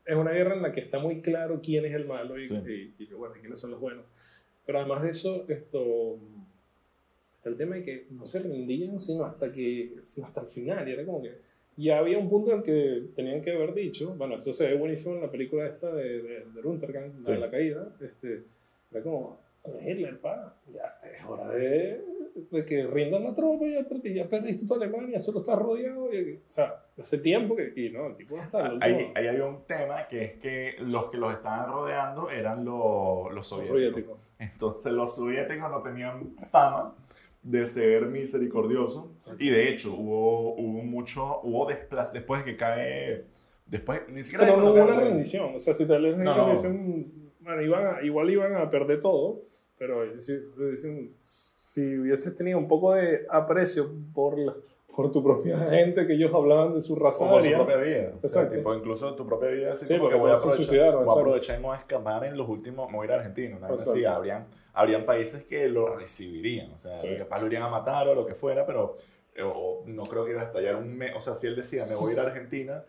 es 0.06 0.16
una 0.16 0.30
guerra 0.32 0.54
en 0.54 0.62
la 0.62 0.72
que 0.72 0.80
está 0.80 0.98
muy 0.98 1.20
claro 1.20 1.60
quién 1.62 1.84
es 1.84 1.92
el 1.92 2.06
malo 2.06 2.40
y, 2.40 2.48
Sí. 2.48 2.94
y- 2.98 3.02
y, 3.04 3.06
bueno, 3.12 3.34
quiénes 3.38 3.60
son 3.60 3.70
los 3.70 3.80
buenos. 3.80 4.06
Pero 4.64 4.78
además 4.78 5.02
de 5.02 5.10
eso, 5.10 5.44
esto, 5.46 6.16
el 7.44 7.56
tema 7.58 7.76
de 7.76 7.84
que 7.84 8.06
no 8.10 8.24
se 8.24 8.40
rendían 8.42 8.98
sino 8.98 9.24
hasta, 9.26 9.52
que, 9.52 9.96
sino 10.00 10.26
hasta 10.26 10.40
el 10.40 10.48
final, 10.48 10.88
y 10.88 10.92
era 10.92 11.04
como 11.04 11.20
que 11.22 11.36
ya 11.76 11.98
había 11.98 12.18
un 12.18 12.28
punto 12.28 12.52
en 12.52 12.62
que 12.62 13.02
tenían 13.16 13.42
que 13.42 13.52
haber 13.52 13.74
dicho, 13.74 14.14
bueno, 14.16 14.36
esto 14.36 14.52
se 14.52 14.66
ve 14.68 14.74
buenísimo 14.76 15.14
en 15.16 15.22
la 15.22 15.30
película 15.30 15.66
esta 15.66 15.92
de, 15.92 16.22
de, 16.22 16.44
de 16.54 16.60
Untergang, 16.62 17.12
la 17.20 17.24
Sí. 17.26 17.32
de 17.32 17.38
la 17.38 17.50
caída, 17.50 17.88
este, 18.00 18.42
era 18.90 19.02
como, 19.02 19.38
Hitler, 19.80 20.18
pa, 20.18 20.54
ya 20.74 20.98
es 21.08 21.24
hora 21.24 21.48
de, 21.50 22.00
de 22.50 22.64
que 22.64 22.86
rindan 22.86 23.24
la 23.24 23.34
tropa, 23.34 23.64
ya, 23.66 23.86
ya 24.12 24.28
perdiste 24.28 24.66
toda 24.66 24.84
Alemania, 24.84 25.18
solo 25.20 25.38
estás 25.38 25.58
rodeado, 25.58 26.12
y- 26.12 26.34
o 26.36 26.52
sea, 26.52 26.74
hace 26.98 27.18
tiempo 27.18 27.54
que, 27.56 27.72
y 27.76 27.90
no, 27.90 28.08
el 28.08 28.16
tipo 28.16 28.36
no 28.36 28.42
está, 28.42 28.72
Ahí, 28.80 29.10
ahí 29.14 29.26
había 29.28 29.46
un 29.46 29.64
tema 29.64 30.06
que 30.08 30.22
es 30.24 30.32
que 30.34 30.74
los 30.80 31.06
que 31.10 31.16
los 31.16 31.32
estaban 31.32 31.70
rodeando 31.72 32.28
eran 32.28 32.64
los, 32.64 33.32
los 33.32 33.46
soviéticos. 33.46 33.68
soviético. 33.78 34.18
Entonces 34.40 34.92
los 34.92 35.14
soviéticos 35.14 35.70
no 35.70 35.80
tenían 35.82 36.36
fama 36.50 36.94
de 37.42 37.66
ser 37.66 38.06
misericordiosos 38.06 39.06
y 39.38 39.50
de 39.50 39.68
hecho 39.68 39.92
hubo, 39.94 40.54
hubo 40.54 40.82
mucho, 40.84 41.40
hubo 41.42 41.66
desplaz 41.66 42.12
después 42.12 42.44
de 42.44 42.52
que 42.52 42.56
cae, 42.56 43.24
después, 43.66 44.02
ni 44.08 44.22
siquiera 44.22 44.44
Pero 44.46 44.58
no 44.58 44.72
hubo 44.72 44.82
una 44.84 45.00
rendición, 45.00 45.56
o 45.56 45.58
sea, 45.58 45.74
si 45.74 45.86
tal 45.86 46.02
vez 46.02 46.16
No, 46.18 46.36
no. 46.36 46.50
dicen, 46.50 47.12
bueno, 47.40 47.62
iban 47.62 47.96
a- 47.96 48.02
igual 48.04 48.30
iban 48.30 48.54
a 48.54 48.70
perder 48.70 49.00
todo, 49.00 49.40
pero 49.76 50.18
si, 50.20 50.34
dicen, 50.70 51.12
si 51.18 51.98
hubieses 51.98 52.36
tenido 52.36 52.58
un 52.58 52.68
poco 52.68 52.94
de 52.94 53.26
aprecio 53.28 53.90
por, 54.14 54.38
la- 54.38 54.54
por 54.94 55.10
tu 55.10 55.22
propia 55.22 55.58
gente, 55.58 56.06
que 56.06 56.12
ellos 56.14 56.32
hablaban 56.34 56.74
de 56.74 56.82
su 56.82 56.94
raza 56.96 57.24
o 57.24 57.30
por 57.30 57.42
su 57.42 57.50
propia 57.50 57.76
vida. 57.76 58.12
O 58.22 58.28
sea, 58.28 58.42
Exacto. 58.42 58.56
tipo, 58.56 58.74
incluso 58.74 59.14
tu 59.14 59.26
propia 59.26 59.48
vida, 59.48 59.72
así 59.72 59.86
Sí, 59.86 59.96
como 59.96 60.10
que 60.10 60.16
porque 60.16 60.20
voy 60.20 60.30
a 60.30 60.38
aprovechar, 60.38 60.94
voy 60.96 61.08
a 61.08 61.12
aprovechar 61.20 61.56
y 61.56 61.58
me 61.60 61.66
voy 61.66 61.76
a 61.76 61.78
escapar 61.78 62.24
en 62.24 62.36
los 62.36 62.48
últimos, 62.48 62.90
me 62.90 62.96
voy 62.98 63.04
a 63.04 63.08
ir 63.08 63.12
a 63.12 63.16
Argentina. 63.16 63.56
Una 63.56 63.68
vez 63.68 63.88
así, 63.88 64.04
habrían, 64.04 64.46
habrían 64.74 65.04
países 65.06 65.44
que 65.44 65.68
lo 65.68 65.96
recibirían, 65.96 66.70
o 66.72 66.78
sea, 66.78 67.00
Sí. 67.00 67.08
capaz 67.18 67.40
lo 67.40 67.46
irían 67.46 67.62
a 67.62 67.68
matar 67.68 68.06
o 68.08 68.14
lo 68.14 68.26
que 68.26 68.34
fuera, 68.34 68.66
pero 68.66 68.96
eh, 69.34 69.42
o, 69.42 69.82
no 69.86 70.02
creo 70.02 70.26
que 70.26 70.32
iba 70.32 70.42
a 70.42 70.44
estallar 70.44 70.76
un 70.76 70.94
mes, 70.96 71.12
o 71.16 71.20
sea, 71.20 71.34
si 71.34 71.46
él 71.46 71.56
decía, 71.56 71.84
me 71.88 71.94
voy 71.96 72.10
a 72.10 72.14
ir 72.14 72.20
a 72.20 72.22
Argentina, 72.26 72.84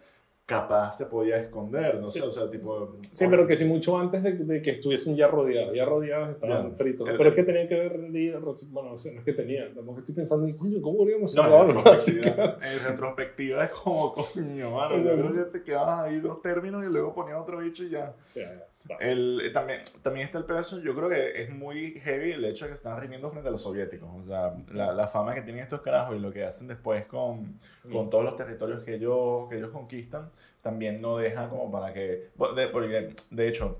capaz 0.61 0.97
se 0.97 1.05
podía 1.07 1.37
esconder, 1.37 1.99
no 1.99 2.07
sé, 2.07 2.21
o 2.21 2.31
sea, 2.31 2.49
tipo... 2.49 2.95
Sí, 3.11 3.25
pero 3.29 3.45
que 3.47 3.55
sí, 3.55 3.65
mucho 3.65 3.97
antes 3.97 4.23
de, 4.23 4.31
de 4.33 4.61
que 4.61 4.71
estuviesen 4.71 5.15
ya 5.15 5.27
rodeados. 5.27 5.75
Ya 5.75 5.85
rodeados 5.85 6.29
estaban 6.31 6.69
Ya. 6.71 6.75
fritos. 6.75 7.07
El- 7.09 7.17
pero 7.17 7.29
es 7.29 7.35
que 7.35 7.43
tenían 7.43 7.67
que 7.67 7.75
haber 7.75 7.93
rendido. 7.93 8.41
Bueno, 8.71 8.91
no 8.91 8.97
sé, 8.97 9.11
no 9.13 9.19
es 9.19 9.25
que 9.25 9.33
tenían. 9.33 9.73
Tampoco 9.73 9.99
estoy 9.99 10.15
pensando, 10.15 10.57
coño, 10.57 10.81
¿cómo 10.81 11.01
habríamos 11.01 11.33
No, 11.35 11.63
en, 11.69 11.75
retrospectiva, 11.75 12.57
en 12.61 12.83
retrospectiva 12.87 13.63
es 13.65 13.71
como, 13.71 14.13
coño, 14.33 14.71
mano, 14.71 14.97
yo 14.97 15.11
creo 15.15 15.33
que 15.33 15.57
te 15.59 15.63
quedabas 15.63 15.99
ahí 16.01 16.19
dos 16.19 16.41
términos 16.41 16.83
y 16.83 16.87
luego 16.89 17.13
ponías 17.13 17.39
otro 17.39 17.57
bicho 17.59 17.83
y 17.83 17.89
ya. 17.89 18.13
Ya, 18.35 18.41
ya, 18.43 18.49
va. 18.59 18.65
El, 18.99 19.41
eh, 19.41 19.49
también, 19.51 19.81
también 20.01 20.25
está 20.25 20.37
el 20.37 20.45
pedazo, 20.45 20.79
yo 20.81 20.93
creo 20.93 21.07
que 21.07 21.41
es 21.41 21.49
muy 21.49 21.99
heavy 22.01 22.33
el 22.33 22.43
hecho 22.43 22.65
de 22.65 22.71
que 22.71 22.77
se 22.77 22.83
están 22.83 22.99
rindiendo 22.99 23.29
frente 23.29 23.47
a 23.47 23.51
los 23.51 23.61
soviéticos. 23.61 24.09
O 24.13 24.27
sea, 24.27 24.53
la, 24.71 24.93
la 24.93 25.07
fama 25.07 25.33
que 25.33 25.41
tienen 25.41 25.63
estos 25.63 25.81
carajos 25.81 26.15
y 26.15 26.19
lo 26.19 26.31
que 26.31 26.43
hacen 26.43 26.67
después 26.67 27.05
con, 27.05 27.57
con 27.91 28.09
todos 28.09 28.25
los 28.25 28.35
territorios 28.35 28.83
que 28.83 28.95
ellos, 28.95 29.47
que 29.49 29.57
ellos 29.57 29.71
conquistan, 29.71 30.29
también 30.63 31.01
no 31.01 31.17
deja 31.17 31.49
como 31.49 31.69
para 31.69 31.93
que... 31.93 32.29
porque, 32.37 33.13
de 33.29 33.47
hecho, 33.49 33.79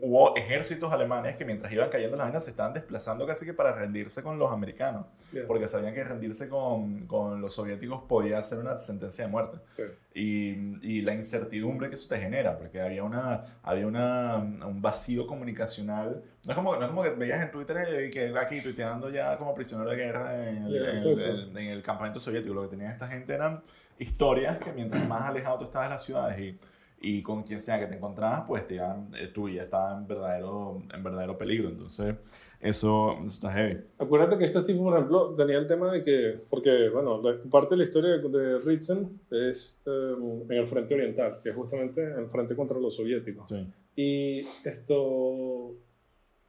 hubo 0.00 0.34
ejércitos 0.36 0.90
alemanes 0.90 1.36
que 1.36 1.44
mientras 1.44 1.70
iban 1.70 1.90
cayendo 1.90 2.16
las 2.16 2.26
vainas 2.26 2.44
se 2.44 2.50
estaban 2.50 2.72
desplazando 2.72 3.26
casi 3.26 3.44
que 3.44 3.52
para 3.52 3.74
rendirse 3.74 4.22
con 4.22 4.38
los 4.38 4.50
americanos. 4.50 5.04
Ya. 5.32 5.42
Porque 5.46 5.68
sabían 5.68 5.92
que 5.92 6.02
rendirse 6.02 6.48
con, 6.48 7.00
con 7.06 7.42
los 7.42 7.52
soviéticos 7.54 8.02
podía 8.08 8.42
ser 8.42 8.58
una 8.58 8.78
sentencia 8.78 9.26
de 9.26 9.30
muerte 9.30 9.58
Sí. 9.76 9.82
y, 10.14 10.96
y 10.98 11.02
la 11.02 11.12
incertidumbre 11.14 11.90
que 11.90 11.96
eso 11.96 12.08
te 12.08 12.18
genera, 12.18 12.56
porque 12.56 12.80
había, 12.80 13.04
una, 13.04 13.42
había 13.62 13.86
una, 13.86 14.36
un 14.38 14.80
vacío 14.80 15.26
comunicacional. 15.26 16.22
No 16.46 16.50
es, 16.52 16.56
como, 16.56 16.74
no 16.76 16.82
es 16.82 16.88
como 16.88 17.02
que 17.02 17.10
veías 17.10 17.42
en 17.42 17.50
Twitter 17.50 18.10
que 18.10 18.32
aquí 18.38 18.62
tuiteando 18.62 19.10
ya 19.10 19.36
como 19.36 19.54
prisionero 19.54 19.90
de 19.90 19.96
guerra 19.96 20.48
en 20.48 20.64
el, 20.64 20.72
Ya, 20.72 20.90
en 20.90 21.18
el- 21.20 21.56
en 21.58 21.66
el 21.66 21.82
campamento 21.82 22.18
soviético. 22.18 22.54
Lo 22.54 22.62
que 22.62 22.68
tenía 22.76 22.88
esta 22.90 23.08
gente 23.08 23.34
eran 23.34 23.62
historias 23.98 24.58
que 24.58 24.72
mientras 24.72 25.06
más 25.08 25.22
alejado 25.22 25.58
tú 25.58 25.64
estabas 25.64 25.88
de 25.88 25.94
las 25.94 26.04
ciudades 26.04 26.38
y, 26.40 26.58
y 27.06 27.22
con 27.22 27.42
quien 27.42 27.60
sea 27.60 27.78
que 27.78 27.86
te 27.86 27.96
encontrabas, 27.96 28.44
pues 28.48 28.66
te 28.66 28.76
iban, 28.76 29.10
eh, 29.18 29.26
tu 29.28 29.44
vida 29.44 29.62
estaba 29.64 29.96
en 29.98 30.06
verdadero, 30.06 30.82
en 30.94 31.02
verdadero 31.04 31.36
peligro. 31.36 31.68
Entonces, 31.68 32.14
eso, 32.60 33.12
eso 33.18 33.26
está 33.28 33.52
heavy. 33.52 33.78
Acuérdate 33.98 34.38
que 34.38 34.44
este 34.44 34.62
tipo, 34.62 34.84
por 34.84 34.94
ejemplo, 34.94 35.34
tenía 35.34 35.58
el 35.58 35.66
tema 35.66 35.92
de 35.92 36.02
que, 36.02 36.40
porque, 36.48 36.88
bueno, 36.88 37.20
la- 37.20 37.36
parte 37.50 37.74
de 37.74 37.78
la 37.78 37.84
historia 37.84 38.16
de 38.18 38.58
Ritzen 38.60 39.20
es 39.30 39.80
eh, 39.84 40.14
en 40.48 40.52
el 40.56 40.66
frente 40.66 40.94
oriental, 40.94 41.40
que 41.42 41.50
es 41.50 41.56
justamente 41.56 42.02
el 42.02 42.26
frente 42.30 42.56
contra 42.56 42.78
los 42.78 42.94
soviéticos. 42.96 43.48
Sí. 43.50 43.66
Y 43.96 44.40
esto, 44.66 45.74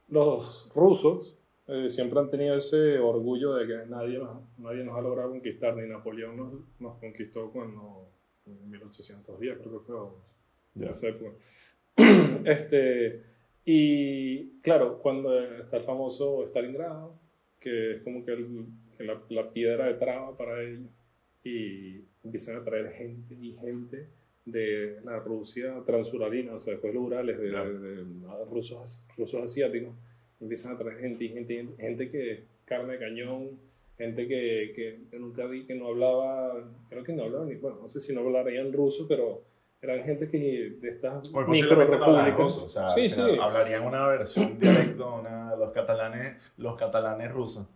los 0.08 0.70
rusos 0.74 1.36
eh, 1.68 1.88
siempre 1.90 2.18
han 2.20 2.28
tenido 2.28 2.56
ese 2.56 2.98
orgullo 2.98 3.54
de 3.54 3.66
que 3.66 3.86
nadie 3.88 4.18
nos, 4.18 4.40
nadie 4.58 4.84
nos 4.84 4.96
ha 4.96 5.00
logrado 5.00 5.30
conquistar, 5.30 5.76
ni 5.76 5.88
Napoleón 5.88 6.36
nos, 6.36 6.52
nos 6.80 6.98
conquistó 6.98 7.50
cuando 7.50 8.08
en 8.46 8.70
1810, 8.70 9.58
creo 9.58 9.80
que 9.80 9.86
fue. 9.86 9.94
o 9.96 10.14
época. 11.08 11.32
este, 12.44 13.22
y 13.64 14.60
claro, 14.60 14.98
cuando 14.98 15.38
está 15.40 15.78
el 15.78 15.82
famoso 15.82 16.44
Stalingrado, 16.46 17.14
que 17.58 17.96
es 17.96 18.02
como 18.02 18.24
que, 18.24 18.32
el- 18.32 18.66
que 18.96 19.04
la, 19.04 19.20
la 19.30 19.50
piedra 19.50 19.86
de 19.86 19.94
traba 19.94 20.36
para 20.36 20.62
ellos, 20.62 20.88
y 21.42 22.00
empiezan 22.24 22.56
a 22.60 22.64
traer 22.64 22.90
gente 22.92 23.34
y 23.34 23.52
gente 23.54 24.08
de 24.44 25.00
la 25.04 25.18
Rusia 25.20 25.82
transuralina, 25.84 26.54
o 26.54 26.58
sea, 26.60 26.72
después 26.74 26.94
los 26.94 27.02
Urales, 27.04 27.38
de, 27.40 27.48
Claro. 27.50 27.80
de- 27.80 28.04
de 28.04 28.44
rusos, 28.50 29.06
rusos 29.16 29.42
asiáticos, 29.42 29.94
empiezan 30.40 30.74
a 30.74 30.78
traer 30.78 30.98
gente 30.98 31.28
gente, 31.28 31.68
gente 31.78 32.10
que 32.10 32.44
carne 32.64 32.94
de 32.94 32.98
cañón, 32.98 33.50
gente 33.96 34.28
que, 34.28 34.72
que, 34.74 35.00
que 35.10 35.18
nunca 35.18 35.46
vi, 35.46 35.64
que 35.64 35.74
no 35.74 35.88
hablaba, 35.88 36.54
creo 36.88 37.02
que 37.02 37.12
no 37.12 37.24
hablaba 37.24 37.44
ni, 37.44 37.54
bueno, 37.54 37.78
no 37.82 37.88
sé 37.88 38.00
si 38.00 38.14
no 38.14 38.20
hablarían 38.20 38.72
ruso, 38.72 39.06
pero 39.08 39.42
eran 39.80 40.04
gente 40.04 40.28
que 40.28 40.76
de 40.80 40.88
estas 40.88 41.28
micro 41.28 41.46
posiblemente 41.46 41.98
no 41.98 42.30
ruso, 42.36 42.66
o 42.66 42.68
sea, 42.68 42.88
sí, 42.88 43.08
sí. 43.08 43.20
hablarían 43.40 43.84
una 43.84 44.06
versión, 44.08 44.58
dialecto, 44.58 45.16
una, 45.20 45.56
los 45.56 45.70
catalanes, 45.72 46.42
los 46.56 46.74
catalanes 46.76 47.32
rusos. 47.32 47.66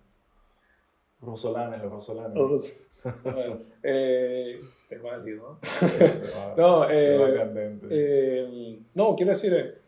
Rusolanes, 1.20 1.82
los 1.82 1.92
rusolanes. 1.92 2.34
Ruso. 2.34 2.74
Bueno, 3.22 3.58
eh, 3.82 4.58
es 4.90 5.02
válido, 5.02 5.58
¿no? 5.60 6.56
No, 6.56 6.90
eh. 6.90 7.76
Eh, 7.90 8.80
no, 8.96 9.14
quiero 9.16 9.30
decir, 9.30 9.80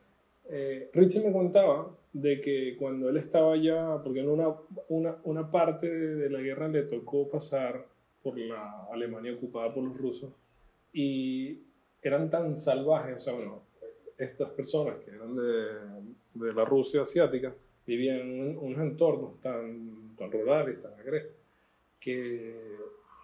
eh, 0.49 0.91
Richie 0.93 1.25
me 1.25 1.33
contaba 1.33 1.91
de 2.13 2.41
que 2.41 2.77
cuando 2.79 3.09
él 3.09 3.17
estaba 3.17 3.57
ya, 3.57 4.01
porque 4.03 4.21
en 4.21 4.29
una, 4.29 4.55
una, 4.89 5.17
una 5.25 5.51
parte 5.51 5.89
de, 5.89 6.29
la 6.29 6.41
guerra 6.41 6.69
le 6.69 6.83
tocó 6.83 7.29
pasar 7.29 7.87
por 8.23 8.39
la 8.39 8.87
Alemania 8.93 9.33
ocupada 9.35 9.73
por 9.73 9.83
los 9.85 9.97
rusos 9.97 10.31
y 10.93 11.59
eran 12.03 12.29
tan 12.31 12.57
salvajes, 12.57 13.17
o 13.17 13.21
sea, 13.21 13.33
bueno, 13.35 13.63
estas 14.19 14.51
personas 14.51 14.97
que 15.05 15.11
eran 15.11 15.35
de, 15.35 16.47
de 16.47 16.53
la 16.53 16.65
Rusia 16.65 17.03
asiática 17.03 17.55
vivían 17.87 18.21
en 18.21 18.59
unos 18.59 18.79
entornos 18.79 19.41
tan, 19.41 20.15
tan 20.17 20.31
rurales, 20.31 20.83
tan 20.83 20.93
agrestes, 20.95 21.37
que 21.99 22.77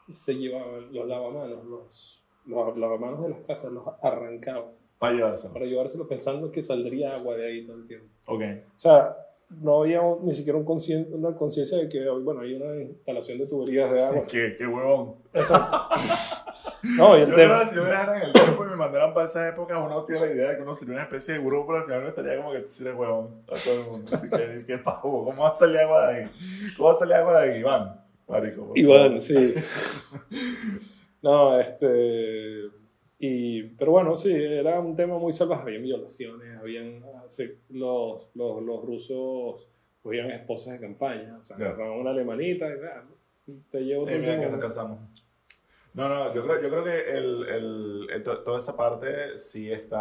se 0.09 0.35
llevaban 0.35 0.93
los 0.93 1.07
lavamanos, 1.07 1.65
los, 1.67 2.23
los 2.47 2.79
lavamanos 2.79 3.23
de 3.23 3.29
las 3.31 3.41
casas, 3.41 3.73
los 3.73 3.85
arrancaban 4.03 4.79
Para 4.99 5.13
llevárselo. 5.15 5.53
para 5.53 5.65
llevárselo 5.67 6.09
pensando 6.09 6.51
que 6.51 6.63
saldría 6.63 7.15
agua 7.15 7.37
de 7.37 7.47
ahí 7.47 7.67
todo 7.67 7.77
el 7.77 7.87
tiempo. 7.87 8.07
Ok. 8.27 8.43
O 8.75 8.79
sea, 8.79 9.17
no 9.51 9.81
había 9.83 10.03
ni 10.23 10.33
siquiera 10.35 10.59
un 10.59 10.65
conscien- 10.67 11.09
una 11.13 11.35
conciencia 11.35 11.79
de 11.79 11.89
que, 11.89 12.07
bueno, 12.11 12.41
hay 12.41 12.55
una 12.55 12.83
instalación 12.83 13.39
de 13.39 13.47
tuberías 13.47 13.91
de 13.93 14.05
agua. 14.05 14.25
Qué, 14.31 14.55
qué 14.59 14.67
huevón. 14.67 15.15
Exacto. 15.33 15.79
No, 16.97 17.19
y 17.19 17.23
el 17.23 17.29
Yo 17.29 17.35
creo 17.35 17.49
tema... 17.49 17.61
que 17.65 17.67
si 17.71 17.75
yo 17.75 17.85
viajara 17.85 18.17
en 18.19 18.23
el 18.29 18.33
tiempo 18.33 18.65
y 18.65 18.69
me 18.69 18.77
mandaran 18.77 19.13
para 19.13 19.27
esa 19.27 19.49
época, 19.49 19.79
uno 19.81 20.05
tiene 20.05 20.27
la 20.27 20.33
idea 20.33 20.51
de 20.51 20.57
que 20.57 20.63
uno 20.63 20.77
sería 20.77 20.95
una 20.95 21.03
especie 21.03 21.35
de 21.35 21.41
grupo, 21.41 21.67
pero 21.67 21.79
al 21.81 21.85
final 21.87 22.01
uno 22.01 22.09
estaría 22.11 22.37
como 22.37 22.51
que 22.53 22.59
eres 22.59 22.81
huevón 22.81 23.43
a 23.49 23.57
todo 23.59 23.75
el 23.85 23.91
mundo. 23.91 24.11
Así 24.15 24.31
que, 24.31 24.65
qué 24.65 24.79
pavo, 24.79 25.25
¿cómo 25.25 25.43
va 25.43 25.49
a 25.49 25.57
salir 25.57 25.79
agua 25.79 26.07
de 26.09 26.15
ahí? 26.23 26.31
¿Cómo 26.77 26.89
va 26.91 26.95
a 26.95 26.99
salir 27.01 27.15
agua 27.15 27.43
de 27.43 27.53
ahí? 27.53 27.59
Iván, 27.61 28.01
marico. 28.29 28.73
Iván, 28.77 29.21
sí. 29.21 29.55
No, 31.23 31.59
este... 31.59 32.67
Y, 33.19 33.63
pero 33.77 33.93
bueno, 33.93 34.15
sí, 34.17 34.33
era 34.33 34.79
un 34.81 34.95
tema 34.95 35.19
muy 35.19 35.33
salvaje. 35.33 35.63
Habían 35.65 35.83
violaciones, 35.83 36.57
habían... 36.59 37.03
se- 37.27 37.59
los, 37.71 38.29
los, 38.35 38.63
los 38.63 38.85
rusos 38.85 39.67
cogían 40.03 40.31
esposas 40.31 40.75
de 40.75 40.81
campaña. 40.87 41.37
O 41.41 41.45
sea, 41.45 41.57
agarraban 41.57 41.99
una 41.99 42.11
alemanita 42.11 42.67
y 42.69 42.73
ah, 42.85 43.05
te 43.71 43.81
llevo 43.81 44.09
Eh, 44.09 44.19
mira 44.19 44.39
que 44.41 44.49
nos 44.49 44.61
casamos. 44.61 45.01
No, 45.95 46.09
no, 46.09 46.33
yo 46.33 46.45
creo, 46.45 46.63
yo 46.63 46.69
creo 46.69 46.85
que 46.85 47.11
el, 47.11 47.49
el, 47.49 48.07
el- 48.13 48.23
to- 48.23 48.41
toda 48.45 48.59
esa 48.59 48.77
parte 48.77 49.37
sí 49.41 49.73
está 49.73 49.99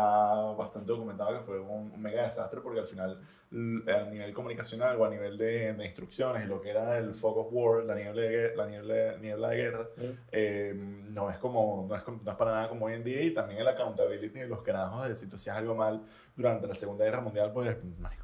bastante 0.55 0.91
documentada 0.91 1.39
que 1.39 1.45
fue 1.45 1.59
un, 1.59 1.99
mega 1.99 2.23
desastre 2.23 2.61
porque 2.61 2.81
al 2.81 2.87
final 2.87 3.19
a 3.49 4.09
nivel 4.09 4.33
comunicacional 4.33 4.99
o 4.99 5.05
a 5.05 5.09
nivel 5.09 5.37
de, 5.37 5.73
de 5.73 5.85
instrucciones 5.85 6.47
lo 6.47 6.61
que 6.61 6.69
era 6.71 6.97
el 6.97 7.13
fog 7.13 7.37
of 7.37 7.47
war, 7.51 7.83
la 7.85 7.95
niebla 7.95 8.21
de, 8.21 8.55
la 8.55 8.67
niebla, 8.67 9.17
niebla 9.21 9.49
de 9.49 9.55
guerra, 9.57 9.87
eh, 10.31 10.73
no, 10.75 11.29
es 11.29 11.37
como, 11.37 11.85
no, 11.89 11.95
es, 11.95 12.03
no 12.07 12.31
es 12.31 12.37
para 12.37 12.51
nada 12.51 12.69
como 12.69 12.85
hoy 12.87 12.93
en 12.93 13.03
día 13.03 13.21
y 13.21 13.33
también 13.33 13.61
el 13.61 13.67
accountability 13.67 14.39
de 14.39 14.47
los 14.47 14.61
carajos 14.61 15.07
de 15.07 15.15
si 15.15 15.29
tú 15.29 15.37
hacías 15.37 15.55
algo 15.57 15.75
mal 15.75 16.03
durante 16.35 16.67
la 16.67 16.75
Segunda 16.75 17.05
Guerra 17.05 17.21
Mundial, 17.21 17.51
pues 17.53 17.75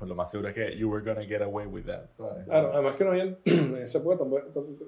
lo 0.02 0.14
más 0.16 0.30
seguro 0.30 0.50
es 0.50 0.56
que 0.56 0.78
you 0.78 0.90
were 0.92 1.04
gonna 1.04 1.26
get 1.26 1.42
away 1.42 1.66
with 1.66 1.86
that, 1.86 2.10
¿sabes? 2.12 2.44
Claro, 2.46 2.72
además 2.74 2.96
que 2.96 3.04
no 3.06 3.12
habían, 3.12 3.38
en 3.46 3.78
esa 3.78 4.00
época 4.00 4.18
tampoco- 4.18 4.44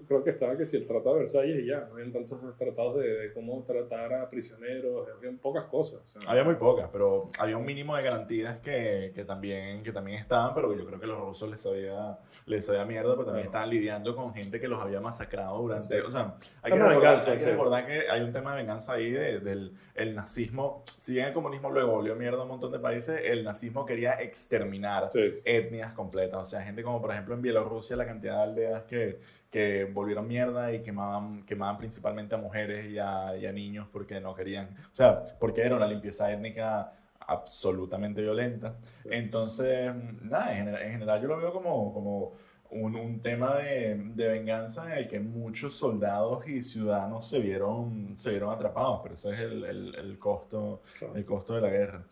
creo 0.08 0.24
que 0.24 0.30
estaba 0.32 0.58
que 0.58 0.66
si 0.66 0.78
el 0.78 0.86
Tratado 0.86 1.14
de 1.16 1.20
Versalles 1.22 1.64
y 1.64 1.68
ya, 1.68 1.86
no 1.88 1.94
habían 1.94 2.12
tantos 2.12 2.40
tratados 2.58 2.98
de, 2.98 3.08
de 3.08 3.34
cómo 3.34 3.64
tratar 3.64 4.14
a 4.14 4.30
prisioneros, 4.30 5.08
habían 5.18 5.38
pocas 5.38 5.64
cosas. 5.66 6.02
o 6.04 6.08
sea, 6.08 6.30
Había 6.30 6.44
muy 6.44 6.56
pocas, 6.56 6.90
pero 6.92 7.32
había 7.40 7.58
un 7.58 7.66
mínimo 7.66 7.96
de 7.96 8.04
garantías 8.04 8.58
que, 8.60 9.12
que, 9.16 9.24
también, 9.26 9.82
que 9.82 9.92
también 9.92 10.20
estaban, 10.26 10.53
pero 10.53 10.76
yo 10.76 10.86
creo 10.86 10.99
que 10.99 11.07
los 11.07 11.19
rusos 11.19 11.49
les 11.49 11.61
sabía, 11.61 12.17
les 12.45 12.65
sabía 12.65 12.84
mierda, 12.86 13.13
pero 13.13 13.26
también 13.26 13.43
Claro. 13.47 13.65
estaban 13.65 13.69
lidiando 13.69 14.15
con 14.15 14.34
gente 14.34 14.59
que 14.59 14.67
los 14.67 14.82
había 14.82 14.99
masacrado 14.99 15.57
durante... 15.61 15.99
Sí. 15.99 16.05
O 16.05 16.11
sea, 16.11 16.36
hay 16.61 16.71
que, 16.71 16.78
una 16.78 16.88
recordar, 16.89 17.11
venganza, 17.11 17.32
hay 17.32 17.38
que 17.38 17.43
sí. 17.43 17.49
recordar 17.51 17.86
que 17.86 18.09
hay 18.09 18.21
un 18.21 18.34
tema 18.34 18.51
de 18.51 18.57
venganza 18.57 18.93
ahí 18.93 19.11
de- 19.11 19.39
del 19.39 19.73
el 19.95 20.13
nazismo. 20.13 20.84
Si 20.97 21.13
bien 21.13 21.28
el 21.28 21.34
comunismo 21.34 21.69
luego 21.71 21.93
volvió 21.93 22.15
mierda 22.15 22.39
a 22.39 22.43
un 22.43 22.49
montón 22.49 22.71
de 22.71 22.80
países, 22.80 23.21
el 23.23 23.43
nazismo 23.45 23.86
quería 23.86 24.19
exterminar 24.21 25.09
sí. 25.09 25.32
etnias 25.45 25.93
completas. 25.93 26.41
O 26.41 26.45
sea, 26.45 26.61
gente 26.63 26.84
como 26.84 26.99
por 27.01 27.11
ejemplo 27.11 27.34
en 27.34 27.41
Bielorrusia, 27.41 27.95
la 27.95 28.05
cantidad 28.05 28.38
de 28.38 28.43
aldeas 28.43 28.84
que, 28.84 29.19
que 29.49 29.86
volvieron 29.86 30.28
mierda 30.28 30.73
y 30.73 30.82
quemaban, 30.82 31.41
quemaban 31.43 31.78
principalmente 31.78 32.36
a 32.36 32.38
mujeres 32.38 32.88
y 32.88 32.99
a, 32.99 33.38
y 33.38 33.45
a 33.45 33.51
niños 33.53 33.88
porque 33.91 34.19
no 34.19 34.36
querían. 34.36 34.76
O 34.91 34.95
sea, 34.95 35.23
porque 35.39 35.61
era 35.61 35.76
una 35.76 35.88
limpieza 35.88 36.30
étnica 36.32 36.91
absolutamente 37.28 38.21
violenta. 38.21 38.78
Sí. 39.03 39.09
Entonces, 39.11 39.91
nada, 40.21 40.51
en 40.51 40.57
general, 40.57 40.82
en 40.84 40.91
general 40.91 41.21
yo 41.21 41.28
lo 41.28 41.38
veo 41.38 41.51
como, 41.53 41.93
como 41.93 42.34
un, 42.71 42.95
un 42.95 43.19
tema 43.21 43.57
de, 43.57 43.95
de 44.15 44.28
venganza 44.28 44.91
en 44.91 44.97
el 44.99 45.07
que 45.07 45.19
muchos 45.19 45.73
soldados 45.76 46.47
y 46.47 46.61
ciudadanos 46.63 47.28
se 47.30 47.39
vieron, 47.39 48.15
se 48.15 48.32
vieron 48.32 48.49
atrapados, 48.51 48.99
pero 49.03 49.15
ese 49.15 49.34
es 49.34 49.39
el, 49.39 49.63
el, 49.65 49.95
el 49.95 50.19
costo, 50.19 50.82
Claro. 50.99 51.15
el 51.15 51.26
costo 51.26 51.55
de 51.55 51.61
la 51.61 51.69
guerra. 51.69 52.03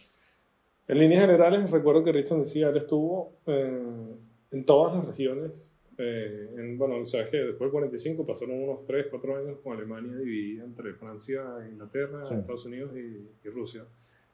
En 0.88 1.00
líneas 1.00 1.22
generales, 1.22 1.72
recuerdo 1.72 2.04
que 2.04 2.12
Richard 2.12 2.40
decía, 2.40 2.70
él 2.70 2.78
estuvo 2.78 3.34
en, 3.46 4.18
en 4.52 4.66
todas 4.66 4.96
las 4.96 5.06
regiones. 5.06 5.70
eh, 5.98 6.50
en, 6.58 6.78
bueno, 6.78 6.98
o 6.98 7.06
sea, 7.06 7.30
que 7.30 7.38
después 7.38 7.62
del 7.68 7.72
45 7.72 8.26
pasaron 8.26 8.62
unos 8.64 8.84
3, 8.84 9.08
4 9.12 9.38
años 9.38 9.58
con 9.64 9.78
Alemania 9.78 10.16
dividida 10.18 10.64
entre 10.66 10.94
Francia, 10.94 11.42
Inglaterra, 11.72 12.26
Sí. 12.26 12.34
Estados 12.34 12.66
Unidos 12.66 12.92
y, 12.98 13.30
y 13.48 13.50
Rusia. 13.50 13.86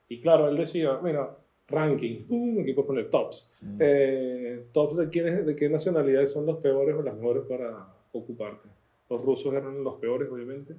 Y 0.10 0.20
claro, 0.20 0.50
él 0.50 0.58
decía, 0.58 1.00
mira, 1.02 1.38
ranking, 1.68 2.24
pum, 2.26 2.60
aquí 2.62 2.74
puedes 2.74 2.88
poner 2.88 3.10
tops. 3.10 3.52
Mm. 3.62 3.78
Eh, 3.80 4.66
tops 4.74 4.98
de, 4.98 5.10
quiénes, 5.10 5.46
de 5.46 5.56
qué 5.56 5.70
nacionalidades 5.70 6.32
son 6.32 6.46
los 6.46 6.58
peores 6.58 6.96
o 6.96 7.02
las 7.02 7.16
mejores 7.16 7.44
para 7.44 7.88
ocuparte. 8.12 8.68
Los 9.10 9.22
rusos 9.24 9.54
eran 9.54 9.84
los 9.84 9.96
peores, 9.96 10.30
obviamente. 10.30 10.76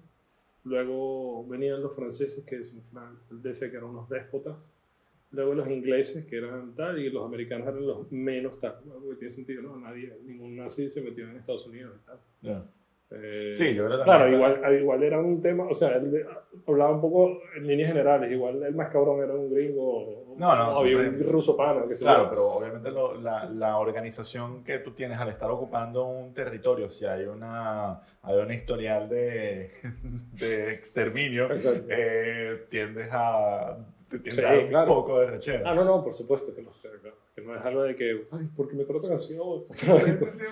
Luego 0.65 1.47
venían 1.47 1.81
los 1.81 1.95
franceses, 1.95 2.45
que 2.45 2.57
él 2.57 3.43
decía 3.43 3.71
que 3.71 3.77
eran 3.77 3.91
unos 3.91 4.09
déspotas. 4.09 4.57
Luego 5.33 5.55
los 5.55 5.69
ingleses, 5.69 6.27
que 6.27 6.39
eran 6.39 6.75
tal, 6.75 6.99
y 6.99 7.09
los 7.09 7.25
americanos 7.25 7.69
eran 7.69 7.87
los 7.87 8.11
menos 8.11 8.59
tal. 8.59 8.79
Porque 8.85 9.17
tiene 9.17 9.31
sentido, 9.31 9.63
¿no? 9.63 9.77
Nadie, 9.79 10.13
ningún 10.27 10.57
nazi 10.57 10.91
se 10.91 11.01
metió 11.01 11.29
en 11.29 11.37
Estados 11.37 11.67
Unidos 11.67 11.95
y 12.03 12.07
tal. 12.07 12.19
Ya. 12.43 12.67
Eh, 13.13 13.51
Sí, 13.53 13.75
yo 13.75 13.87
creo 13.87 13.99
que 13.99 14.05
Claro, 14.05 14.21
también 14.25 14.41
está- 14.41 14.57
igual, 14.59 14.81
igual 14.81 15.03
era 15.03 15.19
un 15.19 15.43
tema, 15.43 15.65
o 15.69 15.75
sea, 15.75 15.97
él 15.97 16.25
hablaba 16.67 16.93
un 16.93 17.01
poco 17.01 17.41
en 17.57 17.67
líneas 17.67 17.89
generales, 17.89 18.31
igual 18.31 18.63
el 18.63 18.75
más 18.75 18.89
cabrón 18.89 19.21
era 19.23 19.35
un 19.35 19.53
gringo, 19.53 19.83
o- 19.83 20.35
No, 20.39 20.55
no, 20.57 20.71
o 20.71 20.83
un 20.83 21.27
ruso 21.31 21.57
pana, 21.57 21.85
que 21.89 21.95
se 21.97 22.05
Claro, 22.05 22.29
pero 22.31 22.47
obviamente 22.53 22.91
lo- 22.93 23.21
la, 23.21 23.47
la 23.47 23.79
organización 23.79 24.63
que 24.63 24.79
tú 24.79 24.93
tienes 24.93 25.19
al 25.19 25.29
estar 25.29 25.51
ocupando 25.51 26.05
un 26.07 26.33
territorio, 26.33 26.89
si 26.89 27.05
hay 27.05 27.25
una, 27.25 28.01
hay 28.23 28.37
un 28.39 28.53
historial 28.53 29.09
de, 29.09 29.73
de 30.41 30.73
exterminio, 30.73 31.49
eh, 31.89 32.67
tiendes 32.71 33.09
a, 33.11 33.77
te 34.19 34.31
Sí, 34.31 34.41
dar 34.41 34.59
un 34.59 34.69
claro. 34.69 34.89
poco 34.89 35.21
de 35.21 35.27
rechera. 35.29 35.71
Ah, 35.71 35.75
no, 35.75 35.85
no, 35.85 36.03
por 36.03 36.15
supuesto 36.15 36.55
que 36.55 36.63
no, 36.63 36.71
claro, 36.71 36.99
que 37.35 37.41
no 37.43 37.55
es 37.55 37.61
algo 37.65 37.83
de 37.85 37.95
que, 37.95 38.27
ay, 38.33 38.49
¿por 38.57 38.69
qué 38.69 38.77
me 38.77 38.85
hoy? 39.41 39.65
Sí, 39.71 39.87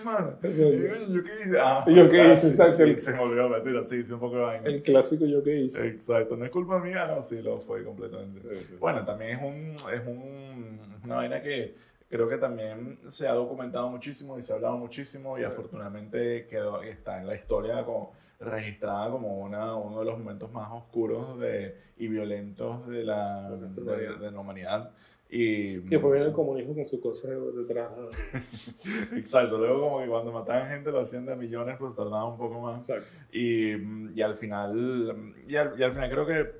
mano. 0.04 0.38
Eso- 0.42 0.68
¿Y 0.68 1.12
yo 1.12 1.22
qué 1.22 1.32
hice? 1.46 1.58
Ah, 1.60 1.84
¿Y 1.86 1.94
yo 1.94 2.08
qué 2.08 2.24
hice? 2.32 2.36
sí, 2.36 2.46
Exacto. 2.48 2.86
sí, 2.86 2.96
se 3.00 3.12
me 3.12 3.20
olvidó 3.20 3.48
meter 3.48 3.76
así, 3.78 3.96
hice 3.96 4.14
un 4.14 4.20
poco 4.20 4.36
de 4.36 4.42
vaina. 4.42 4.66
El 4.68 4.82
clásico 4.82 5.26
yo 5.26 5.42
que 5.42 5.56
hice. 5.56 5.88
Exacto, 5.88 6.36
no 6.36 6.44
es 6.44 6.50
culpa 6.50 6.78
mía, 6.78 7.06
no, 7.06 7.22
sí, 7.22 7.42
lo 7.42 7.60
fue 7.60 7.84
completamente. 7.84 8.40
Sí, 8.40 8.64
sí. 8.64 8.76
Bueno, 8.78 9.04
también 9.04 9.32
es, 9.38 9.42
un, 9.42 9.90
es 9.92 10.06
un, 10.06 11.00
una 11.04 11.16
vaina 11.16 11.42
que, 11.42 11.74
creo 12.08 12.28
que 12.28 12.38
también 12.38 12.98
se 13.08 13.28
ha 13.28 13.32
documentado 13.34 13.88
muchísimo 13.90 14.38
y 14.38 14.42
se 14.42 14.52
ha 14.52 14.56
hablado 14.56 14.76
muchísimo 14.78 15.38
y 15.38 15.44
afortunadamente 15.44 16.46
quedó, 16.46 16.82
está 16.82 17.20
en 17.20 17.26
la 17.26 17.34
historia 17.34 17.84
como 17.84 18.12
registrada 18.40 19.10
como 19.10 19.40
una, 19.40 19.74
uno 19.74 19.98
de 20.00 20.04
los 20.04 20.18
momentos 20.18 20.52
más 20.52 20.68
oscuros 20.70 21.38
de, 21.40 21.74
y 21.96 22.08
violentos 22.08 22.86
de 22.88 23.04
la, 23.04 23.50
de, 23.50 24.18
de 24.18 24.30
la 24.30 24.40
humanidad. 24.40 24.90
Y, 25.30 25.42
y 25.42 25.78
después 25.80 26.12
viene 26.12 26.28
el 26.28 26.32
comunismo 26.32 26.74
con 26.74 26.86
sus 26.86 27.00
cosas 27.00 27.32
detrás. 27.54 27.90
Exacto, 29.14 29.58
luego 29.58 29.80
como 29.80 30.00
que 30.00 30.08
cuando 30.08 30.32
mataban 30.32 30.68
gente 30.68 30.90
lo 30.90 31.00
hacían 31.00 31.26
de 31.26 31.36
millones, 31.36 31.76
pues 31.78 31.94
tardaba 31.94 32.24
un 32.26 32.38
poco 32.38 32.60
más. 32.60 32.78
Exacto. 32.78 33.06
Y, 33.32 33.74
y 34.18 34.22
al 34.22 34.36
final, 34.36 35.34
y 35.46 35.56
al, 35.56 35.78
y 35.78 35.82
al 35.82 35.92
final 35.92 36.10
creo 36.10 36.26
que 36.26 36.50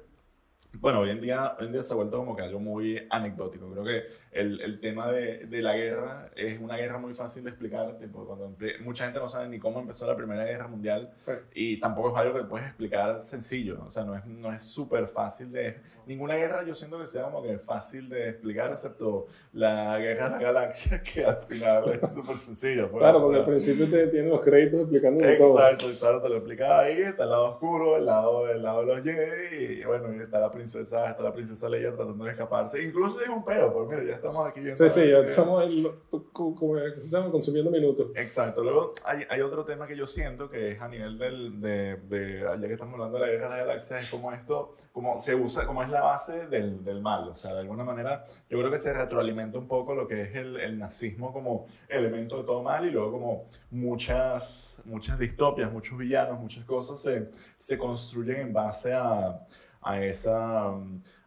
bueno, 0.81 1.01
hoy 1.01 1.11
en, 1.11 1.21
día, 1.21 1.57
hoy 1.59 1.67
en 1.67 1.73
día 1.73 1.83
se 1.83 1.93
ha 1.93 1.97
vuelto 1.97 2.19
como 2.19 2.37
que 2.37 2.43
algo 2.43 2.61
muy 2.61 3.07
anecdótico. 3.11 3.71
Creo 3.71 3.85
que 3.85 4.05
el, 4.33 4.61
el 4.61 4.81
tema 4.81 5.11
de, 5.11 5.47
de, 5.47 5.63
la 5.63 5.77
guerra 5.77 6.31
es 6.37 6.61
una 6.61 6.77
guerra 6.77 6.99
muy 6.99 7.15
fácil 7.15 7.45
de 7.45 7.51
explicar. 7.51 7.99
Tipo, 7.99 8.27
cuando 8.27 8.55
mucha 8.81 9.05
gente 9.05 9.19
no 9.19 9.29
sabe 9.29 9.49
ni 9.49 9.59
cómo 9.59 9.81
empezó 9.81 10.07
la 10.07 10.17
Primera 10.17 10.45
Guerra 10.45 10.69
Mundial 10.69 11.11
Sí. 11.25 11.33
y 11.55 11.81
tampoco 11.81 12.11
es 12.11 12.17
algo 12.17 12.39
que 12.39 12.45
puedes 12.45 12.67
explicar 12.67 13.23
sencillo. 13.23 13.83
O 13.87 13.91
sea, 13.91 14.05
no 14.05 14.15
es 14.17 14.25
no 14.27 14.53
es 14.53 14.65
súper 14.65 15.09
fácil 15.09 15.51
de... 15.53 15.79
Ninguna 16.07 16.37
guerra 16.37 16.65
yo 16.65 16.75
siento 16.75 16.99
que 16.99 17.07
sea 17.07 17.25
como 17.25 17.43
que 17.43 17.59
fácil 17.59 18.09
de 18.09 18.31
explicar, 18.31 18.73
excepto 18.73 19.27
la 19.53 19.99
Guerra 19.99 20.25
de 20.27 20.31
la 20.31 20.41
Galaxia, 20.41 21.03
que 21.15 21.25
al 21.25 21.39
final 21.43 22.01
es 22.03 22.13
súper 22.15 22.37
sencillo. 22.37 22.91
pues, 22.91 23.01
Claro, 23.03 23.19
o 23.19 23.23
porque 23.23 23.37
sea, 23.37 23.45
al 23.45 23.51
principio 23.51 23.91
te 23.91 24.07
tienen 24.09 24.31
los 24.31 24.45
créditos 24.45 24.81
explicando 24.81 25.21
todo. 25.37 25.59
Exacto, 25.59 25.89
exacto, 25.91 26.23
te 26.23 26.29
lo 26.29 26.37
explicaba 26.37 26.81
ahí, 26.81 26.99
está 27.03 27.25
el 27.25 27.31
lado 27.31 27.53
oscuro, 27.53 27.97
el 27.97 28.07
lado, 28.07 28.49
el 28.49 28.63
lado 28.63 28.81
de 28.81 28.87
los 28.87 29.03
Jedi, 29.03 29.81
y 29.81 29.85
bueno, 29.85 30.23
está 30.23 30.39
la 30.41 30.51
princesa, 30.51 30.68
está 30.75 31.17
la 31.21 31.33
princesa 31.33 31.69
Leia 31.69 31.95
tratando 31.95 32.25
de 32.25 32.31
escaparse. 32.31 32.83
Incluso 32.83 33.21
es 33.21 33.29
un 33.29 33.45
pedo, 33.45 33.73
pues 33.73 33.89
mira, 33.89 34.05
ya 34.05 34.15
estamos 34.17 34.47
aquí. 34.47 34.61
Sí, 34.75 34.89
sí, 34.89 35.09
ya 35.11 35.19
estamos 35.19 35.65
llama? 35.69 37.31
consumiendo 37.31 37.71
minutos. 37.71 38.09
Exacto, 38.15 38.63
luego 38.63 38.93
hay, 39.05 39.25
hay 39.29 39.41
otro 39.41 39.65
tema 39.65 39.87
que 39.87 39.97
yo 39.97 40.07
siento 40.07 40.49
que 40.49 40.71
es 40.71 40.81
a 40.81 40.89
nivel 40.89 41.19
del, 41.19 41.61
de, 41.61 41.97
de, 41.97 42.41
ya 42.41 42.67
que 42.67 42.73
estamos 42.73 42.95
hablando 42.95 43.19
de 43.19 43.27
la 43.27 43.33
guerra 43.33 43.45
de 43.45 43.51
las 43.51 43.67
galaxias, 43.67 44.03
es 44.03 44.11
como 44.11 44.33
esto, 44.33 44.77
como 44.93 45.19
se 45.19 45.35
usa, 45.35 45.67
como 45.67 45.83
es 45.83 45.91
la 45.91 46.01
base 46.01 46.47
del, 46.47 46.85
del 46.85 47.01
mal, 47.01 47.29
o 47.29 47.37
sea, 47.37 47.55
de 47.55 47.61
alguna 47.61 47.85
manera 47.85 48.25
yo 48.49 48.59
creo 48.59 48.71
que 48.71 48.79
se 48.79 48.93
retroalimenta 48.93 49.59
un 49.59 49.69
poco 49.69 49.95
lo 49.95 50.07
que 50.07 50.23
es 50.23 50.35
el, 50.35 50.59
el 50.61 50.79
nazismo 50.79 51.33
como 51.33 51.67
elemento 51.89 52.39
de 52.39 52.45
todo 52.45 52.63
mal 52.63 52.87
y 52.87 52.91
luego 52.91 53.13
como 53.13 53.49
muchas, 53.71 54.81
muchas 54.85 55.19
distopias, 55.19 55.73
muchos 55.73 55.99
villanos, 55.99 56.39
muchas 56.41 56.65
cosas 56.65 57.01
se, 57.01 57.31
se 57.57 57.79
construyen 57.79 58.41
en 58.41 58.53
base 58.53 58.93
a, 58.93 59.41
a 59.81 60.05
esa, 60.05 60.75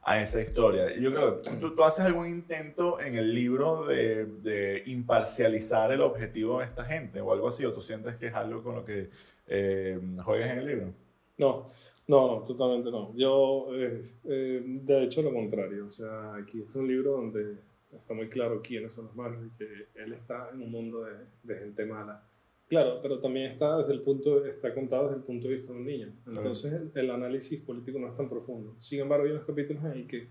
a 0.04 0.22
esa 0.22 0.42
historia. 0.42 0.94
Yo 0.98 1.14
creo, 1.14 1.42
¿tú, 1.60 1.76
tú 1.76 1.84
haces 1.84 2.06
algún 2.06 2.28
intento 2.28 3.00
en 3.00 3.16
el 3.16 3.34
libro 3.34 3.86
de, 3.86 4.26
de 4.26 4.84
imparcializar 4.88 5.92
el 5.92 6.02
objetivo 6.02 6.60
de 6.60 6.66
esta 6.66 6.84
gente 6.84 7.22
o 7.22 7.32
algo 7.32 7.48
así, 7.48 7.66
o 7.66 7.74
tú 7.74 7.82
sientes 7.82 8.16
que 8.16 8.28
es 8.28 8.34
algo 8.34 8.62
con 8.64 8.76
lo 8.76 8.86
que 8.86 9.10
eh, 9.48 10.00
juegas 10.24 10.52
en 10.52 10.60
el 10.60 10.68
libro? 10.68 10.94
No, 11.38 11.68
no, 12.08 12.28
no, 12.28 12.42
totalmente 12.44 12.92
no. 12.92 13.14
Yo, 13.16 13.68
eh, 13.74 14.04
eh, 14.26 14.62
de 14.66 15.04
hecho, 15.04 15.22
lo 15.22 15.34
contrario. 15.34 15.88
O 15.88 15.92
sea, 15.92 16.36
aquí 16.36 16.62
es 16.68 16.76
un 16.76 16.88
libro 16.88 17.12
donde 17.12 17.58
está 17.92 18.14
muy 18.14 18.30
claro 18.30 18.62
quiénes 18.62 18.94
son 18.94 19.06
los 19.06 19.16
malos 19.16 19.40
y 19.46 19.50
que 19.58 19.88
él 19.96 20.14
está 20.14 20.50
en 20.54 20.62
un 20.62 20.72
mundo 20.72 21.04
de, 21.04 21.14
de 21.44 21.60
gente 21.60 21.86
mala. 21.86 22.24
Claro, 22.72 23.00
pero 23.02 23.20
también 23.20 23.48
está, 23.52 23.80
desde 23.80 23.92
el 23.92 24.00
punto, 24.02 24.46
está 24.46 24.74
contado 24.74 25.04
desde 25.08 25.18
el 25.18 25.24
punto 25.24 25.50
de 25.50 25.56
vista 25.56 25.74
de 25.74 25.78
un 25.80 25.86
niño. 25.86 26.08
Entonces, 26.26 26.72
el, 26.72 26.90
el 26.96 27.12
análisis 27.12 27.60
político 27.60 28.00
no 28.00 28.08
es 28.08 28.16
tan 28.16 28.30
profundo. 28.30 28.74
Sin 28.78 29.02
embargo, 29.02 29.26
hay 29.26 29.32
unos 29.32 29.44
capítulos 29.46 29.84
ahí 29.84 30.06
que 30.06 30.30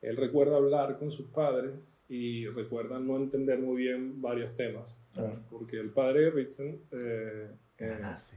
él 0.00 0.16
recuerda 0.16 0.56
hablar 0.56 0.98
con 0.98 1.10
sus 1.10 1.26
padres 1.26 1.72
y 2.08 2.46
recuerda 2.46 2.98
no 2.98 3.18
entender 3.18 3.58
muy 3.58 3.76
bien 3.82 4.22
varios 4.22 4.54
temas. 4.54 4.96
Porque 5.50 5.76
el 5.78 5.90
padre 5.90 6.20
de 6.22 6.30
Ritzen... 6.30 6.80
eh, 6.92 7.50
Era 7.76 7.96
eh, 7.96 8.00
nazi. 8.00 8.36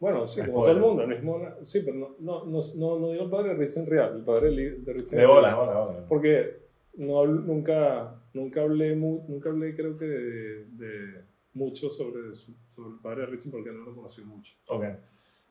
bueno, 0.00 0.26
sí, 0.26 0.40
como 0.40 0.62
todo 0.64 0.72
el 0.72 0.80
mundo, 0.80 1.02
el 1.04 1.08
mismo, 1.10 1.40
sí, 1.62 1.82
pero 1.84 1.96
no, 1.96 2.16
no, 2.18 2.44
no, 2.44 2.60
no, 2.76 2.98
no 2.98 3.10
digo 3.12 3.22
el 3.22 3.30
padre 3.30 3.50
de 3.50 3.54
Ritzen 3.54 3.86
real, 3.86 4.16
el 4.16 4.24
padre 4.24 4.46
de 4.46 4.56
Li- 4.56 4.82
de 4.84 4.92
real. 4.94 5.26
bola, 5.28 5.54
bola, 5.54 5.80
bola. 5.80 6.06
Porque 6.08 6.56
no, 6.94 7.24
nunca, 7.24 8.16
nunca, 8.34 8.62
hablé 8.62 8.96
nunca 8.96 9.48
hablé, 9.50 9.76
creo 9.76 9.96
que, 9.96 10.06
de 10.06 11.27
mucho 11.54 11.90
sobre, 11.90 12.34
su- 12.34 12.56
sobre 12.74 12.90
el 12.94 13.00
padre 13.00 13.26
de 13.26 13.50
porque 13.50 13.70
no 13.72 13.84
lo 13.84 13.94
conocí 13.94 14.22
mucho. 14.22 14.54
Ok. 14.68 14.84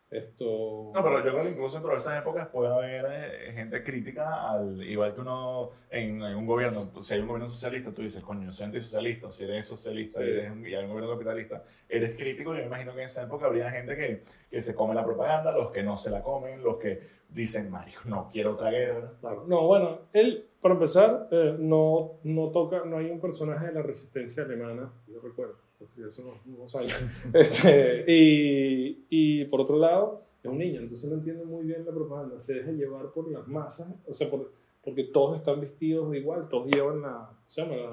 Esto... 0.10 0.92
No, 0.96 1.04
pero 1.04 1.18
yo 1.18 1.32
creo 1.34 1.44
que 1.44 1.50
incluso 1.50 1.74
dentro 1.76 1.92
de 1.92 1.98
esas 1.98 2.22
épocas 2.22 2.48
puede 2.48 2.74
haber 2.74 3.06
eh, 3.10 3.52
gente 3.52 3.84
crítica 3.84 4.50
al, 4.50 4.82
igual 4.84 5.14
que 5.14 5.20
uno 5.20 5.72
en, 5.90 6.22
en 6.24 6.36
un 6.38 6.46
gobierno, 6.46 6.90
si 7.02 7.14
hay 7.14 7.20
un 7.20 7.28
gobierno 7.28 7.50
socialista, 7.50 7.92
tú 7.94 8.02
dices, 8.04 8.24
coño, 8.24 8.50
soy 8.54 8.68
antisocialista, 8.68 9.30
si 9.32 9.44
eres 9.44 9.66
socialista 9.68 10.22
Sí. 10.22 10.26
y, 10.26 10.30
eres 10.30 10.54
y 10.66 10.76
hay 10.76 10.86
un 10.86 10.92
gobierno 10.92 11.12
capitalista, 11.12 11.62
eres 11.90 12.16
crítico, 12.16 12.54
yo 12.54 12.62
me 12.62 12.68
imagino 12.68 12.94
que 12.94 13.02
en 13.02 13.08
esa 13.08 13.24
época 13.24 13.48
habría 13.48 13.70
gente 13.70 13.98
que, 13.98 14.24
que 14.50 14.62
se 14.62 14.74
come 14.76 14.96
la 14.96 15.04
propaganda, 15.04 15.52
los 15.52 15.72
que 15.72 15.84
no 15.84 15.98
se 15.98 16.10
la 16.10 16.24
comen, 16.24 16.64
los 16.64 16.78
que 16.78 17.02
dicen, 17.28 17.70
Mario, 17.70 18.00
no 18.06 18.30
quiero 18.32 18.54
otra 18.54 18.72
guerra. 18.72 19.12
Claro. 19.20 19.44
No, 19.46 19.68
bueno, 19.68 20.04
él, 20.14 20.48
para 20.62 20.76
empezar, 20.76 21.28
eh, 21.32 21.58
no, 21.60 22.14
no 22.24 22.48
toca, 22.52 22.86
no 22.86 23.00
hay 23.00 23.10
un 23.12 23.20
personaje 23.20 23.66
de 23.68 23.74
la 23.74 23.82
resistencia 23.82 24.44
alemana, 24.44 24.90
yo 25.06 25.20
recuerdo, 25.20 25.58
porque 25.80 26.06
eso 26.08 26.24
no, 26.24 26.58
no 26.58 26.68
sabe. 26.68 26.88
este, 27.34 28.04
y, 28.08 29.06
y 29.10 29.46
por 29.46 29.62
otro 29.62 29.78
lado, 29.78 30.22
es 30.44 30.50
un 30.50 30.58
niño, 30.58 30.82
entonces 30.82 31.10
no 31.10 31.16
entiende 31.18 31.44
muy 31.46 31.66
bien 31.66 31.86
la 31.86 31.92
propaganda, 31.92 32.40
se 32.40 32.56
deja 32.56 32.72
llevar 32.72 33.12
por 33.12 33.30
las 33.32 33.48
masas, 33.48 33.88
o 34.08 34.14
sea, 34.14 34.30
por, 34.30 34.52
porque 34.84 35.04
todos 35.06 35.36
están 35.40 35.60
vestidos 35.62 36.16
igual, 36.16 36.48
todos 36.48 36.68
llevan 36.68 37.02
la, 37.02 37.28
¿cómo 37.30 37.38
se 37.46 37.62
llama? 37.62 37.76
La, 37.76 37.90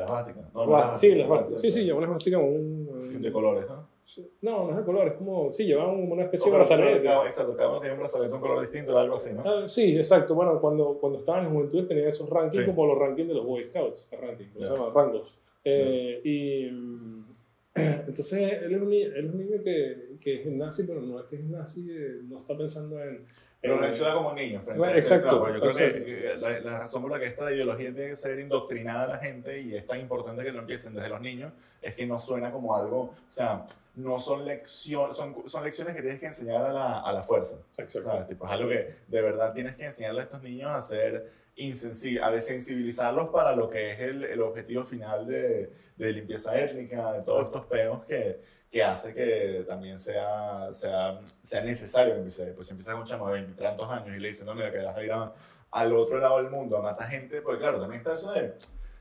La 0.00 0.04
esvástica. 0.04 0.40
la- 0.40 0.66
No, 0.66 0.98
sí, 0.98 1.14
las 1.14 1.18
esvástica. 1.24 1.60
sí, 1.60 1.70
sí, 1.70 1.84
llevan 1.84 2.00
la 2.02 2.06
esvástica 2.08 2.38
un... 2.38 3.20
De 3.22 3.32
colores, 3.32 3.66
¿no? 3.68 3.94
No, 4.42 4.64
no 4.64 4.70
es 4.72 4.76
de 4.76 4.82
color, 4.84 5.06
es 5.08 5.14
como, 5.14 5.50
sí, 5.50 5.64
llevan 5.64 5.88
una 6.12 6.24
especie 6.24 6.46
No, 6.48 6.52
de 6.52 6.58
brazalete. 6.58 7.08
Exacto, 7.26 7.56
cada 7.56 7.70
uno 7.70 7.80
tiene 7.80 7.94
un 7.94 8.00
brazalete 8.00 8.28
de 8.28 8.34
un 8.34 8.40
color 8.42 8.60
distinto 8.60 8.94
o 8.94 8.98
algo 8.98 9.14
así, 9.14 9.32
¿no? 9.32 9.42
Ah, 9.46 9.66
sí, 9.66 9.96
exacto. 9.96 10.34
Bueno, 10.34 10.60
cuando, 10.60 10.98
cuando 11.00 11.18
estaba 11.20 11.42
en 11.42 11.50
juventud 11.50 11.86
tenía 11.86 12.08
esos 12.10 12.28
rankings 12.28 12.64
Sí. 12.64 12.70
como 12.70 12.86
los 12.86 12.98
rankings 12.98 13.28
de 13.28 13.34
los 13.34 13.46
Boy 13.46 13.64
Scouts, 13.70 14.08
el 14.10 14.18
ranking, 14.20 14.44
¿cómo 14.52 14.60
Ya. 14.64 14.66
se 14.72 14.76
llama? 14.76 14.92
Rangos. 14.94 15.38
Eh, 15.64 16.20
Y 16.24 16.70
mm, 16.70 17.24
entonces 17.74 18.32
él 18.62 18.74
es 18.74 18.80
un, 18.82 18.90
ni- 18.90 19.02
él 19.02 19.26
es 19.26 19.32
un 19.32 19.38
niño 19.38 19.62
que, 19.64 20.16
que 20.20 20.42
es 20.42 20.46
nazi, 20.46 20.84
pero 20.84 21.00
no 21.00 21.18
es 21.20 21.26
que 21.26 21.36
es 21.36 21.44
nazi, 21.44 21.84
no 22.28 22.38
está 22.38 22.56
pensando 22.56 23.02
en... 23.02 23.24
Pero 23.60 23.78
reacciona 23.78 24.12
como 24.14 24.34
niño 24.34 24.60
frente 24.60 24.78
Bueno, 24.78 24.94
exacto, 24.94 25.38
yo 25.48 25.58
creo 25.58 25.70
exacto. 25.70 26.04
que 26.04 26.34
la, 26.38 26.60
la 26.60 26.78
razón 26.80 27.00
por 27.00 27.10
la 27.10 27.18
que 27.18 27.24
esta 27.24 27.50
ideología 27.50 27.94
tiene 27.94 28.10
que 28.10 28.16
ser 28.16 28.38
indoctrinada 28.38 29.04
a 29.04 29.06
la 29.06 29.16
gente 29.16 29.58
y 29.62 29.74
es 29.74 29.86
tan 29.86 29.98
importante 30.00 30.44
que 30.44 30.52
lo 30.52 30.58
empiecen 30.58 30.92
desde 30.92 31.08
los 31.08 31.20
niños 31.22 31.50
es 31.80 31.94
que 31.94 32.06
no 32.06 32.18
suena 32.18 32.52
como 32.52 32.76
algo, 32.76 33.00
o 33.00 33.14
sea, 33.26 33.64
no 33.96 34.20
son 34.20 34.44
lecciones, 34.44 35.16
son, 35.16 35.34
son 35.48 35.64
lecciones 35.64 35.94
que 35.96 36.02
tienes 36.02 36.20
que 36.20 36.26
enseñar 36.26 36.62
a 36.62 36.72
la, 36.74 37.00
a 37.00 37.10
la 37.12 37.22
fuerza. 37.22 37.56
Exacto. 37.78 38.26
Tipo, 38.28 38.44
es 38.44 38.52
algo 38.52 38.68
que 38.68 38.86
de 39.08 39.22
verdad 39.22 39.54
tienes 39.54 39.74
que 39.76 39.86
enseñarle 39.86 40.20
a 40.20 40.24
estos 40.24 40.42
niños 40.42 40.70
a 40.70 40.82
ser 40.82 41.26
a 42.20 42.30
desensibilizarlos 42.30 43.28
para 43.28 43.54
lo 43.54 43.70
que 43.70 43.90
es 43.90 44.00
el, 44.00 44.24
el 44.24 44.40
objetivo 44.40 44.82
final 44.84 45.26
de, 45.26 45.72
de 45.96 46.12
limpieza 46.12 46.58
étnica, 46.58 47.12
de 47.12 47.22
todos 47.22 47.44
estos 47.46 47.66
peos 47.66 48.04
que, 48.04 48.40
que 48.70 48.82
hace 48.82 49.14
que 49.14 49.64
también 49.66 49.98
sea, 49.98 50.72
sea, 50.72 51.20
sea 51.42 51.62
necesario. 51.62 52.16
Pues 52.54 52.66
si 52.66 52.72
empiezas 52.72 52.94
un 52.96 53.04
chamo 53.04 53.28
de 53.28 53.34
20 53.34 53.52
y 53.52 53.54
tantos 53.64 53.88
años 53.90 54.16
y 54.16 54.20
le 54.20 54.28
dicen, 54.28 54.46
no, 54.46 54.54
mira, 54.54 54.72
que 54.72 54.78
vas 54.82 54.96
a 54.96 55.04
ir 55.04 55.12
a- 55.12 55.32
al 55.70 55.94
otro 55.96 56.18
lado 56.18 56.38
del 56.38 56.50
mundo 56.50 56.76
a 56.78 56.82
matar 56.82 57.08
gente, 57.08 57.40
pues 57.42 57.58
claro, 57.58 57.80
también 57.80 57.98
está 58.00 58.12
eso 58.14 58.32
de, 58.32 58.54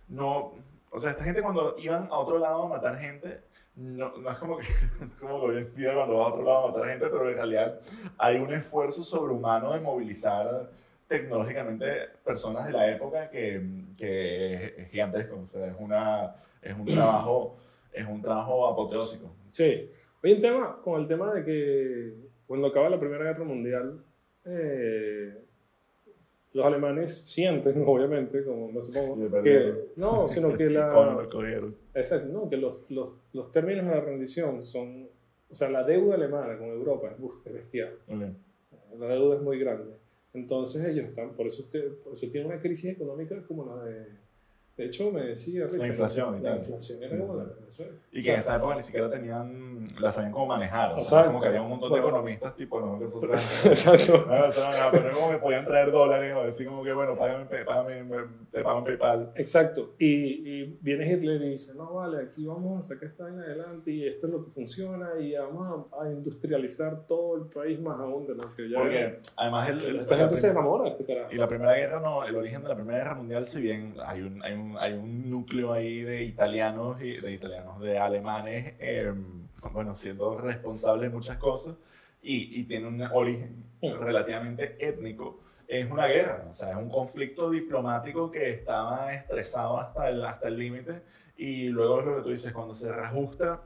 no, 0.08 0.54
o 0.91 0.99
sea, 0.99 1.12
esta 1.12 1.24
gente 1.24 1.41
cuando 1.41 1.76
iban 1.80 2.08
a 2.12 2.18
otro 2.18 2.38
lado 2.39 2.64
a 2.64 2.68
matar 2.68 2.97
gente, 2.97 3.41
no, 3.76 4.16
no 4.18 4.30
es 4.30 4.38
como 4.38 4.58
que, 4.58 4.66
como 5.20 5.39
que 5.41 5.45
hoy 5.47 5.58
en 5.58 5.76
día 5.76 5.93
cuando 5.95 6.18
vas 6.18 6.28
a 6.28 6.30
otro 6.34 6.43
lado 6.43 6.68
a 6.68 6.72
matar 6.72 6.89
gente, 6.89 7.08
pero 7.08 7.30
en 7.30 7.36
realidad 7.36 7.80
hay 8.18 8.38
un 8.38 8.54
esfuerzo 8.54 9.04
sobrehumano 9.04 9.74
de 9.74 9.80
movilizar 9.80 10.70
tecnológicamente 11.18 11.86
personas 12.26 12.66
de 12.68 12.74
la 12.74 12.91
época 12.91 13.30
que, 13.30 13.61
que 13.97 14.53
es- 14.55 14.74
es 14.80 14.88
gigantesco, 14.89 15.47
o 15.51 15.57
sea, 15.57 15.68
es, 15.68 15.76
una, 15.80 16.36
es 16.61 16.74
un 16.74 16.86
trabajo, 16.86 17.57
es 17.91 18.07
un 18.07 18.22
trabajo 18.22 18.68
apoteósico. 18.68 19.32
Sí. 19.49 19.89
Oye, 20.24 20.34
el 20.36 20.41
tema, 20.41 20.80
con 20.84 21.01
el 21.01 21.07
tema 21.07 21.34
de 21.34 21.43
que 21.43 22.14
cuando 22.47 22.68
acaba 22.68 22.89
la 22.89 22.99
Primera 22.99 23.24
Guerra 23.26 23.43
Mundial, 23.43 23.99
eh, 24.45 25.38
los 26.53 26.66
alemanes 26.66 27.16
sienten, 27.18 27.84
obviamente, 27.88 28.43
como 28.43 28.72
me 28.72 28.82
supongo, 28.82 29.16
que, 29.43 29.74
no, 29.95 30.28
sino 30.28 30.55
que 30.57 30.70
la... 30.70 30.89
Exacto, 31.93 32.30
no, 32.32 32.49
que 32.49 32.57
los, 32.57 32.80
los, 32.89 33.09
los 33.34 33.51
términos 33.51 33.86
de 33.88 33.91
la 33.95 34.01
rendición 34.01 34.64
son, 34.64 35.07
o 35.49 35.55
sea, 35.55 35.70
la 35.70 35.84
deuda 35.84 36.16
alemana 36.16 36.57
con 36.57 36.68
Europa 36.68 37.09
es 37.45 37.53
bestial, 37.53 37.93
Ok. 38.07 38.22
la 38.99 39.07
deuda 39.07 39.36
es 39.36 39.41
muy 39.41 39.59
grande. 39.59 39.93
Entonces 40.34 40.86
ellos 40.86 41.05
están, 41.05 41.36
por 41.36 41.45
eso, 41.45 41.61
usted, 41.61 41.93
por 42.03 42.13
eso 42.13 42.27
tienen 42.29 42.51
una 42.51 42.59
crisis 42.59 42.91
económica 42.91 43.45
como 43.45 43.65
la 43.65 43.84
de, 43.84 44.07
De 44.76 44.86
hecho, 44.86 45.11
me 45.11 45.21
decía 45.21 45.65
Richard, 45.65 45.80
La 45.82 45.88
inflación 45.88 46.39
y 46.39 46.41
La 46.41 46.49
tal. 46.51 46.59
inflación 46.59 47.03
era 47.03 47.11
Sí, 47.15 47.17
como 47.21 47.36
la 47.36 47.43
Venezuela. 47.43 47.91
Y 48.11 48.15
O 48.15 48.17
que 48.17 48.21
sea, 48.24 48.34
en 48.34 48.39
esa 48.39 48.55
época 48.55 48.76
ni 48.76 48.82
siquiera 48.82 49.09
tenían, 49.11 49.88
la 49.99 50.11
sabían 50.11 50.32
cómo 50.32 50.47
manejar. 50.47 50.91
O 50.93 50.95
sea, 50.95 51.01
Exacto. 51.19 51.28
como 51.28 51.41
que 51.41 51.47
había 51.47 51.61
un 51.61 51.69
montón 51.69 51.89
de 51.93 52.01
Bueno. 52.01 52.07
economistas 52.17 52.55
tipo, 52.55 52.80
no, 52.82 52.97
que 52.99 53.05
eso 53.05 53.19
traen- 53.19 53.34
Exacto. 53.65 54.26
No, 54.28 54.45
eso 54.45 54.61
no, 54.69 54.91
pero 54.91 55.11
como 55.15 55.32
que 55.32 55.38
podían 55.38 55.65
traer 55.65 55.91
dólares 55.91 56.36
o 56.36 56.43
decir 56.43 56.67
como 56.67 56.84
que, 56.84 56.91
bueno, 56.93 57.15
págame, 57.17 57.45
págame, 57.45 58.03
me- 58.03 58.43
te 58.51 58.63
pago 58.63 58.80
en 58.80 58.86
PayPal. 58.86 59.32
Exacto. 59.36 59.93
Y, 59.99 60.07
y 60.07 60.78
viene 60.82 61.11
Hitler 61.11 61.41
y 61.41 61.49
dice, 61.49 61.76
no, 61.76 61.93
vale, 61.93 62.24
aquí 62.24 62.45
vamos 62.45 62.80
a 62.86 62.93
sacar 62.95 63.09
esta 63.09 63.24
vaina 63.26 63.43
adelante 63.43 63.91
y 63.91 64.07
esto 64.07 64.26
es 64.28 64.34
lo 64.34 64.45
que 64.45 64.51
funciona 64.51 65.09
y 65.19 65.36
vamos 65.36 65.88
a, 65.99 66.03
a 66.03 66.11
industrializar 66.11 67.05
todo 67.05 67.36
el 67.38 67.43
país 67.45 67.80
más 67.80 67.99
aún 67.99 68.26
de 68.28 68.36
lo 68.36 68.53
que 68.55 68.69
ya 68.69 68.80
Porque 68.80 69.19
además 69.38 69.69
el, 69.69 69.82
el- 69.84 69.99
Esta 70.01 70.15
la 70.15 70.21
gente 70.21 70.36
se 70.36 70.49
enamora 70.49 70.89
este 70.89 71.28
y 71.32 71.36
la 71.36 71.47
Primera 71.47 71.76
Guerra, 71.76 71.99
no, 71.99 72.24
el 72.26 72.36
origen 72.36 72.61
de 72.63 72.69
la 72.69 72.76
Primera 72.76 72.97
Guerra 72.99 73.15
Mundial, 73.15 73.45
si 73.45 73.61
bien 73.61 73.93
hay 74.05 74.21
un, 74.21 74.43
hay 74.43 74.53
un, 74.53 74.62
hay 74.80 74.93
un 74.93 75.30
núcleo 75.30 75.74
ahí 75.74 76.01
de 76.01 76.24
italianos, 76.24 77.01
y 77.01 77.18
de 77.18 77.32
italianos, 77.32 77.80
de 77.82 77.97
alemanes, 77.99 78.74
eh, 78.80 79.14
bueno, 79.72 79.95
siendo 79.95 80.38
responsables 80.38 81.09
de 81.09 81.16
muchas 81.16 81.38
cosas, 81.38 81.76
y, 82.22 82.59
y 82.59 82.64
tiene 82.66 82.88
un 82.88 83.01
origen 83.14 83.64
relativamente 83.82 84.78
étnico, 84.80 85.41
es 85.68 85.89
una 85.89 86.07
guerra, 86.07 86.45
o 86.49 86.53
sea, 86.53 86.72
es 86.72 86.76
un 86.76 86.89
conflicto 86.89 87.49
diplomático 87.49 88.30
que 88.32 88.49
estaba 88.49 89.14
estresado 89.14 89.80
hasta 89.80 90.09
el 90.09 90.24
hasta 90.24 90.47
el 90.47 90.57
límite, 90.57 91.01
y 91.38 91.70
luego 91.70 91.99
es 91.99 92.05
lo 92.05 92.16
que 92.18 92.22
tú 92.22 92.30
dices, 92.30 92.53
cuando 92.53 92.74
se 92.74 92.91
reajusta, 92.91 93.61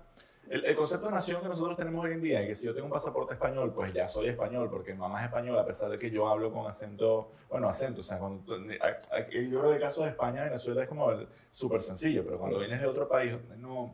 el, 0.50 0.66
el 0.66 0.76
concepto 0.76 1.06
de 1.08 1.12
nación 1.14 1.42
que 1.42 1.48
nosotros 1.50 1.76
tenemos 1.78 2.06
hoy 2.06 2.12
en 2.14 2.22
día, 2.22 2.42
es 2.42 2.48
que 2.48 2.56
si 2.56 2.66
yo 2.66 2.74
tengo 2.74 2.88
un 2.88 2.92
pasaporte 2.94 3.34
español, 3.34 3.74
pues 3.74 3.94
ya 3.94 4.08
soy 4.08 4.28
español, 4.28 4.70
porque 4.70 4.94
mi 4.94 5.00
mamá 5.00 5.20
es 5.20 5.26
española, 5.26 5.62
a 5.62 5.66
pesar 5.66 5.90
de 5.90 5.98
que 5.98 6.10
yo 6.12 6.28
hablo 6.28 6.52
con 6.52 6.68
acento, 6.68 7.32
bueno, 7.50 7.68
acento, 7.70 8.02
o 8.02 8.04
sea, 8.04 8.18
cuando, 8.20 8.54
a- 8.56 9.20
yo 9.30 9.60
creo 9.60 9.70
que 9.70 9.76
el 9.76 9.82
caso 9.82 10.04
de 10.04 10.10
España, 10.10 10.44
Venezuela 10.44 10.82
es 10.84 10.88
como 10.90 11.12
súper 11.50 11.82
sencillo, 11.82 12.24
pero 12.26 12.38
cuando 12.40 12.60
vienes 12.60 12.82
de 12.82 12.88
otro 12.88 13.08
país 13.08 13.34
no, 13.58 13.94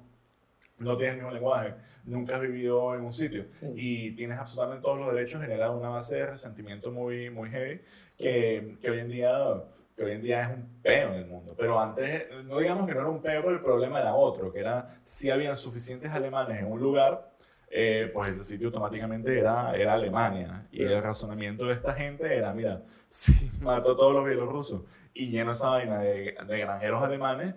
no 0.80 0.97
tienes 0.97 1.14
el 1.16 1.22
mismo 1.22 1.32
lenguaje, 1.32 1.76
nunca 2.06 2.36
has 2.36 2.41
vivido 2.41 2.93
en 2.95 3.01
un 3.01 3.12
sitio 3.12 3.45
y 3.76 4.12
tienes 4.16 4.38
absolutamente 4.38 4.84
todos 4.84 4.97
los 4.99 5.14
derechos, 5.14 5.41
genera 5.41 5.72
una 5.72 5.89
base 5.89 6.16
de 6.16 6.26
resentimiento 6.26 6.91
muy, 6.91 7.30
muy 7.30 7.49
heavy 7.49 7.82
que, 8.18 8.78
que 8.82 8.89
hoy 8.91 8.99
en 8.99 9.10
día 9.10 9.64
que 9.96 10.04
hoy 10.04 10.12
en 10.14 10.22
día 10.22 10.41
es 10.44 10.50
un 10.50 10.82
peo 10.82 11.10
en 11.10 11.16
el 11.16 11.26
mundo. 11.26 11.56
Pero 11.58 11.80
antes, 11.80 12.26
no 12.46 12.60
digamos 12.60 12.88
que 12.88 12.94
no 12.94 13.02
era 13.02 13.10
un 13.10 13.22
peo, 13.22 13.41
pero 13.41 13.56
el 13.56 13.62
problema 13.62 14.00
era 14.00 14.16
otro, 14.16 14.52
que 14.52 14.60
era 14.60 14.88
si 15.06 15.30
habían 15.30 15.56
suficientes 15.56 16.12
alemanes 16.12 16.60
en 16.60 16.72
un 16.72 16.80
lugar, 16.80 17.32
eh, 17.70 18.12
pues 18.14 18.32
ese 18.32 18.44
sitio 18.44 18.68
automáticamente 18.68 19.38
era, 19.38 19.76
era 19.76 19.94
Alemania. 19.94 20.68
Y 20.72 20.84
el 20.84 21.02
razonamiento 21.02 21.66
de 21.66 21.74
esta 21.74 21.94
gente 21.94 22.36
era, 22.36 22.54
mira, 22.54 22.84
si 23.08 23.52
mato 23.62 23.94
a 23.94 23.98
todos 23.98 24.14
los 24.14 24.26
bielorrusos 24.26 24.82
y 25.14 25.30
lleno 25.30 25.52
esa 25.52 25.70
vaina 25.70 26.00
de, 26.00 26.36
de 26.48 26.60
granjeros 26.60 27.02
alemanes, 27.02 27.56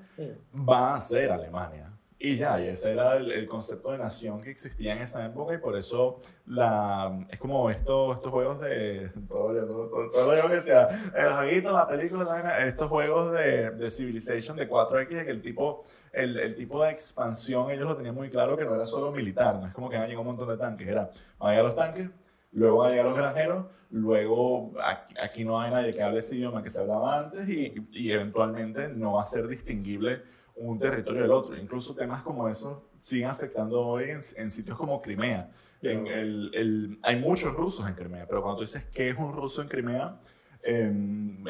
va 0.55 0.95
a 0.95 1.01
ser 1.01 1.32
Alemania. 1.32 1.95
Y 2.18 2.38
ya, 2.38 2.58
y 2.58 2.68
ese 2.68 2.92
era 2.92 3.16
el, 3.16 3.30
el 3.30 3.46
concepto 3.46 3.92
de 3.92 3.98
nación 3.98 4.40
que 4.40 4.50
existía 4.50 4.94
en 4.94 5.02
esa 5.02 5.26
época 5.26 5.52
y 5.52 5.58
por 5.58 5.76
eso 5.76 6.18
la, 6.46 7.26
es 7.28 7.38
como 7.38 7.68
esto, 7.68 8.14
estos 8.14 8.32
juegos 8.32 8.58
de... 8.62 9.10
Todo, 9.28 9.52
todo, 9.66 10.10
todo, 10.10 10.42
lo 10.42 10.48
que 10.48 10.62
sea, 10.62 10.88
el 11.14 11.32
jueguito, 11.34 11.72
la 11.72 11.86
película, 11.86 12.58
estos 12.64 12.88
juegos 12.88 13.32
de, 13.32 13.70
de 13.72 13.90
Civilization 13.90 14.56
de 14.56 14.66
4X, 14.66 15.08
de 15.10 15.24
que 15.26 15.30
el 15.30 15.42
tipo, 15.42 15.82
el, 16.10 16.38
el 16.38 16.54
tipo 16.54 16.82
de 16.82 16.90
expansión 16.90 17.70
ellos 17.70 17.86
lo 17.86 17.96
tenían 17.96 18.14
muy 18.14 18.30
claro 18.30 18.56
que 18.56 18.64
no 18.64 18.74
era 18.74 18.86
solo 18.86 19.12
militar, 19.12 19.56
no 19.56 19.66
es 19.66 19.74
como 19.74 19.90
que 19.90 19.96
han 19.98 20.08
llegado 20.08 20.22
un 20.22 20.28
montón 20.28 20.48
de 20.48 20.56
tanques, 20.56 20.88
era, 20.88 21.10
van 21.38 21.48
a 21.48 21.50
llegar 21.50 21.64
los 21.66 21.76
tanques, 21.76 22.08
luego 22.52 22.78
van 22.78 22.88
a 22.88 22.90
llegar 22.92 23.06
los 23.06 23.16
granjeros, 23.18 23.66
luego 23.90 24.72
aquí 25.20 25.44
no 25.44 25.60
hay 25.60 25.70
nadie 25.70 25.92
que 25.92 26.02
hable 26.02 26.20
ese 26.20 26.36
idioma 26.36 26.62
que 26.62 26.70
se 26.70 26.80
hablaba 26.80 27.18
antes 27.18 27.46
y, 27.46 27.74
y 27.92 28.10
eventualmente 28.10 28.88
no 28.88 29.12
va 29.14 29.22
a 29.22 29.26
ser 29.26 29.46
distinguible 29.48 30.22
un 30.57 30.78
territorio 30.78 31.22
del 31.22 31.30
otro. 31.30 31.57
Incluso 31.57 31.94
temas 31.94 32.22
como 32.22 32.48
esos 32.48 32.78
siguen 32.98 33.28
afectando 33.28 33.80
hoy 33.80 34.11
en, 34.11 34.20
en 34.36 34.50
sitios 34.50 34.76
como 34.76 35.00
Crimea. 35.00 35.50
En 35.82 36.07
el, 36.07 36.50
el, 36.54 36.98
hay 37.02 37.16
muchos 37.16 37.54
rusos 37.54 37.86
en 37.88 37.94
Crimea, 37.94 38.26
pero 38.26 38.42
cuando 38.42 38.59
tú 38.59 38.64
dices 38.64 38.84
que 38.86 39.11
es 39.11 39.16
un 39.16 39.32
ruso 39.32 39.62
en 39.62 39.68
Crimea, 39.68 40.18
eh, 40.62 40.92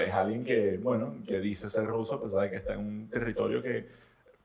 es 0.04 0.12
alguien 0.12 0.44
que, 0.44 0.78
bueno, 0.78 1.16
que 1.26 1.40
dice 1.40 1.68
ser 1.68 1.86
ruso 1.86 2.16
a 2.16 2.22
pesar 2.22 2.42
de 2.42 2.50
que 2.50 2.56
está 2.56 2.74
en 2.74 2.80
un 2.80 3.08
territorio 3.08 3.62
que 3.62 3.86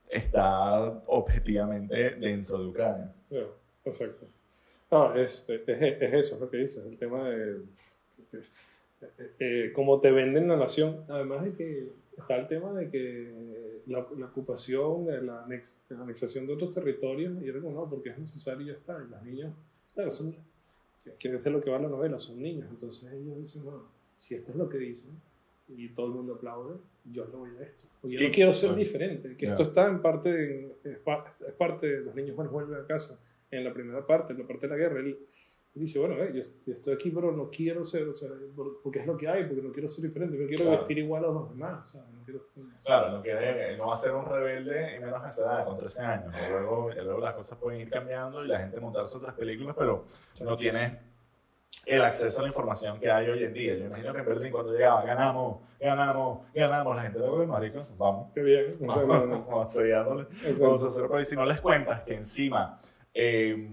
está 0.07 1.01
objetivamente 1.07 2.11
dentro 2.11 2.57
de 2.59 2.67
Ucrania. 2.67 3.11
Ya, 3.29 3.45
exacto. 3.83 4.27
No, 4.91 5.15
es, 5.15 5.45
es, 5.49 5.61
es 5.67 6.13
eso, 6.13 6.35
es 6.35 6.41
lo 6.41 6.49
que 6.49 6.57
dices, 6.57 6.85
el 6.85 6.97
tema 6.97 7.27
de 7.29 7.61
eh, 8.33 9.31
eh, 9.39 9.71
cómo 9.73 9.99
te 9.99 10.11
venden 10.11 10.47
la 10.47 10.57
nación. 10.57 11.05
Además 11.09 11.43
de 11.43 11.53
que 11.53 11.89
está 12.17 12.35
el 12.35 12.47
tema 12.47 12.73
de 12.73 12.89
que 12.89 13.70
la, 13.87 14.05
la 14.17 14.25
ocupación, 14.27 15.05
de 15.05 15.21
la, 15.21 15.43
anex, 15.43 15.79
la, 15.89 16.01
anexación 16.01 16.47
de 16.47 16.53
otros 16.53 16.73
territorios, 16.73 17.41
y 17.43 17.47
era 17.49 17.59
como, 17.59 17.73
no, 17.81 17.89
porque 17.89 18.09
es 18.09 18.17
necesario 18.19 18.61
y 18.63 18.67
ya 18.67 18.73
está. 18.73 19.01
Y 19.05 19.09
los 19.09 19.21
niños, 19.23 19.53
claro, 19.93 20.11
son, 20.11 20.35
que 21.19 21.27
es 21.29 21.45
lo 21.45 21.61
que 21.61 21.69
va 21.69 21.79
la 21.79 21.87
novela, 21.89 22.17
son 22.19 22.41
niños. 22.41 22.67
Entonces 22.69 23.11
ellos 23.11 23.37
dicen, 23.39 23.63
bueno, 23.63 23.83
si 24.17 24.35
esto 24.35 24.51
es 24.51 24.57
lo 24.57 24.69
que 24.69 24.77
dicen, 24.77 25.09
y 25.69 25.89
todo 25.89 26.07
el 26.07 26.11
mundo 26.13 26.35
aplaude, 26.35 26.75
yo 27.11 27.25
le 27.25 27.31
voy 27.31 27.49
a 27.57 27.63
esto. 27.63 27.85
Yo 28.03 28.19
Y- 28.19 28.23
no 28.25 28.31
quiero 28.31 28.53
ser 28.53 28.75
diferente, 28.75 29.35
que 29.37 29.45
ya. 29.45 29.51
esto 29.51 29.63
está 29.63 29.87
en 29.87 30.01
parte, 30.01 30.75
es, 30.83 30.97
pa- 30.99 31.25
es 31.47 31.53
parte 31.53 31.87
de 31.87 32.01
los 32.01 32.15
niños 32.15 32.35
bueno, 32.35 32.51
vuelven 32.51 32.79
a 32.79 32.85
casa 32.85 33.19
en 33.51 33.63
la 33.63 33.73
primera 33.73 34.05
parte, 34.05 34.33
en 34.33 34.39
la 34.39 34.47
parte 34.47 34.67
de 34.67 34.71
la 34.71 34.77
guerra, 34.77 35.01
él 35.73 35.81
dice, 35.81 35.99
bueno, 35.99 36.15
eh, 36.15 36.31
yo, 36.33 36.41
yo 36.65 36.73
estoy 36.73 36.93
aquí, 36.93 37.11
pero 37.11 37.31
no 37.31 37.49
quiero 37.49 37.85
ser, 37.85 38.07
o 38.09 38.13
sea, 38.13 38.29
por- 38.55 38.81
porque 38.81 38.99
es 38.99 39.07
lo 39.07 39.15
que 39.15 39.27
hay, 39.29 39.45
porque 39.45 39.61
no 39.61 39.71
quiero 39.71 39.87
ser 39.87 40.03
diferente, 40.05 40.37
no 40.37 40.45
quiero 40.47 40.63
Claro. 40.65 40.77
vestir 40.79 40.97
igual 40.97 41.23
a 41.23 41.27
los 41.27 41.49
demás, 41.51 41.87
o 41.87 41.91
sea, 41.93 42.01
no 42.11 42.23
quiero... 42.25 42.41
Claro, 42.83 43.11
no, 43.11 43.21
quiere, 43.21 43.77
no 43.77 43.87
va 43.87 43.93
a 43.93 43.97
ser 43.97 44.13
un 44.13 44.25
rebelde 44.25 44.97
y 44.97 44.99
menos 44.99 45.25
esa 45.25 45.41
edad, 45.43 45.65
con 45.65 45.77
13 45.77 46.01
años. 46.03 46.33
Luego, 46.49 46.89
luego 46.93 47.19
las 47.21 47.33
cosas 47.35 47.57
pueden 47.57 47.81
ir 47.81 47.89
cambiando 47.89 48.43
y 48.43 48.49
la 48.49 48.59
gente 48.59 48.81
montarse 48.81 49.15
otras 49.17 49.33
películas, 49.35 49.73
pero 49.79 50.05
no 50.43 50.55
tiene 50.57 50.99
el 51.85 52.01
acceso 52.01 52.39
a 52.39 52.41
la 52.43 52.47
información 52.49 52.99
que 52.99 53.09
hay 53.09 53.29
hoy 53.29 53.43
en 53.43 53.53
día. 53.53 53.75
Yo 53.77 53.85
imagino 53.85 54.11
que 54.13 54.19
en 54.19 54.25
Berlín 54.25 54.51
cuando 54.51 54.73
llegaba, 54.73 55.03
ganamos, 55.03 55.61
ganamos, 55.79 56.41
ganamos, 56.53 56.95
la 56.97 57.01
gente 57.03 57.17
luego, 57.19 57.45
marico, 57.47 57.79
vamos. 57.97 58.31
Qué 58.35 58.41
bien, 58.43 58.75
no, 58.81 59.05
no. 59.25 59.45
Vamos 59.45 59.73
dándole. 59.73 60.23
Exacto. 60.23 60.63
Vamos 60.67 60.83
a 60.83 60.87
hacer 60.87 61.07
pues, 61.07 61.29
si 61.29 61.35
no 61.35 61.45
les 61.45 61.61
cuentas 61.61 62.01
que 62.01 62.15
encima 62.15 62.77
eh, 63.13 63.67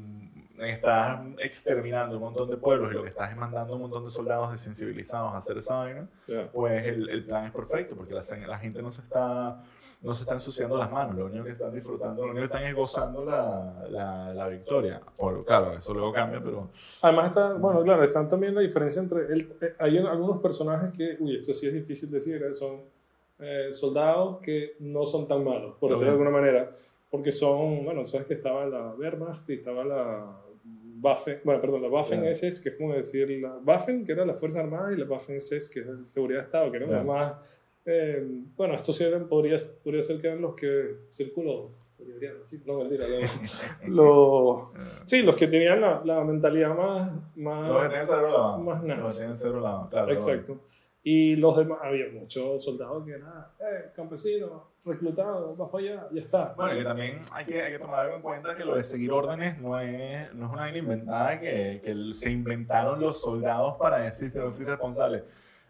estás 0.61 1.21
exterminando 1.39 2.17
un 2.17 2.23
montón 2.23 2.51
de 2.51 2.57
pueblos 2.57 2.91
y 2.91 2.95
lo 2.95 3.03
que 3.03 3.09
estás 3.09 3.31
es 3.31 3.37
mandando 3.37 3.75
un 3.75 3.81
montón 3.83 4.05
de 4.05 4.11
soldados 4.11 4.51
desensibilizados 4.51 5.33
a 5.35 5.39
hacer 5.39 5.59
esa 5.59 5.77
vaina, 5.77 6.09
Ya. 6.27 6.49
pues 6.53 6.85
el, 6.85 7.09
el 7.09 7.25
plan 7.25 7.45
es 7.45 7.51
perfecto 7.51 7.95
porque 7.97 8.15
la, 8.15 8.23
la 8.47 8.59
gente 8.59 8.83
no 8.83 8.91
se 8.91 9.03
está 9.03 9.63
no 10.03 10.15
se 10.15 10.23
está 10.23 10.35
ensuciando 10.35 10.77
las 10.77 10.91
manos, 10.93 11.17
lo 11.17 11.27
único 11.27 11.45
que 11.45 11.51
están 11.51 11.73
disfrutando, 11.73 12.23
lo 12.23 12.29
único 12.33 12.41
que 12.41 12.45
están 12.47 12.63
es 12.65 12.75
gozando 12.75 13.25
la, 13.25 13.85
la, 13.91 14.33
la 14.35 14.49
victoria. 14.49 15.01
Por, 15.17 15.45
claro, 15.45 15.73
eso 15.73 15.93
luego 15.93 16.13
cambia, 16.13 16.41
pero 16.43 16.69
Además 17.03 17.29
está, 17.29 17.55
bueno, 17.55 17.83
claro, 17.83 18.05
están 18.05 18.29
también 18.29 18.55
la 18.55 18.61
diferencia 18.61 19.03
entre, 19.03 19.23
el, 19.33 19.53
eh, 19.61 19.75
hay 19.79 19.99
algunos 19.99 20.39
personajes 20.41 20.93
que, 20.93 21.17
uy, 21.19 21.37
esto 21.37 21.53
sí 21.53 21.67
es 21.67 21.73
difícil 21.75 22.11
decir, 22.11 22.41
eh, 22.43 22.55
son 22.55 22.83
eh, 23.41 23.69
soldados 23.73 24.39
que 24.41 24.77
no 24.81 25.05
son 25.07 25.27
tan 25.29 25.43
malos, 25.45 25.75
por 25.79 25.91
decirlo 25.91 26.13
de 26.13 26.19
alguna 26.19 26.31
manera, 26.31 26.71
porque 27.11 27.33
son, 27.33 27.85
bueno, 27.85 28.05
sabes 28.07 28.27
que 28.27 28.35
estaba 28.35 28.67
la 28.67 28.91
Wehrmacht 28.99 29.49
y 29.51 29.55
estaba 29.55 29.83
la 29.85 30.27
Waffen, 31.01 31.41
bueno, 31.45 31.61
perdón, 31.61 31.83
la 31.83 31.89
Waffen 31.89 32.23
Ya. 32.23 32.31
SS, 32.31 32.63
que 32.63 32.69
es 32.71 32.75
como 32.77 32.95
decir 32.95 33.29
la 33.41 33.57
Waffen, 33.59 34.05
que 34.05 34.13
era 34.13 34.25
la 34.25 34.35
Fuerza 34.35 34.61
Armada, 34.61 34.93
y 34.93 34.97
la 34.97 35.05
Waffen 35.07 35.37
SS, 35.37 35.71
que 35.73 35.81
es 35.81 35.87
la 35.87 36.09
Seguridad 36.09 36.41
de 36.41 36.45
Estado, 36.47 36.71
que 36.71 36.77
eran 36.79 36.91
los 36.91 37.05
más, 37.05 37.33
eh, 37.85 38.27
bueno, 38.57 38.75
estos 38.75 38.97
sí 38.97 39.05
eran, 39.05 39.29
podría, 39.29 39.57
podría 39.83 40.03
ser 40.03 40.19
que 40.21 40.27
eran 40.29 40.41
los 40.43 40.55
que 40.55 40.97
sí, 41.09 41.33
no, 42.67 42.79
mentira, 42.79 43.05
los, 43.09 43.89
los- 43.89 44.69
sí, 45.05 45.23
los 45.23 45.37
que 45.37 45.47
tenían 45.49 45.81
la, 45.81 46.03
la 46.05 46.25
mentalidad 46.25 46.75
más, 46.77 47.11
más 47.37 47.69
los 47.71 47.83
que 47.83 47.89
tienen 47.89 48.07
cero 48.09 48.29
lado. 48.31 48.59
más 48.59 48.85
Los 48.85 49.15
que 49.15 49.19
tienen 49.21 49.35
cero 49.37 49.61
lado, 49.61 49.89
claro. 49.91 50.13
Exacto. 50.13 50.61
Y 51.11 51.37
los 51.37 51.57
demás, 51.57 51.79
había 51.83 52.05
muchos 52.13 52.63
soldados 52.63 53.03
que 53.07 53.13
eran, 53.13 53.47
eh, 53.61 53.93
campesinos, 53.97 54.51
reclutados, 54.85 55.57
vas 55.57 55.71
para 55.71 55.83
allá, 55.83 56.09
ya 56.13 56.21
está. 56.21 56.53
Bueno, 56.55 56.75
y 56.75 56.79
que 56.79 56.85
también 56.85 57.21
hay 57.33 57.47
que, 57.47 57.63
hay 57.63 57.73
que 57.73 57.79
tomar 57.79 58.01
algo 58.01 58.17
en 58.17 58.21
cuenta 58.21 58.55
que 58.55 58.63
lo 58.63 58.75
de 58.75 58.83
seguir 58.83 59.11
órdenes 59.11 59.59
no 59.59 59.81
es, 59.81 60.35
no 60.35 60.45
es 60.45 60.53
una 60.53 60.61
vaina 60.65 60.77
inventada 60.77 61.41
que, 61.41 61.81
que 61.83 62.13
se 62.13 62.31
inventaron 62.31 63.01
los 63.01 63.23
soldados 63.23 63.77
para 63.79 64.01
decir 64.01 64.31
que 64.31 64.39
no 64.39 64.51
soy 64.51 64.67
responsable. 64.67 65.25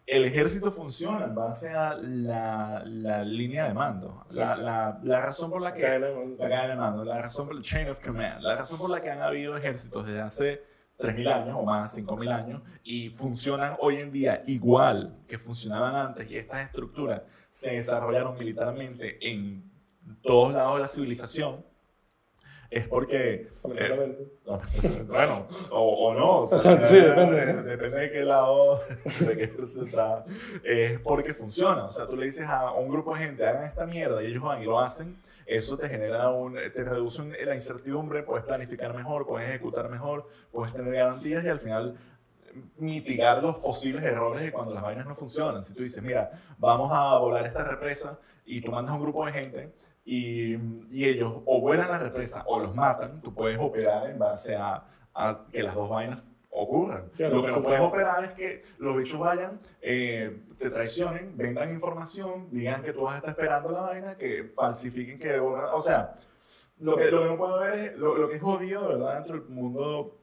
El 0.04 0.24
ejército 0.24 0.72
funciona 0.72 1.26
en 1.26 1.36
base 1.36 1.68
a 1.68 1.94
la, 1.94 2.82
la 2.84 3.22
línea 3.22 3.68
de 3.68 3.74
mando. 3.74 4.24
La, 4.30 4.56
la, 4.56 4.98
la 5.04 5.20
razón 5.20 5.52
por 5.52 5.62
la 5.62 5.72
que... 5.72 5.82
La 5.82 6.48
cadena 6.48 6.66
de 6.66 6.74
mando, 6.74 7.04
la 7.04 7.22
razón 7.22 7.46
por 7.46 7.54
el 7.54 7.62
chain 7.62 7.88
of 7.90 8.04
command, 8.04 8.42
la 8.42 8.56
razón 8.56 8.76
por 8.76 8.90
la 8.90 9.00
que 9.00 9.08
han 9.08 9.22
habido 9.22 9.56
ejércitos 9.56 10.04
desde 10.04 10.20
hace 10.20 10.77
3.000 10.98 11.32
años 11.32 11.56
o 11.58 11.62
más, 11.62 11.96
5.000 11.96 12.32
años, 12.32 12.62
y 12.82 13.10
funcionan 13.10 13.76
hoy 13.80 13.96
en 13.96 14.10
día 14.10 14.42
igual 14.46 15.16
que 15.26 15.38
funcionaban 15.38 15.94
antes, 15.94 16.30
y 16.30 16.36
estas 16.36 16.66
estructuras 16.66 17.22
se 17.48 17.74
desarrollaron 17.74 18.36
militarmente 18.36 19.18
en 19.30 19.70
todos 20.22 20.52
lados 20.52 20.74
de 20.74 20.80
la 20.80 20.88
civilización, 20.88 21.64
es 22.70 22.86
porque... 22.86 23.48
Eh, 23.64 24.28
bueno, 25.08 25.46
o, 25.70 26.08
o 26.08 26.14
no. 26.14 26.40
o 26.40 26.48
sea, 26.48 26.56
O 26.56 26.60
sea, 26.60 26.86
sí, 26.86 26.96
depende. 26.96 27.62
Depende 27.62 28.00
de 28.00 28.12
qué 28.12 28.24
lado, 28.24 28.80
de 29.20 29.38
qué 29.38 29.66
se 29.66 29.84
está. 29.84 30.24
Es 30.62 31.00
porque 31.00 31.32
funciona. 31.32 31.84
O 31.84 31.90
sea, 31.90 32.06
tú 32.06 32.16
le 32.16 32.26
dices 32.26 32.46
a 32.46 32.72
un 32.72 32.90
grupo 32.90 33.14
de 33.14 33.24
gente, 33.24 33.46
hagan 33.46 33.64
esta 33.64 33.86
mierda, 33.86 34.22
y 34.22 34.26
ellos 34.26 34.42
van 34.42 34.60
y 34.60 34.66
lo 34.66 34.78
hacen. 34.78 35.16
Eso 35.48 35.78
te 35.78 35.88
genera 35.88 36.28
un, 36.28 36.56
te 36.56 36.84
reduce 36.84 37.22
la 37.46 37.54
incertidumbre, 37.54 38.22
puedes 38.22 38.44
planificar 38.44 38.94
mejor, 38.94 39.26
puedes 39.26 39.48
ejecutar 39.48 39.88
mejor, 39.88 40.28
puedes 40.52 40.74
tener 40.74 40.92
garantías 40.92 41.42
y 41.42 41.48
al 41.48 41.58
final 41.58 41.96
mitigar 42.76 43.42
los 43.42 43.56
posibles 43.56 44.04
errores 44.04 44.42
de 44.42 44.52
cuando 44.52 44.74
las 44.74 44.82
vainas 44.82 45.06
no 45.06 45.14
funcionan. 45.14 45.62
Si 45.62 45.72
tú 45.72 45.82
dices, 45.82 46.02
mira, 46.02 46.30
vamos 46.58 46.90
a 46.92 47.16
volar 47.18 47.46
esta 47.46 47.64
represa 47.64 48.18
y 48.44 48.60
tú 48.60 48.72
mandas 48.72 48.92
a 48.92 48.96
un 48.98 49.02
grupo 49.02 49.24
de 49.24 49.32
gente 49.32 49.74
y, 50.04 50.54
y 50.90 51.06
ellos 51.06 51.40
o 51.46 51.62
vuelan 51.62 51.88
la 51.88 51.98
represa 51.98 52.44
o 52.46 52.60
los 52.60 52.74
matan, 52.74 53.22
tú 53.22 53.32
puedes 53.32 53.58
operar 53.58 54.10
en 54.10 54.18
base 54.18 54.54
a, 54.54 54.84
a 55.14 55.46
que 55.50 55.62
las 55.62 55.74
dos 55.74 55.88
vainas 55.88 56.24
ocurran. 56.62 57.08
Claro, 57.16 57.36
Lo 57.36 57.44
que 57.44 57.52
no 57.52 57.62
puedes 57.62 57.80
operar 57.80 58.24
es 58.24 58.30
que 58.30 58.62
los 58.78 58.96
bichos 58.96 59.18
vayan, 59.18 59.58
eh, 59.80 60.40
te 60.58 60.70
traicionen, 60.70 61.36
vendan 61.36 61.72
información, 61.72 62.48
digan 62.50 62.82
que 62.82 62.92
tú 62.92 63.02
vas 63.02 63.14
a 63.14 63.16
estar 63.18 63.30
esperando 63.30 63.70
la 63.70 63.80
vaina, 63.82 64.16
que 64.16 64.44
falsifiquen, 64.54 65.18
que... 65.18 65.38
O 65.38 65.80
sea, 65.80 66.14
lo 66.80 66.96
que, 66.96 67.10
lo 67.10 67.22
que 67.22 67.28
no 67.28 67.36
puedo 67.36 67.60
ver 67.60 67.74
es, 67.74 67.96
lo, 67.96 68.16
lo 68.16 68.28
que 68.28 68.36
es 68.36 68.42
jodido, 68.42 68.82
de 68.82 68.88
verdad, 68.88 69.14
dentro 69.14 69.38
del 69.38 69.48
mundo 69.48 70.16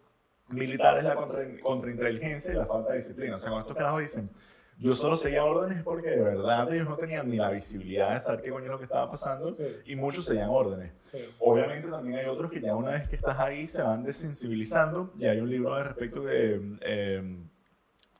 militar 0.49 0.97
es 0.97 1.03
la 1.03 1.15
contra, 1.15 1.43
contrainteligencia 1.61 2.53
y 2.53 2.55
la 2.55 2.65
falta 2.65 2.91
de 2.91 2.99
disciplina. 2.99 3.35
O 3.35 3.37
sea, 3.37 3.49
cuando 3.49 3.67
estos 3.67 3.77
carajos 3.77 4.01
dicen, 4.01 4.29
yo 4.77 4.93
solo 4.93 5.15
seguía 5.15 5.43
órdenes 5.45 5.83
porque 5.83 6.09
de 6.09 6.21
verdad 6.21 6.71
ellos 6.73 6.87
no 6.89 6.95
tenían 6.97 7.29
ni 7.29 7.37
la 7.37 7.49
visibilidad 7.49 8.13
de 8.13 8.19
saber 8.19 8.41
qué 8.41 8.49
coño 8.51 8.65
es 8.65 8.71
lo 8.71 8.77
que 8.77 8.83
estaba 8.83 9.09
pasando 9.09 9.53
Sí, 9.53 9.63
y 9.85 9.95
muchos 9.95 10.25
seguían 10.25 10.49
órdenes. 10.49 10.91
sí. 11.05 11.19
Obviamente 11.39 11.87
también 11.87 12.19
hay 12.19 12.25
otros 12.25 12.51
que 12.51 12.59
ya 12.61 12.75
una 12.75 12.91
vez 12.91 13.07
que 13.07 13.15
estás 13.15 13.39
ahí 13.39 13.67
se 13.67 13.81
van 13.81 14.03
desensibilizando 14.03 15.11
y 15.17 15.25
hay 15.25 15.39
un 15.39 15.49
libro 15.49 15.73
al 15.75 15.85
respecto 15.85 16.23
que... 16.25 16.61
eh, 16.81 17.37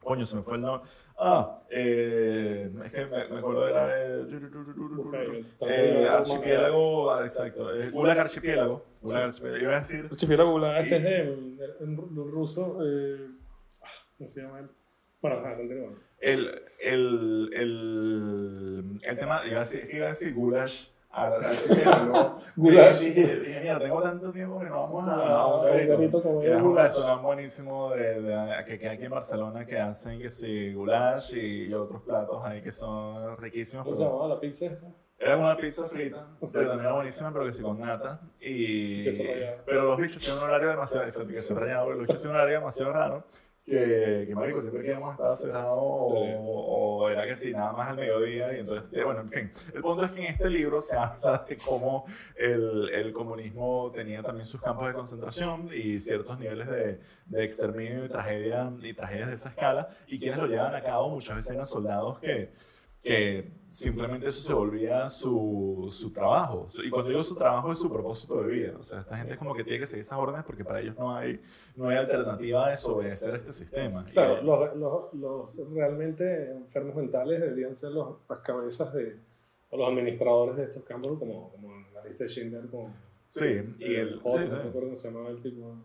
coño, 0.02 0.26
se 0.26 0.36
me 0.38 0.44
fue 0.44 0.56
el 0.56 0.62
nombre. 0.62 0.90
Ah, 1.18 1.60
eh, 1.70 2.70
es 2.86 2.92
que 2.92 3.06
me, 3.06 3.28
me 3.30 3.40
acuerdo 3.40 3.68
era 3.68 3.88
de... 3.88 4.38
Eh, 5.62 6.08
archipiélago, 6.10 7.22
exacto. 7.24 7.70
Gulag 7.92 8.20
Archipiélago. 8.20 8.86
Gulag 9.02 9.24
Archipiélago. 9.24 9.64
Iba 9.64 9.72
a 9.72 9.76
decir... 9.76 10.06
Archipiélago 10.12 10.52
Gulag, 10.52 10.82
este 10.84 10.98
es 10.98 11.04
de, 11.04 11.84
un 11.86 12.32
ruso. 12.32 12.78
Eh, 12.86 13.28
¿Cómo 14.18 14.28
se 14.28 14.42
llama 14.42 14.60
él? 14.60 14.70
Bueno, 15.22 15.38
ajá, 15.40 15.56
continuamos. 15.56 16.00
El, 16.26 16.62
el, 16.82 17.50
el, 17.54 19.00
el 19.04 19.18
tema, 19.18 19.42
iba 19.46 19.58
a 19.58 19.64
decir, 19.64 19.90
iba 19.94 20.06
a 20.06 20.10
decir 20.10 20.34
Gulash. 20.34 20.88
Archipiélago. 21.18 22.38
Gulash. 22.58 23.02
Y 23.02 23.06
dije, 23.12 23.40
dije, 23.40 23.60
mira, 23.62 23.80
tengo 23.80 24.02
tanto 24.02 24.32
tiempo 24.34 24.60
que 24.60 24.66
no 24.66 24.82
vamos 24.82 25.08
a, 25.08 25.14
Ah, 25.14 25.48
un 25.48 26.12
como 26.12 26.42
Que 26.42 26.48
es 26.54 26.62
un 26.62 26.76
restaurante 26.78 27.26
buenísimo 27.26 27.92
de, 27.92 28.22
de- 28.22 28.66
que, 28.66 28.78
que 28.80 28.90
hay 28.90 28.96
aquí 28.96 29.06
en 29.06 29.12
Barcelona 29.12 29.66
que 29.66 29.78
hacen 29.78 30.20
que 30.20 30.30
sí, 30.30 30.74
goulash 30.74 31.34
y, 31.34 31.68
y 31.68 31.74
otros 31.74 32.02
platos 32.02 32.44
ahí 32.44 32.62
que 32.62 32.74
son 32.74 33.38
riquísimos. 33.38 33.86
¿Cómo 33.86 33.96
se 33.96 34.04
llamaba 34.04 34.28
la 34.28 34.40
pizza? 34.42 34.66
Era 35.18 35.38
una 35.38 35.56
pizza 35.56 35.88
frita, 35.88 36.28
pero 36.52 36.68
también 36.68 36.80
era 36.82 36.94
buenísima, 36.96 37.32
pero 37.32 37.46
que 37.46 37.54
sí 37.54 37.62
con 37.64 37.80
nata. 37.80 38.20
Y, 38.42 39.06
pero 39.66 39.84
los 39.86 39.98
bichos 39.98 40.22
tienen 40.22 40.44
un 40.44 40.50
horario 40.50 40.68
demasiado, 40.68 41.06
que 41.06 41.12
se 41.12 41.20
los 41.20 41.28
bichos 41.30 41.48
tienen 42.18 42.30
un 42.32 42.36
horario 42.36 42.56
demasiado 42.56 42.92
raro. 42.92 43.24
Que, 43.66 44.26
que 44.28 44.36
marico, 44.36 44.62
siempre 44.62 44.84
que 44.84 44.92
hemos 44.92 45.14
estado 45.14 45.36
cerrados 45.36 45.80
o, 45.80 47.00
o 47.00 47.10
era 47.10 47.26
que 47.26 47.34
sí, 47.34 47.52
nada 47.52 47.74
más 47.74 47.90
al 47.90 47.96
mediodía. 47.98 48.56
Y 48.56 48.60
entonces, 48.60 48.88
eh, 48.94 49.04
bueno, 49.04 49.22
en 49.22 49.32
fin. 49.32 49.52
El 49.74 49.82
punto 49.82 50.06
es 50.06 50.12
que 50.12 50.22
en 50.22 50.34
este 50.34 50.52
libro 50.52 50.80
se 50.80 50.96
habla 50.96 51.44
de 51.50 51.58
cómo 51.58 52.06
el, 52.36 52.92
el 52.94 53.12
comunismo 53.12 53.92
tenía 53.92 54.22
también 54.22 54.46
sus 54.46 54.62
campos 54.62 54.88
de 54.88 54.94
concentración 54.94 55.70
y 55.74 55.98
ciertos 55.98 56.38
niveles 56.40 56.70
de, 56.70 57.00
de 57.26 57.44
exterminio 57.44 58.06
y 58.06 58.10
tragedia 58.10 58.72
y 58.84 58.94
tragedias 58.94 59.30
de 59.30 59.34
esa 59.34 59.50
escala. 59.50 59.90
Y 60.06 60.20
quienes 60.20 60.38
lo 60.38 60.46
llevan 60.46 60.76
a 60.76 60.84
cabo 60.84 61.10
muchas 61.10 61.38
veces 61.38 61.52
eran 61.52 61.66
soldados 61.66 62.20
que, 62.20 62.52
que 63.06 63.52
simplemente 63.68 64.28
eso 64.28 64.42
se 64.42 64.54
volvía 64.54 65.08
su, 65.10 65.86
su 65.90 66.12
trabajo. 66.12 66.68
Y 66.84 66.90
cuando 66.90 67.10
digo 67.10 67.24
su 67.24 67.36
trabajo 67.36 67.72
es 67.72 67.80
su 67.80 67.90
propósito 67.92 68.42
de 68.42 68.52
vida. 68.52 68.74
O 68.80 68.82
sea, 68.82 69.02
esta 69.02 69.18
gente 69.18 69.34
es 69.34 69.38
como 69.38 69.54
que 69.54 69.64
tiene 69.64 69.80
que 69.80 69.86
seguir 69.88 70.04
esas 70.04 70.18
órdenes 70.18 70.44
porque 70.46 70.64
para 70.66 70.80
ellos 70.82 70.96
no 70.98 71.16
hay, 71.16 71.40
no 71.76 71.90
hay 71.90 71.98
alternativa 71.98 72.66
a 72.66 72.70
desobedecer 72.70 73.36
este 73.36 73.52
sistema. 73.52 74.04
Y- 74.08 74.12
Claro, 74.12 74.42
los, 74.42 74.76
los, 74.76 75.14
los 75.14 75.56
realmente 75.74 76.52
enfermos 76.52 76.96
mentales 76.96 77.42
deberían 77.42 77.76
ser 77.76 77.92
los, 77.92 78.18
las 78.30 78.40
cabezas 78.40 78.94
de 78.94 79.18
o 79.72 79.78
los 79.78 79.88
administradores 79.90 80.56
de 80.58 80.64
estos 80.66 80.84
campos, 80.84 81.18
como, 81.20 81.50
como 81.52 81.74
la 81.94 82.04
lista 82.06 82.24
de 82.24 82.30
Schindler, 82.30 82.68
con 82.68 82.94
sí, 83.30 83.76
y 83.80 83.96
el, 83.96 84.20
Otto, 84.24 84.30
sí, 84.30 84.46
no 84.50 84.56
me 84.58 84.62
sí. 84.62 84.68
acuerdo 84.70 84.80
cómo 84.88 84.96
se 84.96 85.08
llamaba 85.12 85.30
el 85.30 85.42
tipo 85.42 85.76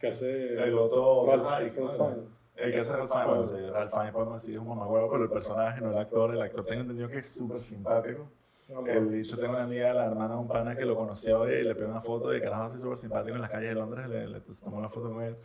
que 0.00 0.06
hace 0.08 0.54
el 0.62 0.78
otro 0.78 1.26
Ralph, 1.26 1.44
Ralph, 1.44 1.98
Ralph. 1.98 2.28
El 2.56 2.72
que 2.72 2.80
hace 2.80 2.92
Ralph 2.96 3.10
bueno, 3.10 3.48
sí, 3.48 3.66
Ralph 3.70 3.92
Fiennes 3.92 4.32
decir 4.34 4.54
es 4.54 4.60
un 4.60 4.68
mamagüevo, 4.68 5.10
pero 5.10 5.24
el 5.24 5.30
personaje, 5.30 5.80
no 5.80 5.90
el 5.90 5.98
actor, 5.98 6.34
el 6.34 6.42
actor 6.42 6.64
tengo 6.64 6.82
entendido 6.82 7.08
que 7.08 7.18
es 7.18 7.26
súper 7.26 7.58
simpático. 7.58 8.28
Vamos. 8.68 8.88
El 8.88 9.06
bicho 9.08 9.36
tengo 9.36 9.52
una 9.52 9.64
amiga, 9.64 9.92
la 9.92 10.06
hermana 10.06 10.34
de 10.34 10.40
un 10.40 10.48
pana 10.48 10.74
que 10.74 10.86
lo 10.86 10.96
conoció 10.96 11.50
y 11.50 11.62
le 11.62 11.74
pegó 11.74 11.90
una 11.90 12.00
foto 12.00 12.30
de 12.30 12.40
carajo 12.40 12.62
así 12.64 12.80
súper 12.80 12.98
simpático 12.98 13.34
en 13.34 13.42
las 13.42 13.50
calles 13.50 13.68
de 13.68 13.74
Londres, 13.74 14.08
le, 14.08 14.26
le 14.26 14.40
tomó 14.40 14.78
una 14.78 14.88
foto 14.88 15.12
con 15.12 15.22
él. 15.22 15.36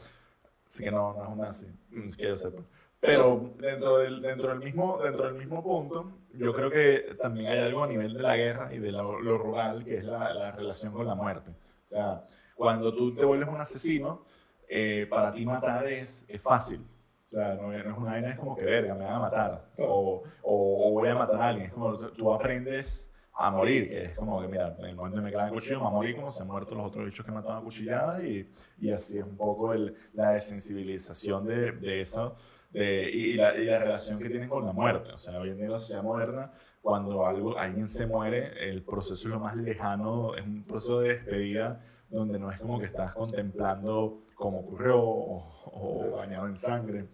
Así 0.66 0.84
que 0.84 0.92
no, 0.92 1.14
no 1.14 1.24
es 1.24 1.30
un 1.30 1.38
nazi, 1.40 1.68
mm, 1.90 2.10
que 2.12 2.24
yo 2.24 2.36
sepa. 2.36 2.62
Pero 3.00 3.54
dentro 3.58 3.98
del, 3.98 4.22
dentro, 4.22 4.50
del 4.50 4.60
mismo, 4.60 5.00
dentro 5.04 5.26
del 5.26 5.36
mismo 5.36 5.64
punto, 5.64 6.12
yo 6.34 6.54
creo 6.54 6.70
que 6.70 7.16
también 7.20 7.52
hay 7.52 7.60
algo 7.60 7.84
a 7.84 7.88
nivel 7.88 8.14
de 8.14 8.22
la 8.22 8.38
guerra 8.38 8.74
y 8.74 8.78
de 8.78 8.92
lo, 8.92 9.20
lo 9.20 9.38
rural, 9.38 9.84
que 9.84 9.98
es 9.98 10.04
la, 10.04 10.34
la 10.34 10.52
relación 10.52 10.94
con 10.94 11.08
la 11.08 11.16
muerte. 11.16 11.52
O 11.90 11.96
sea, 11.96 12.26
cuando 12.56 12.94
tú 12.94 13.16
te 13.16 13.26
vuelves 13.26 13.50
un 13.50 13.58
asesino, 13.58 14.26
eh, 14.68 15.08
para 15.10 15.32
ti 15.32 15.46
matar 15.46 15.88
es, 15.88 16.26
es 16.28 16.42
fácil. 16.42 16.86
O 17.32 17.36
sea, 17.36 17.54
no, 17.56 17.72
es 17.74 17.86
no 17.86 17.92
es 17.92 17.98
una 17.98 18.12
vaina, 18.12 18.30
es 18.30 18.38
como 18.38 18.56
que 18.56 18.66
verga, 18.66 18.96
me 18.96 19.06
van 19.06 19.14
a 19.16 19.20
matar. 19.20 19.66
O, 19.80 20.24
o, 20.42 20.88
o 20.90 20.92
voy 20.94 21.10
a 21.10 21.16
matar 21.16 21.42
a 21.42 21.48
alguien. 21.50 21.68
Es 21.68 21.74
como 21.74 21.98
tú- 21.98 22.34
aprendes 22.34 23.12
a 23.34 23.52
morir, 23.52 23.88
que 23.88 24.04
es 24.04 24.12
como 24.16 24.42
que, 24.42 24.48
mira, 24.48 24.76
en 24.80 24.86
el 24.86 24.96
momento 24.96 25.18
en 25.20 25.24
que 25.24 25.26
me 25.28 25.32
clavan 25.32 25.50
el 25.50 25.54
cuchillo, 25.56 25.76
me 25.78 25.84
voy 25.84 25.90
a 25.90 25.96
morir 25.96 26.16
como 26.16 26.32
se 26.32 26.42
han 26.42 26.48
muerto 26.48 26.76
los 26.76 26.88
otros 26.88 27.06
bichos 27.06 27.24
que 27.26 27.32
me 27.32 27.38
mataban 27.38 27.60
a 27.60 27.64
cuchilladas. 27.64 28.24
Y, 28.24 28.50
y 28.80 28.92
así 28.92 29.20
es 29.20 29.24
un 29.24 29.38
poco 29.38 29.74
el, 29.74 29.96
la 30.14 30.32
desensibilización 30.32 31.46
de, 31.46 31.72
de 31.74 32.00
eso 32.00 32.36
de, 32.72 33.10
y, 33.10 33.34
la, 33.36 33.56
y 33.56 33.66
la 33.66 33.80
relación 33.80 34.20
que 34.20 34.30
tienen 34.30 34.50
con 34.50 34.66
la 34.66 34.74
muerte. 34.74 35.12
O 35.12 35.18
sea, 35.18 35.40
hoy 35.40 35.50
en 35.50 35.56
día 35.58 35.66
en 35.66 35.72
la 35.72 35.78
sociedad 35.78 36.04
moderna, 36.04 36.52
cuando 36.82 37.26
algo, 37.26 37.58
alguien 37.58 37.86
se 37.88 38.08
muere, 38.08 38.70
el 38.70 38.84
proceso 38.84 39.14
es 39.16 39.26
lo 39.26 39.40
más 39.40 39.56
lejano, 39.56 40.36
es 40.36 40.42
un 40.44 40.64
proceso 40.64 41.00
de 41.02 41.10
despedida 41.16 41.82
donde 42.10 42.40
no 42.40 42.52
es 42.52 42.60
como 42.60 42.80
que 42.80 42.86
estás 42.86 43.14
contemplando 43.14 44.22
cómo 44.36 44.60
ocurrió 44.62 45.00
o, 45.00 45.44
o 45.66 46.12
bañado 46.18 46.48
en 46.48 46.56
sangre. 46.56 47.08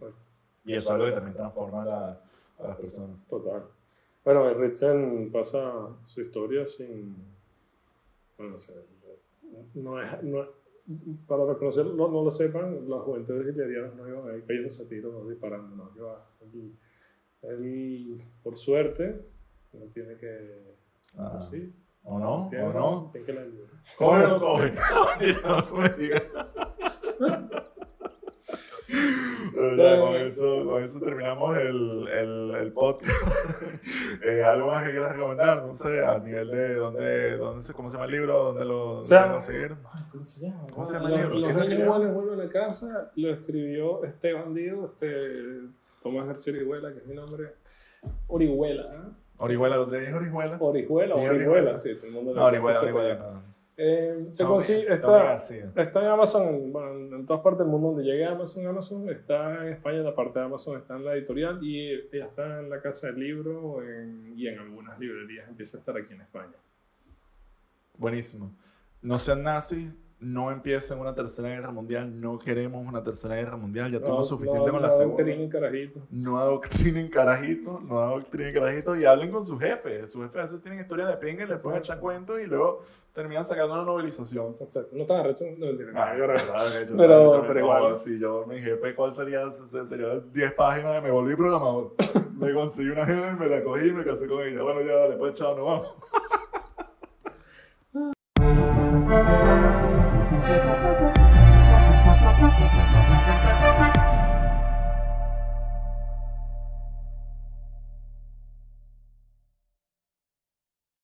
Y 0.65 0.73
eso 0.73 0.79
es 0.79 0.89
algo 0.91 1.05
que 1.05 1.11
también 1.11 1.35
transforma 1.35 1.81
a, 1.83 1.85
la- 1.85 2.21
a 2.59 2.67
las 2.69 2.77
personas. 2.77 3.17
Total. 3.29 3.63
Bueno, 4.23 4.53
Ritzen 4.55 5.29
pasa 5.31 5.73
su 6.03 6.21
historia 6.21 6.65
sin. 6.65 7.15
Bueno, 8.37 8.55
no 9.75 10.01
es, 10.01 10.23
no 10.23 10.43
es- 10.43 10.49
para 11.27 11.57
que 11.57 11.65
no, 11.95 12.07
lo 12.23 12.29
sepan, 12.31 12.87
los 12.87 13.03
juventudes 13.03 13.47
hitlerianos 13.47 13.95
no 13.95 14.07
iban 14.07 14.29
ahí 14.29 14.41
cayéndose 14.43 14.83
a 14.83 14.87
tiros 14.87 15.27
disparando, 15.29 15.75
no. 15.75 15.91
Iba, 15.97 16.25
él, 16.41 16.71
él, 17.41 18.21
por 18.43 18.55
suerte, 18.55 19.21
no 19.73 19.85
tiene 19.93 20.15
que. 20.17 20.75
Ah, 21.17 21.39
sí, 21.49 21.73
¿O 22.05 22.19
no? 22.19 22.47
¿O 22.47 22.73
no? 22.73 23.11
Coge 23.97 24.25
o 24.25 24.27
no 24.27 24.39
coge. 24.39 24.73
Con 29.55 30.15
eso, 30.15 30.65
con 30.65 30.83
eso 30.83 30.99
terminamos 30.99 31.57
el, 31.57 32.07
el, 32.07 32.55
el 32.55 32.73
podcast. 32.73 33.11
Eh, 34.23 34.43
¿Algo 34.43 34.67
más 34.67 34.83
que 34.83 34.91
quieras 34.91 35.13
recomendar? 35.13 35.63
No 35.63 35.73
sé, 35.75 36.03
a 36.03 36.17
nivel 36.17 36.49
de 36.49 36.73
dónde, 36.75 37.37
dónde 37.37 37.63
se, 37.63 37.73
cómo 37.73 37.89
se 37.89 37.93
llama 37.93 38.05
el 38.05 38.11
libro, 38.11 38.43
dónde 38.45 38.65
lo 38.65 38.95
conseguir. 38.95 39.75
¿Cómo 40.11 40.23
se 40.23 40.41
llama? 40.41 40.67
¿Cómo 40.73 40.87
se 40.87 40.93
llama 40.93 41.09
el 41.09 41.15
libro? 41.15 41.33
Los 41.35 41.43
¿Quién 41.43 41.57
lo 41.57 41.63
niños 41.63 41.79
iguales 41.79 42.13
vuelven 42.13 42.41
a 42.41 42.49
casa. 42.49 43.11
Lo 43.15 43.29
escribió 43.29 44.03
este 44.03 44.33
bandido, 44.33 44.85
este 44.85 45.21
Tomás 46.01 46.25
García 46.25 46.53
Orihuela, 46.53 46.91
que 46.93 46.99
es 46.99 47.05
mi 47.05 47.15
nombre. 47.15 47.53
Orihuela, 48.27 48.83
¿eh? 48.83 49.24
Orihuela, 49.37 49.75
lo 49.77 49.87
tenéis 49.87 50.13
Orihuela. 50.13 50.57
Orihuela, 50.59 51.15
Ni 51.15 51.25
Orihuela, 51.27 51.51
Orihuela. 51.51 51.77
sí, 51.77 51.95
todo 51.95 52.05
el 52.07 52.11
mundo 52.13 52.33
No, 52.33 52.45
Orihuela, 52.45 52.79
Orihuela. 52.81 53.15
no. 53.15 53.55
Eh, 53.77 54.27
se 54.29 54.45
consigue, 54.45 54.93
está, 54.93 55.37
en 55.75 56.07
Amazon, 56.07 56.71
bueno, 56.71 57.17
en, 57.17 57.25
todas 57.25 57.43
partes 57.43 57.59
del 57.59 57.67
mundo 57.67 57.89
donde 57.89 58.03
llegue 58.05 58.23
Amazon, 58.25 58.65
Amazon 58.65 59.09
está 59.09 59.65
en 59.67 59.73
España, 59.73 59.97
la 59.97 60.15
parte 60.15 60.39
de 60.39 60.45
Amazon 60.45 60.77
está 60.77 60.95
en 60.95 61.03
la 61.03 61.13
editorial 61.13 61.59
y 61.61 61.91
está 62.13 62.61
en 62.61 62.69
la 62.69 62.81
casa 62.81 63.07
del 63.07 63.19
libro 63.19 63.83
en- 63.83 64.33
y 64.37 64.47
en 64.47 64.59
algunas 64.59 64.97
librerías 64.97 65.49
empieza 65.49 65.75
a 65.75 65.79
estar 65.81 65.97
aquí 65.97 66.13
en 66.13 66.21
España. 66.21 66.53
Buenísimo. 67.97 68.51
No 69.01 69.19
sean 69.19 69.43
nazis, 69.43 69.89
no 70.19 70.49
empiecen 70.51 70.97
una 70.99 71.13
tercera 71.13 71.49
guerra 71.49 71.71
mundial, 71.71 72.19
no 72.19 72.37
queremos 72.39 72.87
una 72.87 73.03
tercera 73.03 73.35
guerra 73.35 73.57
mundial, 73.57 73.91
ya 73.91 73.99
No, 73.99 74.05
tuvimos 74.05 74.27
suficiente 74.29 74.65
no, 74.67 74.71
con 74.73 74.81
no 74.81 74.87
la 74.87 74.93
segunda. 74.93 75.21
adoctrinen 75.21 75.49
carajitos. 75.49 76.03
No 76.09 76.37
adoctrinen 76.39 77.09
carajitos, 77.09 77.83
no 77.83 77.99
adoctrinen 77.99 78.53
carajitos 78.53 78.97
y 78.97 79.05
hablen 79.05 79.29
con 79.31 79.45
sus 79.45 79.59
jefes. 79.59 80.11
Sus 80.11 80.23
jefes 80.23 80.37
a 80.37 80.41
veces 80.43 80.61
tienen 80.61 80.79
historias 80.79 81.09
de 81.09 81.17
pinga 81.17 81.43
y 81.43 81.47
les 81.47 81.61
pueden 81.61 81.79
echar 81.79 81.99
cuentos 81.99 82.39
y 82.41 82.45
luego 82.47 82.81
terminan 83.13 83.45
sacando 83.45 83.73
una 83.75 83.83
novelización. 83.83 84.53
Exacto. 84.59 84.89
No 84.93 85.01
están 85.01 85.17
arrechos. 85.19 85.47
No, 85.57 85.65
mentira, 85.67 85.91
no, 85.91 85.99
Ah, 86.01 86.11
Pero- 86.97 87.41
pero 87.47 87.53
no, 87.53 87.59
igual. 87.59 87.97
Si 87.97 88.19
yo, 88.19 88.45
mi 88.47 88.59
jefe, 88.59 88.95
¿cuál 88.95 89.13
sería? 89.13 89.51
Se- 89.51 89.85
Sería 89.85 90.19
10 90.33 90.53
páginas 90.53 90.93
de 90.95 91.01
me 91.01 91.11
volví 91.11 91.35
programador. 91.35 91.93
me 92.39 92.53
conseguí 92.53 92.89
una 92.89 93.05
jefe, 93.05 93.31
me 93.33 93.47
la 93.47 93.63
cogí 93.63 93.87
y 93.89 93.93
me 93.93 94.03
casé 94.03 94.27
con 94.27 94.41
ella. 94.41 94.63
Bueno, 94.63 94.81
ya, 94.81 94.93
dale, 94.95 95.17
pues 95.17 95.33
chao, 95.35 95.55
nos 95.55 95.65
vamos. 95.65 95.95
Thank 100.45 101.01
you. 101.01 101.14